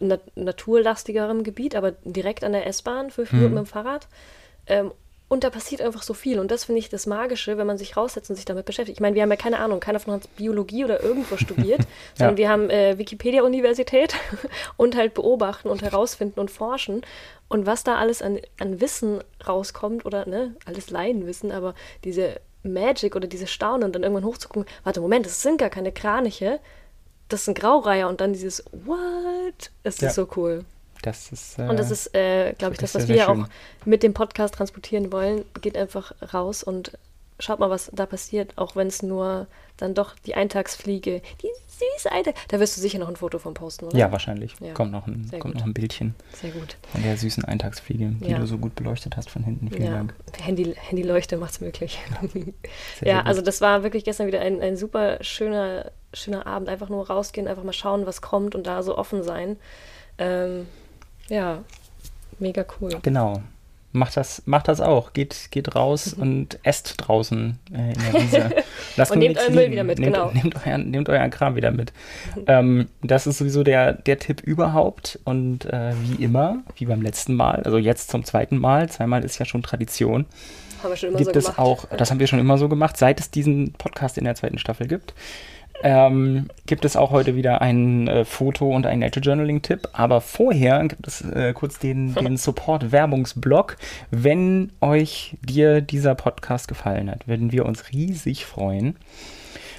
nat 0.00 0.22
naturlastigeren 0.36 1.44
Gebiet, 1.44 1.74
aber 1.74 1.92
direkt 2.04 2.44
an 2.44 2.52
der 2.52 2.66
S-Bahn, 2.66 3.10
fünf 3.10 3.32
Minuten 3.32 3.54
mit 3.54 3.64
dem 3.64 3.66
Fahrrad. 3.66 4.08
Ähm, 4.66 4.92
und 5.32 5.44
da 5.44 5.50
passiert 5.50 5.80
einfach 5.80 6.02
so 6.02 6.12
viel. 6.12 6.40
Und 6.40 6.50
das 6.50 6.64
finde 6.64 6.80
ich 6.80 6.88
das 6.88 7.06
Magische, 7.06 7.56
wenn 7.56 7.66
man 7.66 7.78
sich 7.78 7.96
raussetzt 7.96 8.30
und 8.30 8.36
sich 8.36 8.46
damit 8.46 8.64
beschäftigt. 8.64 8.96
Ich 8.96 9.00
meine, 9.00 9.14
wir 9.14 9.22
haben 9.22 9.30
ja 9.30 9.36
keine 9.36 9.60
Ahnung, 9.60 9.78
keiner 9.78 10.00
von 10.00 10.14
uns 10.14 10.24
hat 10.24 10.34
Biologie 10.34 10.84
oder 10.84 11.04
irgendwo 11.04 11.36
studiert, 11.36 11.82
sondern 12.16 12.36
wir 12.36 12.48
haben 12.48 12.68
äh, 12.68 12.98
Wikipedia-Universität 12.98 14.16
und 14.76 14.96
halt 14.96 15.14
beobachten 15.14 15.68
und 15.68 15.82
herausfinden 15.82 16.40
und 16.40 16.50
forschen. 16.50 17.02
Und 17.48 17.64
was 17.64 17.84
da 17.84 17.94
alles 17.94 18.22
an, 18.22 18.40
an 18.58 18.80
Wissen 18.80 19.20
rauskommt 19.46 20.04
oder 20.04 20.26
ne, 20.26 20.56
alles 20.64 20.90
Laienwissen, 20.90 21.52
aber 21.52 21.76
diese 22.02 22.40
Magic 22.64 23.14
oder 23.14 23.28
diese 23.28 23.46
Staunen 23.46 23.84
und 23.84 23.94
dann 23.94 24.02
irgendwann 24.02 24.24
hochzugucken, 24.24 24.66
warte, 24.82 25.00
Moment, 25.00 25.26
das 25.26 25.42
sind 25.42 25.58
gar 25.58 25.70
keine 25.70 25.92
Kraniche, 25.92 26.58
das 27.32 27.44
sind 27.46 27.58
Graureiher 27.58 28.08
und 28.08 28.20
dann 28.20 28.32
dieses 28.32 28.64
What? 28.84 29.70
Es 29.82 29.94
ist 29.96 30.02
Ja. 30.02 30.10
so 30.10 30.28
cool. 30.36 30.64
Das 31.02 31.32
ist. 31.32 31.58
Äh, 31.58 31.62
Und 31.62 31.78
das 31.78 31.90
ist, 31.90 32.14
äh, 32.14 32.52
glaube 32.58 32.74
ich, 32.74 32.78
das, 32.80 32.94
was 32.94 33.08
wir 33.08 33.14
sehr 33.16 33.30
auch 33.30 33.46
mit 33.86 34.02
dem 34.02 34.12
Podcast 34.12 34.54
transportieren 34.54 35.10
wollen. 35.12 35.44
Geht 35.62 35.76
einfach 35.76 36.12
raus 36.34 36.62
und 36.62 36.92
schaut 37.40 37.58
mal, 37.58 37.70
was 37.70 37.90
da 37.94 38.06
passiert, 38.06 38.56
auch 38.56 38.76
wenn 38.76 38.86
es 38.86 39.02
nur 39.02 39.46
dann 39.76 39.94
doch 39.94 40.14
die 40.26 40.34
Eintagsfliege, 40.34 41.22
die 41.42 41.48
süße 41.68 42.12
Eintag. 42.12 42.34
Da 42.48 42.60
wirst 42.60 42.76
du 42.76 42.80
sicher 42.82 42.98
noch 42.98 43.08
ein 43.08 43.16
Foto 43.16 43.38
von 43.38 43.54
posten, 43.54 43.86
oder? 43.86 43.96
Ja, 43.96 44.12
wahrscheinlich. 44.12 44.54
Ja. 44.60 44.74
Kommt, 44.74 44.92
noch 44.92 45.06
ein, 45.06 45.26
Sehr 45.28 45.38
kommt 45.38 45.54
gut. 45.54 45.60
noch 45.62 45.66
ein 45.68 45.72
Bildchen 45.74 46.14
Sehr 46.34 46.50
gut. 46.50 46.76
von 46.92 47.02
der 47.02 47.16
süßen 47.16 47.44
Eintagsfliege, 47.44 48.10
die 48.20 48.30
Ja. 48.30 48.38
du 48.38 48.46
so 48.46 48.58
gut 48.58 48.74
beleuchtet 48.74 49.16
hast 49.16 49.30
von 49.30 49.42
hinten. 49.42 49.70
Vielen 49.70 49.84
ja. 49.84 49.92
Dank. 49.92 50.14
Handy, 50.42 50.74
Handyleuchte 50.74 51.38
macht's 51.38 51.60
möglich. 51.60 51.98
Sehr, 53.00 53.08
ja, 53.08 53.18
gut. 53.20 53.26
also 53.28 53.40
das 53.40 53.60
war 53.62 53.82
wirklich 53.82 54.04
gestern 54.04 54.26
wieder 54.26 54.40
ein, 54.40 54.60
ein 54.60 54.76
super 54.76 55.22
schöner, 55.22 55.90
schöner 56.12 56.46
Abend. 56.46 56.68
Einfach 56.68 56.90
nur 56.90 57.06
rausgehen, 57.08 57.48
einfach 57.48 57.64
mal 57.64 57.72
schauen, 57.72 58.04
was 58.06 58.20
kommt 58.20 58.54
und 58.54 58.66
da 58.66 58.82
so 58.82 58.98
offen 58.98 59.22
sein. 59.22 59.56
Ähm, 60.18 60.66
ja, 61.28 61.64
mega 62.38 62.64
cool. 62.80 62.98
Genau. 63.02 63.40
Macht 63.92 64.16
das, 64.16 64.42
macht 64.46 64.68
das 64.68 64.80
auch. 64.80 65.12
Geht, 65.12 65.48
geht 65.50 65.74
raus 65.74 66.12
und 66.12 66.60
esst 66.62 66.94
draußen 66.98 67.58
äh, 67.72 67.92
in 67.92 67.98
der 68.12 68.22
Wiese. 68.22 68.50
Lasst 68.96 69.10
Und 69.10 69.18
nehmt 69.18 69.36
euren 69.38 69.54
Müll 69.54 69.70
wieder 69.72 69.82
mit, 69.82 69.98
nehmt, 69.98 70.14
genau. 70.14 70.30
Nehmt 70.34 70.54
euren, 70.64 70.90
nehmt 70.90 71.08
euren 71.08 71.30
Kram 71.30 71.56
wieder 71.56 71.72
mit. 71.72 71.92
ähm, 72.46 72.88
das 73.02 73.26
ist 73.26 73.38
sowieso 73.38 73.64
der, 73.64 73.94
der 73.94 74.18
Tipp 74.20 74.42
überhaupt. 74.42 75.18
Und 75.24 75.64
äh, 75.64 75.92
wie 76.02 76.22
immer, 76.22 76.58
wie 76.76 76.86
beim 76.86 77.02
letzten 77.02 77.34
Mal, 77.34 77.62
also 77.64 77.78
jetzt 77.78 78.10
zum 78.10 78.24
zweiten 78.24 78.58
Mal, 78.58 78.88
zweimal 78.88 79.24
ist 79.24 79.38
ja 79.38 79.44
schon 79.44 79.62
Tradition, 79.64 80.26
Haben 80.82 80.90
wir 80.90 80.96
schon 80.96 81.08
immer 81.08 81.18
gibt 81.18 81.32
so 81.32 81.38
es 81.38 81.44
gemacht. 81.46 81.58
auch, 81.58 81.84
das 81.96 82.10
haben 82.12 82.20
wir 82.20 82.28
schon 82.28 82.38
immer 82.38 82.58
so 82.58 82.68
gemacht, 82.68 82.96
seit 82.96 83.18
es 83.18 83.30
diesen 83.32 83.72
Podcast 83.72 84.18
in 84.18 84.24
der 84.24 84.36
zweiten 84.36 84.58
Staffel 84.58 84.86
gibt. 84.86 85.14
Ähm, 85.82 86.48
gibt 86.66 86.84
es 86.84 86.96
auch 86.96 87.10
heute 87.10 87.34
wieder 87.36 87.60
ein 87.60 88.06
äh, 88.06 88.24
Foto- 88.24 88.70
und 88.70 88.86
ein 88.86 88.98
Nature 88.98 89.24
Journaling-Tipp. 89.24 89.88
Aber 89.92 90.20
vorher 90.20 90.86
gibt 90.86 91.06
es 91.06 91.22
äh, 91.22 91.52
kurz 91.54 91.78
den, 91.78 92.14
den 92.14 92.36
Support-Werbungsblock. 92.36 93.76
Wenn 94.10 94.72
euch 94.80 95.36
dir 95.42 95.80
dieser 95.80 96.14
Podcast 96.14 96.68
gefallen 96.68 97.10
hat, 97.10 97.26
würden 97.26 97.52
wir 97.52 97.66
uns 97.66 97.92
riesig 97.92 98.44
freuen, 98.46 98.96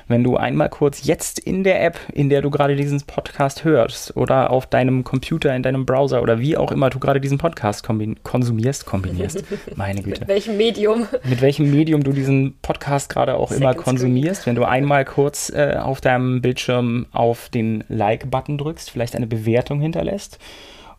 wenn 0.08 0.24
du 0.24 0.38
einmal 0.38 0.70
kurz 0.70 1.06
jetzt 1.06 1.40
in 1.40 1.64
der 1.64 1.84
App, 1.84 2.00
in 2.14 2.30
der 2.30 2.42
du 2.42 2.50
gerade 2.50 2.76
diesen 2.76 3.02
Podcast 3.02 3.64
hörst 3.64 4.16
oder 4.18 4.52
auf 4.52 4.66
deinem 4.66 5.04
Computer, 5.04 5.56
in 5.56 5.64
deinem 5.64 5.86
Browser 5.86 6.22
oder 6.22 6.40
wie 6.40 6.58
auch 6.58 6.72
immer 6.72 6.90
du 6.90 7.00
gerade 7.00 7.22
diesen 7.22 7.38
Podcast 7.38 7.88
konsumierst, 8.24 8.86
kombinierst, 8.86 9.44
meine 9.76 10.02
Güte 10.02 10.22
Mit 10.22 10.28
welchem 10.28 10.58
Medium? 10.58 11.08
mit 11.24 11.42
welchem 11.42 11.72
Medium 11.72 12.04
du 12.04 12.12
diesen 12.12 12.58
Podcast 12.62 13.10
gerade 13.10 13.36
auch 13.36 13.52
immer 13.52 13.72
Second 13.72 13.84
konsumierst, 13.86 14.46
wenn 14.46 14.56
du 14.56 14.64
einmal 14.64 15.06
kurz 15.06 15.50
äh, 15.50 15.78
auf 15.82 16.02
deinem 16.02 16.42
Bildschirm 16.42 17.08
auf 17.12 17.50
den 17.50 17.84
Like-Button 17.88 18.58
drückst, 18.58 18.90
vielleicht 18.90 19.16
eine 19.16 19.28
Bewertung 19.28 19.82
hinterlässt. 19.82 20.40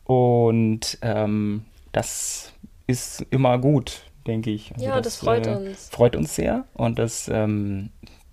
Und 0.05 0.99
ähm, 1.03 1.65
das 1.93 2.53
ist 2.87 3.25
immer 3.31 3.59
gut, 3.59 4.03
denke 4.27 4.51
ich. 4.51 4.73
Also 4.75 4.85
Ja, 4.85 5.01
das 5.01 5.17
freut 5.17 5.47
äh, 5.47 5.51
uns. 5.51 5.89
Freut 5.91 6.17
uns 6.17 6.35
sehr 6.35 6.65
und 6.75 6.99
das 6.99 7.31
ähm, 7.33 7.91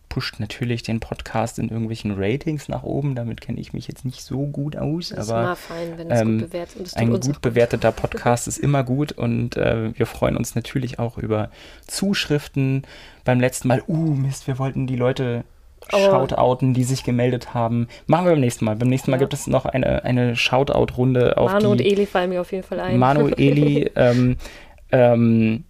pusht 0.10 0.39
natürlich 0.39 0.84
den 0.84 1.00
Podcast 1.00 1.60
in 1.60 1.69
irgendwelchen 1.69 2.13
Ratings 2.17 2.67
nach 2.67 2.84
oben. 2.84 3.15
Damit 3.15 3.41
kenne 3.41 3.60
ich 3.60 3.74
mich 3.74 3.88
jetzt 3.88 4.04
nicht 4.06 4.24
so 4.24 4.48
gut 4.48 4.76
aus, 4.76 5.10
Das 5.10 5.26
ist 5.26 5.30
aber 5.32 5.43
immer 5.43 5.56
fein, 5.56 5.98
wenn 5.98 6.12
es 6.12 6.22
ähm, 6.22 6.39
gut 6.39 6.50
bewertet 6.50 6.76
und 6.78 6.86
tut 6.89 6.98
ein 6.98 7.19
gut 7.19 7.41
bewerteter 7.41 7.91
Podcast 7.93 8.48
ist 8.48 8.58
immer 8.58 8.84
gut 8.84 9.12
und 9.12 9.56
äh, 9.56 9.98
wir 9.98 10.06
freuen 10.06 10.36
uns 10.36 10.56
natürlich 10.56 11.00
auch 11.00 11.17
über 11.17 11.50
Zuschriften. 11.88 12.84
Beim 13.24 13.39
letzten 13.39 13.67
Mal, 13.67 13.84
uh, 13.88 14.13
Mist, 14.15 14.48
wir 14.48 14.60
wollten 14.60 14.88
die 14.88 14.95
Leute 14.95 15.43
Oh. 15.93 15.98
shoutouten, 15.98 16.74
die 16.74 16.84
sich 16.84 17.04
gemeldet 17.04 17.54
haben. 17.54 17.88
Machen 18.06 18.26
wir 18.26 18.32
beim 18.34 18.41
nächsten 18.41 18.65
Mal. 18.65 18.76
Beim 18.76 18.89
nächsten 18.89 19.10
Mal 19.12 19.15
Ja. 19.15 19.22
gibt 19.22 19.34
es 19.34 19.48
noch 19.48 19.65
eine, 19.65 20.04
eine 20.04 20.36
Shoutout-Runde 20.36 21.38
auf 21.38 21.52
Manu 21.54 21.72
und 21.72 21.80
die 21.80 21.89
Eli 21.89 22.06
fallen 22.06 22.30
mir 22.30 22.41
auf 22.41 22.52
jeden 22.52 22.63
Fall 22.65 22.80
ein. 22.82 23.00
Manu, 23.00 23.30
Eli, 23.30 23.89
ähm, 23.95 24.36
Ähm, 24.91 25.63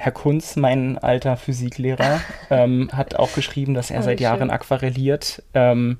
Herr 0.00 0.12
Kunz, 0.12 0.56
mein 0.56 0.96
alter 0.98 1.36
Physiklehrer, 1.36 2.20
ähm, 2.50 2.88
hat 2.92 3.16
auch 3.16 3.32
geschrieben, 3.34 3.74
dass 3.74 3.90
er 3.90 4.00
Oh, 4.00 4.02
seit 4.02 4.18
Jahren 4.20 4.38
schön. 4.40 4.50
aquarelliert. 4.50 5.42
Ähm, 5.52 5.98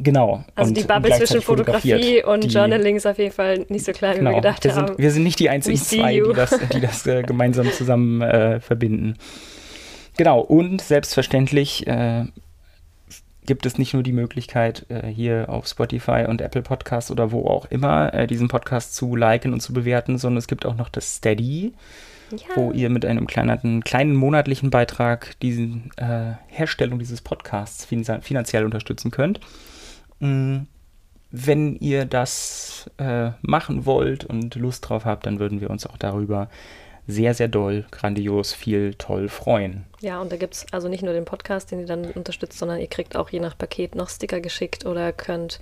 genau. 0.00 0.44
Also 0.56 0.70
und 0.70 0.76
die 0.76 0.82
Bubble 0.82 1.12
zwischen 1.16 1.40
Fotografie 1.40 2.22
und 2.24 2.52
Journaling 2.52 2.96
ist 2.96 3.06
auf 3.06 3.18
jeden 3.18 3.32
Fall 3.32 3.64
nicht 3.68 3.84
so 3.84 3.92
klein, 3.92 4.16
wie 4.16 4.20
wir 4.22 4.24
Genau. 4.30 4.36
gedacht 4.36 4.64
wir, 4.64 4.74
haben. 4.74 4.88
sind, 4.88 4.98
wir 4.98 5.10
sind 5.12 5.22
nicht 5.22 5.38
die 5.38 5.48
einzigen 5.50 5.76
zwei, 5.78 6.14
die 6.14 6.32
das, 6.34 6.58
die 6.72 6.80
das 6.80 7.06
äh, 7.06 7.22
gemeinsam 7.26 7.70
zusammen 7.70 8.20
äh, 8.22 8.60
verbinden. 8.60 9.16
Genau, 10.16 10.40
und 10.40 10.80
selbstverständlich 10.80 11.86
äh, 11.86 12.24
gibt 13.46 13.66
es 13.66 13.78
nicht 13.78 13.94
nur 13.94 14.02
die 14.02 14.12
Möglichkeit, 14.12 14.86
äh, 14.88 15.06
hier 15.06 15.46
auf 15.48 15.66
Spotify 15.68 16.24
und 16.28 16.40
Apple 16.40 16.62
Podcasts 16.62 17.10
oder 17.10 17.30
wo 17.30 17.46
auch 17.46 17.66
immer 17.66 18.12
äh, 18.14 18.26
diesen 18.26 18.48
Podcast 18.48 18.94
zu 18.96 19.14
liken 19.16 19.52
und 19.52 19.60
zu 19.60 19.72
bewerten, 19.72 20.18
sondern 20.18 20.38
es 20.38 20.46
gibt 20.48 20.66
auch 20.66 20.76
noch 20.76 20.88
das 20.88 21.16
Steady, 21.16 21.72
ja. 22.30 22.56
wo 22.56 22.72
ihr 22.72 22.90
mit 22.90 23.04
einem 23.04 23.26
kleinen, 23.26 23.82
kleinen 23.84 24.14
monatlichen 24.14 24.70
Beitrag 24.70 25.38
die 25.40 25.82
äh, 25.96 26.32
Herstellung 26.46 26.98
dieses 26.98 27.20
Podcasts 27.20 27.84
fin 27.84 28.04
finanziell 28.22 28.64
unterstützen 28.64 29.10
könnt. 29.10 29.40
Mm, 30.20 30.62
Wenn 31.30 31.76
ihr 31.76 32.04
das 32.04 32.90
äh, 32.98 33.30
machen 33.42 33.86
wollt 33.86 34.24
und 34.24 34.54
Lust 34.54 34.88
drauf 34.88 35.04
habt, 35.04 35.26
dann 35.26 35.38
würden 35.38 35.60
wir 35.60 35.70
uns 35.70 35.86
auch 35.86 35.96
darüber 35.96 36.48
sehr, 37.06 37.34
sehr 37.34 37.48
doll, 37.48 37.84
grandios, 37.90 38.52
viel, 38.52 38.94
toll 38.94 39.28
freuen. 39.28 39.84
Ja, 40.00 40.20
und 40.20 40.32
da 40.32 40.36
gibt 40.36 40.54
es 40.54 40.66
also 40.72 40.88
nicht 40.88 41.02
nur 41.02 41.12
den 41.12 41.26
Podcast, 41.26 41.70
den 41.70 41.80
ihr 41.80 41.86
dann 41.86 42.06
unterstützt, 42.12 42.58
sondern 42.58 42.80
ihr 42.80 42.86
kriegt 42.86 43.16
auch 43.16 43.28
je 43.28 43.40
nach 43.40 43.58
Paket 43.58 43.94
noch 43.94 44.08
Sticker 44.08 44.40
geschickt 44.40 44.86
oder 44.86 45.12
könnt 45.12 45.60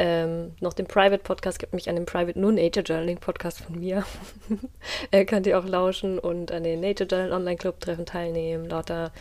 ähm, 0.00 0.52
noch 0.60 0.72
den 0.72 0.86
Private 0.86 1.22
Podcast, 1.22 1.58
gibt 1.58 1.74
mich 1.74 1.90
an 1.90 1.94
den 1.94 2.06
Private 2.06 2.40
nur 2.40 2.52
Nature 2.52 2.82
Journaling 2.82 3.18
Podcast 3.18 3.60
von 3.60 3.78
mir. 3.78 4.02
äh, 5.10 5.26
könnt 5.26 5.46
ihr 5.46 5.58
auch 5.58 5.66
lauschen 5.66 6.18
und 6.18 6.50
an 6.52 6.64
den 6.64 6.80
Nature 6.80 7.06
Journal 7.06 7.32
Online 7.32 7.56
Club 7.56 7.80
Treffen 7.80 8.06
teilnehmen, 8.06 8.64
lauter 8.64 9.12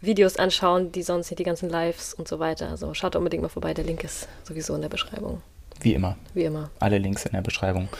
Videos 0.00 0.36
anschauen, 0.36 0.92
die 0.92 1.02
sonst 1.02 1.30
nicht 1.30 1.40
die 1.40 1.44
ganzen 1.44 1.68
Lives 1.68 2.14
und 2.14 2.26
so 2.26 2.38
weiter. 2.38 2.70
Also 2.70 2.94
schaut 2.94 3.16
unbedingt 3.16 3.42
mal 3.42 3.50
vorbei, 3.50 3.74
der 3.74 3.84
Link 3.84 4.02
ist 4.02 4.26
sowieso 4.44 4.74
in 4.74 4.80
der 4.80 4.88
Beschreibung, 4.88 5.42
Wie 5.82 5.92
immer. 5.92 6.16
wie 6.32 6.44
immer. 6.44 6.70
Alle 6.80 6.96
Links 6.96 7.26
in 7.26 7.32
der 7.32 7.42
Beschreibung. 7.42 7.90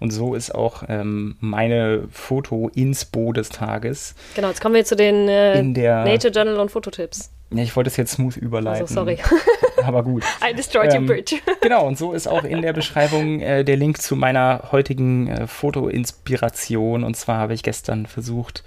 Und 0.00 0.10
so 0.10 0.34
ist 0.34 0.54
auch 0.54 0.84
ähm, 0.88 1.36
meine 1.40 2.08
Foto-Inspo 2.10 3.34
des 3.34 3.50
Tages 3.50 4.14
Genau, 4.34 4.48
jetzt 4.48 4.62
kommen 4.62 4.74
wir 4.74 4.86
zu 4.86 4.96
den 4.96 5.28
äh. 5.28 5.62
Nature 5.62 6.32
Journal 6.32 6.58
und 6.58 6.70
Fototipps. 6.70 7.30
Ja, 7.54 7.62
ich 7.62 7.74
wollte 7.76 7.88
es 7.88 7.96
jetzt 7.96 8.12
smooth 8.12 8.36
überleiten. 8.36 8.82
Also 8.82 8.94
sorry, 8.94 9.18
Aber 9.84 10.02
gut. 10.02 10.24
I 10.50 10.54
destroyed 10.54 10.90
your 10.92 10.96
Ähm, 10.96 11.06
bridge. 11.06 11.36
Genau, 11.60 11.86
und 11.86 11.96
so 11.96 12.12
ist 12.12 12.26
auch 12.26 12.44
in 12.44 12.62
der 12.62 12.72
Beschreibung 12.72 13.40
äh, 13.40 13.64
der 13.64 13.76
Link 13.76 14.00
zu 14.00 14.16
meiner 14.16 14.68
heutigen 14.72 15.28
äh, 15.28 15.46
Fotoinspiration. 15.46 17.04
Und 17.04 17.16
zwar 17.16 17.38
habe 17.38 17.54
ich 17.54 17.62
gestern 17.62 18.06
versucht, 18.06 18.64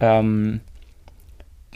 ähm, 0.00 0.60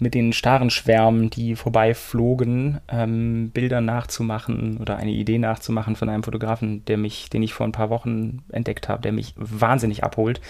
mit 0.01 0.15
den 0.15 0.33
starren 0.33 0.71
Schwärmen, 0.71 1.29
die 1.29 1.57
vorbeiflogen, 1.57 2.81
ähm, 2.89 3.51
Bilder 3.51 3.81
nachzumachen 3.81 4.79
oder 4.79 4.97
eine 4.97 5.11
Idee 5.11 5.39
nachzumachen 5.39 5.97
von 5.97 6.09
einem 6.09 6.23
Fotografen, 6.23 6.85
der 6.85 6.97
mich, 6.97 7.31
den 7.31 7.43
ich 7.43 7.53
vor 7.53 7.67
ein 7.67 7.73
paar 7.73 7.91
Wochen 7.91 8.45
entdeckt 8.51 8.89
habe, 8.89 9.03
der 9.03 9.13
mich 9.13 9.35
wahnsinnig 9.37 10.05
abholt. 10.05 10.41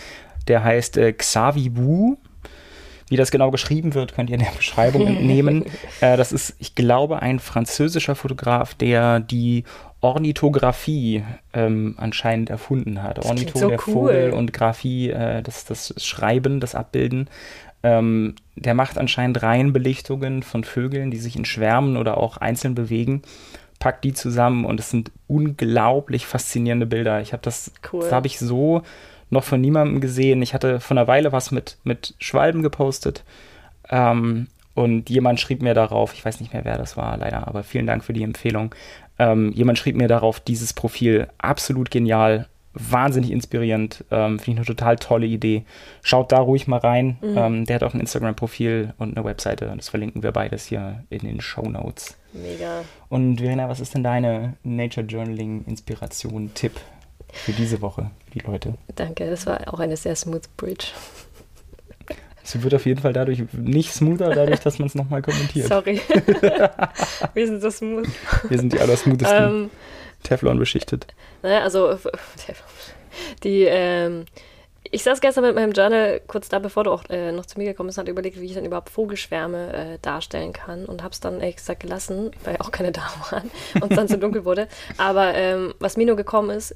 Der 0.49 0.65
heißt 0.65 0.97
äh, 0.99 1.13
Xavi 1.13 1.71
Bu. 1.71 2.17
Wie 3.11 3.17
das 3.17 3.31
genau 3.31 3.51
geschrieben 3.51 3.95
wird, 3.95 4.15
könnt 4.15 4.31
ihr 4.31 4.39
in 4.39 4.45
der 4.45 4.53
Beschreibung 4.57 5.07
entnehmen. 5.07 5.65
Äh, 6.01 6.17
das 6.17 6.33
ist, 6.33 6.55
ich 6.59 6.75
glaube, 6.75 7.23
ein 7.23 7.39
französischer 7.39 8.15
Fotograf, 8.15 8.75
der 8.75 9.21
die 9.21 9.65
Ornithographie 10.01 11.25
ähm, 11.53 11.95
anscheinend 11.97 12.51
erfunden 12.51 13.03
hat. 13.03 13.25
Ornitho, 13.25 13.59
so 13.59 13.69
der 13.69 13.79
cool. 13.87 13.93
Vogel 13.93 14.31
und 14.31 14.53
Graphie, 14.53 15.11
äh, 15.11 15.43
das, 15.43 15.65
das 15.65 15.95
Schreiben, 15.97 16.61
das 16.61 16.75
Abbilden. 16.75 17.29
Ähm, 17.83 18.35
der 18.57 18.75
macht 18.75 18.99
anscheinend 18.99 19.43
Reihenbelichtungen 19.43 20.43
von 20.43 20.65
Vögeln, 20.65 21.11
die 21.11 21.17
sich 21.17 21.37
in 21.37 21.45
Schwärmen 21.45 21.97
oder 21.97 22.19
auch 22.19 22.37
einzeln 22.37 22.75
bewegen, 22.75 23.23
packt 23.79 24.05
die 24.05 24.13
zusammen 24.13 24.65
und 24.65 24.81
es 24.81 24.91
sind 24.91 25.13
unglaublich 25.29 26.27
faszinierende 26.27 26.87
Bilder. 26.87 27.21
Ich 27.21 27.33
habe 27.33 27.43
das, 27.43 27.73
Cool. 27.93 28.03
das 28.03 28.13
habe 28.13 28.27
ich 28.27 28.39
so 28.39 28.83
noch 29.31 29.45
von 29.45 29.61
niemandem 29.61 30.01
gesehen. 30.01 30.43
Ich 30.43 30.55
hatte 30.55 30.81
vor 30.81 30.97
einer 30.97 31.07
Weile 31.07 31.33
was 31.33 31.51
mit, 31.51 31.79
mit 31.85 32.15
Schwalben 32.19 32.63
gepostet 32.63 33.25
ähm, 33.91 34.49
und 34.75 35.11
jemand 35.11 35.41
schrieb 35.41 35.63
mir 35.63 35.75
darauf, 35.75 36.15
ich 36.15 36.25
weiß 36.25 36.41
nicht 36.41 36.53
mehr, 36.53 36.65
wer 36.65 36.79
das 36.79 36.97
war, 36.97 37.17
leider, 37.17 37.49
aber 37.49 37.63
vielen 37.63 37.87
Dank 37.87 38.05
für 38.05 38.13
die 38.13 38.23
Empfehlung. 38.23 38.75
Ähm, 39.19 39.53
jemand 39.53 39.79
schrieb 39.79 39.97
mir 39.97 40.09
darauf, 40.09 40.41
dieses 40.41 40.73
Profil 40.73 41.27
absolut 41.39 41.91
genial, 41.91 42.47
wahnsinnig 42.75 43.33
inspirierend, 43.33 44.05
ähm, 44.11 44.39
finde 44.39 44.63
ich 44.63 44.69
eine 44.69 44.77
total 44.77 44.97
tolle 44.97 45.27
Idee. 45.27 45.65
Schaut 46.03 46.31
da 46.31 46.39
ruhig 46.39 46.69
mal 46.69 46.79
rein. 46.79 47.19
Ähm, 47.23 47.65
der 47.65 47.77
hat 47.77 47.83
auch 47.83 47.95
ein 47.95 48.01
Instagram-Profil 48.01 48.95
und 48.99 49.17
eine 49.17 49.25
Webseite. 49.25 49.73
Das 49.77 49.89
verlinken 49.89 50.23
wir 50.23 50.31
beides 50.31 50.67
hier 50.67 51.03
in 51.11 51.21
den 51.21 51.41
Show 51.41 51.63
Notes. 51.63 52.17
Mega. 52.33 52.85
Und 53.09 53.39
Verena, 53.41 53.69
was 53.69 53.81
ist 53.81 53.95
denn 53.95 54.05
deine 54.05 54.55
Nature 54.63 55.07
Journaling 55.07 55.65
Inspiration, 55.65 56.53
Tipp 56.55 56.81
für 57.33 57.53
diese 57.53 57.81
Woche, 57.83 58.11
für 58.27 58.31
die 58.39 58.47
Leute? 58.47 58.75
Danke, 58.95 59.29
das 59.29 59.47
war 59.47 59.73
auch 59.73 59.81
eine 59.81 59.97
sehr 59.97 60.17
smooth 60.17 60.49
Bridge. 60.57 60.89
Es 62.45 62.63
wird 62.63 62.75
auf 62.75 62.87
jeden 62.87 63.01
Fall 63.01 63.13
dadurch 63.13 63.43
nicht 63.53 63.93
smoother, 63.93 64.31
dadurch, 64.31 64.61
dass 64.61 64.79
man 64.79 64.89
es 64.89 64.95
nochmal 64.95 65.21
kommentiert. 65.21 65.69
Sorry. 65.69 66.01
Wir 67.35 67.47
sind 67.47 67.61
so 67.61 67.71
smooth. 67.71 68.09
Wir 68.49 68.59
sind 68.59 68.73
die 68.73 68.79
allersmoothesten. 68.79 69.45
Ähm, 69.45 69.71
Teflon 70.23 70.59
beschichtet. 70.59 71.07
naja, 71.43 71.61
also 71.61 71.99
die, 73.45 73.65
ähm, 73.65 74.25
ich 74.91 75.03
saß 75.03 75.21
gestern 75.21 75.45
mit 75.45 75.55
meinem 75.55 75.73
Journal 75.73 76.21
kurz 76.27 76.49
da, 76.49 76.59
bevor 76.59 76.85
du 76.85 76.93
auch 76.93 77.05
äh, 77.11 77.33
noch 77.33 77.47
zu 77.47 77.59
mir 77.59 77.67
gekommen 77.67 77.89
bist, 77.89 77.99
und 77.99 78.09
überlegt, 78.09 78.41
wie 78.41 78.47
ich 78.47 78.55
dann 78.55 78.65
überhaupt 78.65 78.89
Vogelschwärme 78.89 79.73
äh, 79.73 79.99
darstellen 80.01 80.53
kann 80.53 80.87
und 80.87 81.03
hab's 81.03 81.21
dann 81.21 81.41
ehrlich 81.41 81.57
gesagt 81.57 81.81
gelassen, 81.81 82.31
weil 82.45 82.57
auch 82.59 82.71
keine 82.71 82.93
da 82.93 83.03
waren 83.31 83.51
und 83.75 83.91
es 83.91 83.97
dann 83.97 84.09
zu 84.09 84.19
dunkel 84.19 84.45
wurde. 84.45 84.69
Aber 84.97 85.35
ähm, 85.35 85.75
was 85.79 85.97
mir 85.97 86.07
nur 86.07 86.17
gekommen 86.17 86.51
ist, 86.51 86.75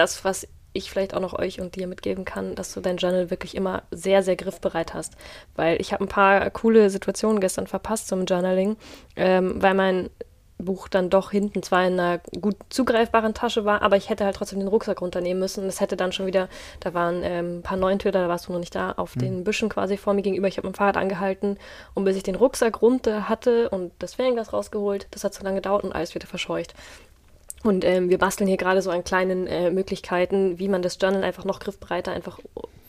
das, 0.00 0.24
was 0.24 0.48
ich 0.72 0.90
vielleicht 0.90 1.14
auch 1.14 1.20
noch 1.20 1.38
euch 1.38 1.60
und 1.60 1.74
dir 1.74 1.86
mitgeben 1.86 2.24
kann, 2.24 2.54
dass 2.54 2.72
du 2.72 2.80
dein 2.80 2.96
Journal 2.96 3.30
wirklich 3.30 3.54
immer 3.56 3.82
sehr, 3.90 4.22
sehr 4.22 4.36
griffbereit 4.36 4.94
hast. 4.94 5.14
Weil 5.56 5.80
ich 5.80 5.92
habe 5.92 6.04
ein 6.04 6.08
paar 6.08 6.48
coole 6.50 6.90
Situationen 6.90 7.40
gestern 7.40 7.66
verpasst 7.66 8.08
zum 8.08 8.24
Journaling, 8.24 8.76
ähm, 9.16 9.60
weil 9.60 9.74
mein 9.74 10.10
Buch 10.58 10.88
dann 10.88 11.10
doch 11.10 11.30
hinten 11.30 11.62
zwar 11.62 11.86
in 11.86 11.98
einer 11.98 12.18
gut 12.40 12.56
zugreifbaren 12.68 13.34
Tasche 13.34 13.64
war, 13.64 13.82
aber 13.82 13.96
ich 13.96 14.10
hätte 14.10 14.24
halt 14.24 14.36
trotzdem 14.36 14.60
den 14.60 14.68
Rucksack 14.68 15.00
runternehmen 15.00 15.40
müssen. 15.40 15.64
Das 15.64 15.80
hätte 15.80 15.96
dann 15.96 16.12
schon 16.12 16.26
wieder, 16.26 16.48
da 16.80 16.94
waren 16.94 17.22
ähm, 17.24 17.58
ein 17.58 17.62
paar 17.62 17.78
Neuntüter, 17.78 18.20
da 18.20 18.28
warst 18.28 18.48
du 18.48 18.52
noch 18.52 18.60
nicht 18.60 18.74
da, 18.74 18.92
auf 18.92 19.14
den 19.14 19.42
Büschen 19.44 19.68
quasi 19.68 19.96
vor 19.96 20.14
mir 20.14 20.22
gegenüber. 20.22 20.48
Ich 20.48 20.58
habe 20.58 20.68
dem 20.68 20.74
Fahrrad 20.74 20.96
angehalten 20.96 21.58
und 21.94 22.04
bis 22.04 22.16
ich 22.16 22.22
den 22.22 22.34
Rucksack 22.34 22.82
runter 22.82 23.28
hatte 23.28 23.70
und 23.70 23.92
das 23.98 24.14
Fernglas 24.14 24.52
rausgeholt, 24.52 25.08
das 25.10 25.24
hat 25.24 25.34
so 25.34 25.42
lange 25.42 25.56
gedauert 25.56 25.84
und 25.84 25.92
alles 25.92 26.14
wieder 26.14 26.26
verscheucht. 26.26 26.74
Und 27.62 27.84
ähm, 27.84 28.08
wir 28.08 28.18
basteln 28.18 28.48
hier 28.48 28.56
gerade 28.56 28.80
so 28.80 28.90
an 28.90 29.04
kleinen 29.04 29.46
äh, 29.46 29.70
Möglichkeiten, 29.70 30.58
wie 30.58 30.68
man 30.68 30.82
das 30.82 30.98
Journal 31.00 31.24
einfach 31.24 31.44
noch 31.44 31.60
griffbereiter 31.60 32.12
einfach 32.12 32.38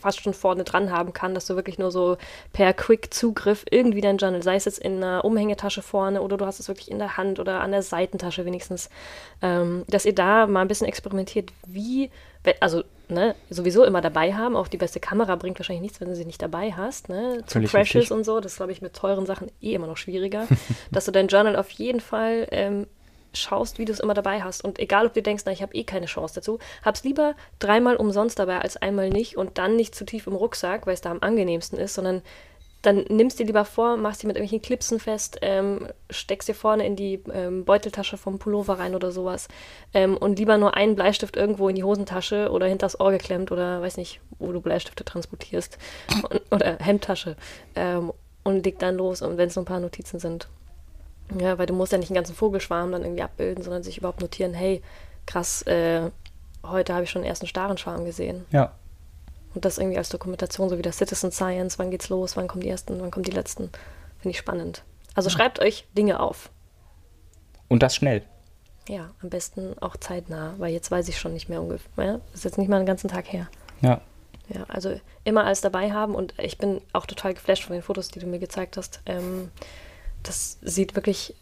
fast 0.02 0.22
schon 0.22 0.34
vorne 0.34 0.64
dran 0.64 0.92
haben 0.92 1.14
kann, 1.14 1.36
dass 1.36 1.46
du 1.46 1.56
wirklich 1.56 1.78
nur 1.78 1.92
so 1.92 2.18
per 2.54 2.74
Quick-Zugriff 2.74 3.66
irgendwie 3.70 4.02
dein 4.02 4.18
Journal, 4.18 4.42
sei 4.42 4.56
es 4.56 4.66
jetzt 4.66 4.80
in 4.80 4.98
einer 4.98 5.24
Umhängetasche 5.24 5.82
vorne 5.82 6.22
oder 6.22 6.38
du 6.38 6.46
hast 6.46 6.60
es 6.60 6.68
wirklich 6.68 6.90
in 6.90 7.00
der 7.00 7.18
Hand 7.18 7.40
oder 7.40 7.62
an 7.62 7.72
der 7.72 7.84
Seitentasche 7.84 8.46
wenigstens, 8.46 8.90
ähm, 9.42 9.84
dass 9.88 10.06
ihr 10.06 10.16
da 10.16 10.48
mal 10.48 10.62
ein 10.62 10.68
bisschen 10.68 10.88
experimentiert, 10.88 11.52
wie, 11.68 12.10
also 12.60 12.84
ne, 13.10 13.36
sowieso 13.50 13.84
immer 13.84 14.02
dabei 14.02 14.34
haben, 14.34 14.56
auch 14.56 14.68
die 14.68 14.78
beste 14.78 15.00
Kamera 15.00 15.36
bringt 15.36 15.60
wahrscheinlich 15.60 15.84
nichts, 15.84 16.02
wenn 16.02 16.08
du 16.08 16.16
sie 16.16 16.26
nicht 16.26 16.42
dabei 16.42 16.72
hast, 16.72 17.10
ne, 17.10 17.44
zu 17.46 17.62
Crashes 17.62 18.10
und 18.10 18.24
so, 18.24 18.40
das 18.40 18.56
glaube 18.56 18.72
ich 18.72 18.82
mit 18.82 18.96
teuren 18.96 19.28
Sachen 19.28 19.52
eh 19.62 19.76
immer 19.76 19.88
noch 19.88 19.98
schwieriger, 19.98 20.48
dass 20.92 21.06
du 21.06 21.12
dein 21.12 21.28
Journal 21.28 21.56
auf 21.56 21.70
jeden 21.70 22.00
Fall 22.00 22.48
ähm, 22.52 22.88
schaust, 23.34 23.80
wie 23.80 23.86
du 23.86 23.92
es 23.92 24.00
immer 24.00 24.14
dabei 24.14 24.42
hast. 24.42 24.64
Und 24.64 24.80
egal, 24.80 25.06
ob 25.06 25.14
du 25.14 25.22
denkst, 25.22 25.44
na, 25.46 25.52
ich 25.52 25.62
habe 25.62 25.74
eh 25.74 25.84
keine 25.84 26.06
Chance 26.06 26.36
dazu, 26.36 26.60
hab's 26.84 27.04
lieber 27.04 27.36
dreimal 27.60 27.96
umsonst 27.96 28.40
dabei 28.40 28.60
als 28.60 28.78
einmal 28.78 29.10
nicht 29.10 29.38
und 29.38 29.58
dann 29.58 29.76
nicht 29.76 29.96
zu 29.96 30.06
tief 30.06 30.28
im 30.28 30.36
Rucksack, 30.36 30.88
weil 30.88 30.94
es 30.94 31.02
da 31.02 31.12
am 31.12 31.20
angenehmsten 31.22 31.80
ist, 31.80 31.94
sondern 31.94 32.22
dann 32.82 33.06
nimmst 33.10 33.40
dir 33.40 33.46
lieber 33.46 33.66
vor, 33.66 33.96
machst 33.98 34.24
die 34.24 34.28
mit 34.28 34.36
irgendwelchen 34.36 34.64
Clipsen 34.64 35.00
fest, 35.00 35.38
ähm, 35.42 35.88
steckst 36.10 36.50
dir 36.50 36.56
vorne 36.56 36.86
in 36.86 36.96
die 36.96 37.22
ähm, 37.32 37.64
Beuteltasche 37.64 38.18
vom 38.18 38.40
Pullover 38.40 38.80
rein 38.80 38.96
oder 38.96 39.12
sowas 39.12 39.48
ähm, 39.94 40.18
und 40.18 40.40
lieber 40.40 40.58
nur 40.58 40.76
einen 40.76 40.96
Bleistift 40.96 41.38
irgendwo 41.38 41.70
in 41.70 41.76
die 41.76 41.84
Hosentasche 41.84 42.50
oder 42.50 42.66
hinters 42.66 43.00
Ohr 43.00 43.12
geklemmt 43.12 43.52
oder 43.52 43.82
weiß 43.82 43.98
nicht, 43.98 44.20
wo 44.40 44.52
du 44.52 44.62
Bleistifte 44.62 45.06
transportierst 45.06 45.78
und, 46.30 46.42
oder 46.50 46.78
Hemdtasche 46.80 47.36
ähm, 47.76 48.12
und 48.44 48.66
leg 48.66 48.80
dann 48.80 48.96
los 48.96 49.22
und 49.22 49.38
wenn 49.38 49.48
es 49.48 49.56
nur 49.56 49.64
ein 49.64 49.68
paar 49.68 49.80
Notizen 49.80 50.20
sind. 50.20 50.48
Ja, 51.40 51.58
weil 51.58 51.66
du 51.66 51.74
musst 51.74 51.92
ja 51.92 51.98
nicht 51.98 52.10
den 52.10 52.16
ganzen 52.16 52.36
Vogelschwarm 52.36 52.92
dann 52.92 53.04
irgendwie 53.04 53.24
abbilden, 53.24 53.64
sondern 53.64 53.84
sich 53.84 53.98
überhaupt 53.98 54.22
notieren, 54.22 54.54
hey, 54.54 54.82
krass, 55.26 55.62
äh, 55.64 56.10
heute 56.66 56.94
habe 56.94 57.04
ich 57.04 57.10
schon 57.10 57.22
den 57.22 57.30
ersten 57.30 57.48
Starenschwarm 57.48 58.06
gesehen. 58.06 58.46
Ja. 58.52 58.74
Und 59.54 59.66
das 59.66 59.78
irgendwie 59.78 59.98
als 59.98 60.10
Dokumentation, 60.10 60.70
so 60.70 60.78
wie 60.78 60.82
das 60.82 60.98
Citizen 60.98 61.32
Science, 61.32 61.78
wann 61.80 61.92
geht's 61.92 62.10
los, 62.10 62.38
wann 62.38 62.48
kommen 62.48 62.62
die 62.62 62.70
ersten, 62.70 63.00
wann 63.02 63.12
kommen 63.12 63.24
die 63.24 63.32
letzten. 63.32 63.70
Finde 64.20 64.32
ich 64.32 64.38
spannend. 64.38 64.84
Also 65.14 65.30
schreibt 65.30 65.60
euch 65.60 65.86
Dinge 65.98 66.20
auf. 66.20 66.50
Und 67.68 67.84
das 67.84 67.96
schnell. 67.96 68.24
Ja, 68.88 69.12
am 69.22 69.30
besten 69.30 69.78
auch 69.80 69.98
zeitnah, 69.98 70.56
weil 70.58 70.74
jetzt 70.74 70.90
weiß 70.90 71.08
ich 71.08 71.20
schon 71.20 71.34
nicht 71.34 71.50
mehr 71.50 71.62
ungefähr. 71.62 72.04
Ja, 72.04 72.20
ist 72.34 72.46
jetzt 72.46 72.58
nicht 72.58 72.70
mal 72.70 72.78
einen 72.78 72.86
ganzen 72.86 73.10
Tag 73.10 73.32
her. 73.32 73.48
Ja. 73.82 74.02
Ja, 74.50 74.66
also 74.68 75.00
immer 75.24 75.46
alles 75.46 75.62
dabei 75.62 75.92
haben 75.92 76.14
und 76.14 76.34
ich 76.38 76.58
bin 76.58 76.82
auch 76.92 77.06
total 77.06 77.34
geflasht 77.34 77.64
von 77.64 77.74
den 77.74 77.84
Fotos, 77.84 78.10
die 78.10 78.20
du 78.20 78.28
mir 78.28 78.40
gezeigt 78.40 78.76
hast. 78.76 79.02
Ähm, 79.06 79.50
das 80.24 80.58
sieht 80.62 80.96
wirklich 80.96 81.36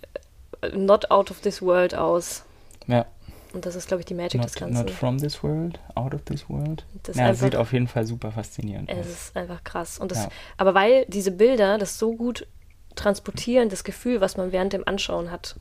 äh, 0.62 0.70
not 0.70 1.12
out 1.12 1.32
of 1.32 1.40
this 1.42 1.62
world 1.62 1.96
aus. 1.96 2.44
Ja. 2.88 3.06
Und 3.54 3.66
das 3.66 3.76
ist, 3.76 3.88
glaube 3.88 4.02
ich, 4.02 4.06
die 4.06 4.14
Magic 4.14 4.42
des 4.42 4.54
Not, 4.54 4.60
Ganzen. 4.60 4.86
not 4.86 4.92
from 4.92 5.18
this 5.18 5.42
world, 5.44 5.80
out 5.96 6.14
of 6.14 6.22
this 6.26 6.48
world. 6.50 6.86
Das 7.04 7.16
ja, 7.18 7.26
einfach- 7.28 7.42
sieht 7.46 7.56
auf 7.56 7.74
jeden 7.74 7.88
Fall 7.88 8.06
super 8.06 8.32
faszinierend 8.32 8.90
Es 8.92 9.00
aus. 9.00 9.06
ist 9.08 9.36
einfach 9.38 9.64
krass. 9.64 9.98
Und 9.98 10.12
das, 10.12 10.20
Ja. 10.26 10.30
Aber 10.58 10.74
weil 10.76 11.06
diese 11.08 11.32
Bilder 11.32 11.78
das 11.80 11.98
so 11.98 12.16
gut 12.16 12.46
transportieren, 12.96 13.70
das 13.70 13.84
Gefühl, 13.84 14.22
was 14.22 14.38
man 14.38 14.52
während 14.52 14.74
dem 14.74 14.88
Anschauen 14.88 15.32
hat, 15.32 15.56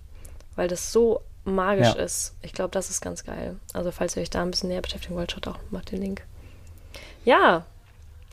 weil 0.57 0.69
das 0.69 0.93
so 0.93 1.23
magisch 1.45 1.95
Ja. 1.95 2.03
ist. 2.03 2.35
Ich 2.43 2.53
glaube, 2.53 2.71
das 2.73 2.91
ist 2.91 3.01
ganz 3.01 3.25
geil. 3.25 3.57
Also 3.73 3.91
falls 3.91 4.17
ihr 4.17 4.23
euch 4.23 4.29
da 4.31 4.43
ein 4.43 4.51
bisschen 4.51 4.69
näher 4.69 4.83
beschäftigen 4.83 5.15
wollt, 5.15 5.33
schaut 5.33 5.47
auch 5.49 5.57
mal 5.71 5.81
den 5.83 6.03
Link. 6.03 6.23
Ja, 7.25 7.65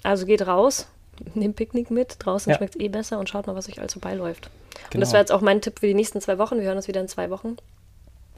also 0.04 0.26
geht 0.26 0.46
raus, 0.46 0.88
nehmt 1.34 1.55
Picknick 1.55 1.91
mit, 1.91 2.16
draußen 2.20 2.51
Ja. 2.51 2.57
schmeckt 2.57 2.76
es 2.76 2.82
eh 2.82 2.89
besser 2.89 3.20
und 3.20 3.30
schaut 3.30 3.47
mal, 3.47 3.55
was 3.55 3.68
euch 3.70 3.80
also 3.82 3.99
beiläuft. 3.99 4.47
Und 4.47 4.91
Genau. 4.91 5.01
das 5.01 5.13
war 5.13 5.20
jetzt 5.20 5.32
auch 5.32 5.41
mein 5.41 5.61
Tipp 5.61 5.80
für 5.80 5.88
die 5.88 5.93
nächsten 5.93 6.22
zwei 6.22 6.38
Wochen. 6.38 6.57
Wir 6.57 6.66
hören 6.66 6.78
uns 6.78 6.88
wieder 6.88 7.01
in 7.01 7.07
zwei 7.07 7.30
Wochen. 7.30 7.55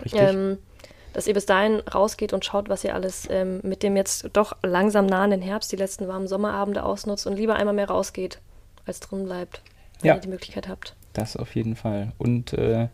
Richtig. 0.03 0.21
Ähm, 0.21 0.57
dass 1.13 1.25
ihr 1.27 1.33
bis 1.33 1.45
dahin 1.47 1.79
rausgeht 1.79 2.31
und 2.33 2.45
schaut, 2.45 2.69
was 2.69 2.83
ihr 2.83 2.93
alles 2.93 3.27
ähm, 3.31 3.59
mit 3.63 3.81
dem 3.81 3.95
jetzt 3.97 4.29
doch 4.33 4.55
langsam 4.61 5.07
nahenden 5.07 5.41
Herbst, 5.41 5.71
die 5.71 5.75
letzten 5.77 6.07
warmen 6.07 6.27
Sommerabende 6.27 6.83
ausnutzt 6.83 7.25
und 7.25 7.35
lieber 7.35 7.55
einmal 7.55 7.73
mehr 7.73 7.87
rausgeht, 7.89 8.39
als 8.85 8.99
drin 8.99 9.25
bleibt, 9.25 9.61
wenn 10.01 10.09
Ja. 10.09 10.15
ihr 10.15 10.21
die 10.21 10.27
Möglichkeit 10.27 10.67
habt. 10.67 10.95
Das 11.13 11.35
auf 11.35 11.55
jeden 11.55 11.75
Fall. 11.75 12.11
Und 12.19 12.53
äh, 12.53 12.89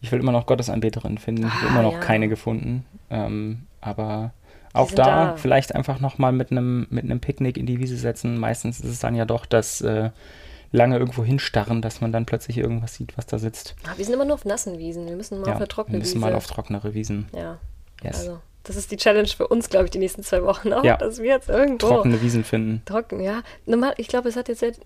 ich 0.00 0.12
will 0.12 0.20
immer 0.20 0.30
noch 0.30 0.46
Gottesanbeterinnen 0.46 1.18
finden. 1.18 1.46
Ich 1.48 1.52
habe 1.54 1.66
Ah, 1.66 1.70
immer 1.70 1.82
noch 1.82 1.92
ja. 1.94 1.98
keine 2.00 2.28
gefunden. 2.28 2.86
Ähm, 3.10 3.66
aber 3.80 4.32
auch 4.76 4.90
da, 4.92 5.04
da. 5.32 5.36
vielleicht 5.36 5.74
einfach 5.74 6.00
nochmal 6.00 6.32
mit 6.32 6.50
einem 6.50 6.86
mit 6.90 7.04
einem 7.04 7.20
Picknick 7.20 7.56
in 7.56 7.66
die 7.66 7.78
Wiese 7.78 7.96
setzen. 7.96 8.38
Meistens 8.38 8.80
ist 8.80 8.90
es 8.90 8.98
dann 9.00 9.14
ja 9.14 9.24
doch 9.24 9.46
das 9.46 9.80
äh, 9.80 10.10
lange 10.72 10.98
irgendwo 10.98 11.24
hinstarren, 11.24 11.80
dass 11.82 12.00
man 12.00 12.12
dann 12.12 12.26
plötzlich 12.26 12.58
irgendwas 12.58 12.94
sieht, 12.94 13.16
was 13.16 13.26
da 13.26 13.38
sitzt. 13.38 13.74
Ah, 13.86 13.92
wir 13.96 14.04
sind 14.04 14.14
immer 14.14 14.24
nur 14.24 14.34
auf 14.34 14.44
nassen 14.44 14.78
Wiesen. 14.78 15.06
Wir 15.06 15.16
müssen 15.16 15.38
mal 15.40 15.44
auf 15.48 15.56
eine 15.56 15.60
wir 15.60 15.68
trockene 15.68 15.98
müssen 15.98 16.10
Wiese. 16.16 16.18
mal 16.20 16.34
auf 16.34 16.46
trocknere 16.46 16.94
Wiesen. 16.94 17.26
ja, 17.34 17.58
Yes. 18.02 18.18
also 18.20 18.40
das 18.64 18.74
ist 18.76 18.90
die 18.90 18.96
Challenge 18.96 19.28
für 19.28 19.46
uns, 19.46 19.70
glaube 19.70 19.84
ich, 19.86 19.92
die 19.92 19.98
nächsten 19.98 20.22
zwei 20.24 20.42
Wochen 20.42 20.72
auch, 20.72 20.82
Ja. 20.84 20.96
dass 20.96 21.18
wir 21.18 21.26
jetzt 21.30 21.48
irgendwo 21.48 21.86
Trockene 21.86 22.20
Wiesen 22.20 22.42
finden. 22.44 22.82
trocken, 22.84 23.20
ja. 23.20 23.42
Normal, 23.64 23.94
ich 23.96 24.08
glaube, 24.08 24.28
es 24.28 24.36
hat 24.36 24.48
jetzt 24.48 24.58
seit 24.60 24.80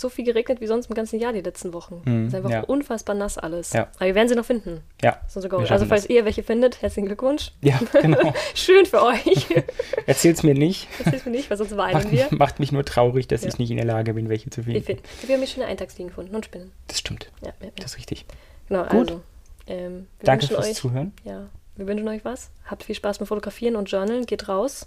so 0.00 0.08
viel 0.08 0.24
geregnet 0.24 0.60
wie 0.60 0.66
sonst 0.66 0.88
im 0.88 0.94
ganzen 0.94 1.18
Jahr 1.20 1.32
die 1.32 1.40
letzten 1.40 1.72
Wochen. 1.72 2.02
Mhm, 2.04 2.22
es 2.22 2.28
ist 2.28 2.34
einfach 2.36 2.50
ja. 2.50 2.60
unfassbar 2.62 3.14
nass 3.14 3.38
alles. 3.38 3.72
Ja. 3.72 3.88
Aber 3.96 4.06
wir 4.06 4.14
werden 4.14 4.28
sie 4.28 4.34
noch 4.34 4.44
finden. 4.44 4.80
Ja, 5.02 5.20
schaffen 5.28 5.52
Also 5.70 5.86
falls 5.86 6.02
das. 6.02 6.10
ihr 6.10 6.24
welche 6.24 6.42
findet, 6.42 6.82
herzlichen 6.82 7.06
Glückwunsch. 7.06 7.52
Ja, 7.60 7.78
genau. 8.00 8.32
Schön 8.54 8.86
für 8.86 9.02
euch. 9.02 9.46
Erzähl's 10.06 10.42
mir 10.42 10.54
nicht. 10.54 10.88
Hilft 11.04 11.26
mir 11.26 11.32
nicht, 11.32 11.50
weil 11.50 11.56
sonst 11.56 11.76
weinen 11.76 11.94
Macht, 11.94 12.10
wir. 12.10 12.26
macht 12.30 12.60
mich 12.60 12.72
nur 12.72 12.84
traurig, 12.84 13.28
dass 13.28 13.42
Ja. 13.42 13.48
ich 13.48 13.58
nicht 13.58 13.70
in 13.70 13.76
der 13.76 13.86
Lage 13.86 14.14
bin, 14.14 14.28
welche 14.28 14.50
zu 14.50 14.62
finden. 14.62 14.82
finden. 14.82 15.02
wir 15.26 15.34
haben 15.34 15.40
hier 15.42 15.48
schöne 15.48 15.66
Eintagsfliegen 15.66 16.08
gefunden 16.08 16.34
und 16.34 16.44
Spinnen. 16.44 16.72
Das 16.88 16.98
stimmt. 16.98 17.30
Ja. 17.44 17.52
Das 17.76 17.92
ist 17.92 17.98
richtig. 17.98 18.24
Genau, 18.68 18.82
Gut. 18.84 18.92
also. 19.10 19.20
Ähm, 19.66 20.06
Danke 20.22 20.46
fürs 20.46 20.66
euch, 20.66 20.74
Zuhören. 20.74 21.12
Ja, 21.24 21.48
wir 21.76 21.86
wünschen 21.86 22.08
euch 22.08 22.24
was. 22.24 22.50
Habt 22.64 22.82
viel 22.84 22.94
Spaß 22.94 23.18
beim 23.18 23.26
Fotografieren 23.26 23.76
und 23.76 23.90
Journalen. 23.90 24.26
Geht 24.26 24.48
raus. 24.48 24.86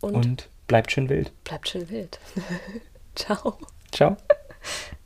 Und, 0.00 0.14
Und 0.14 0.48
bleibt 0.68 0.90
schön 0.92 1.08
wild. 1.08 1.32
bleibt 1.44 1.68
schön 1.68 1.88
wild. 1.90 2.18
Ciao. 3.14 3.58
Ciao. 3.92 4.16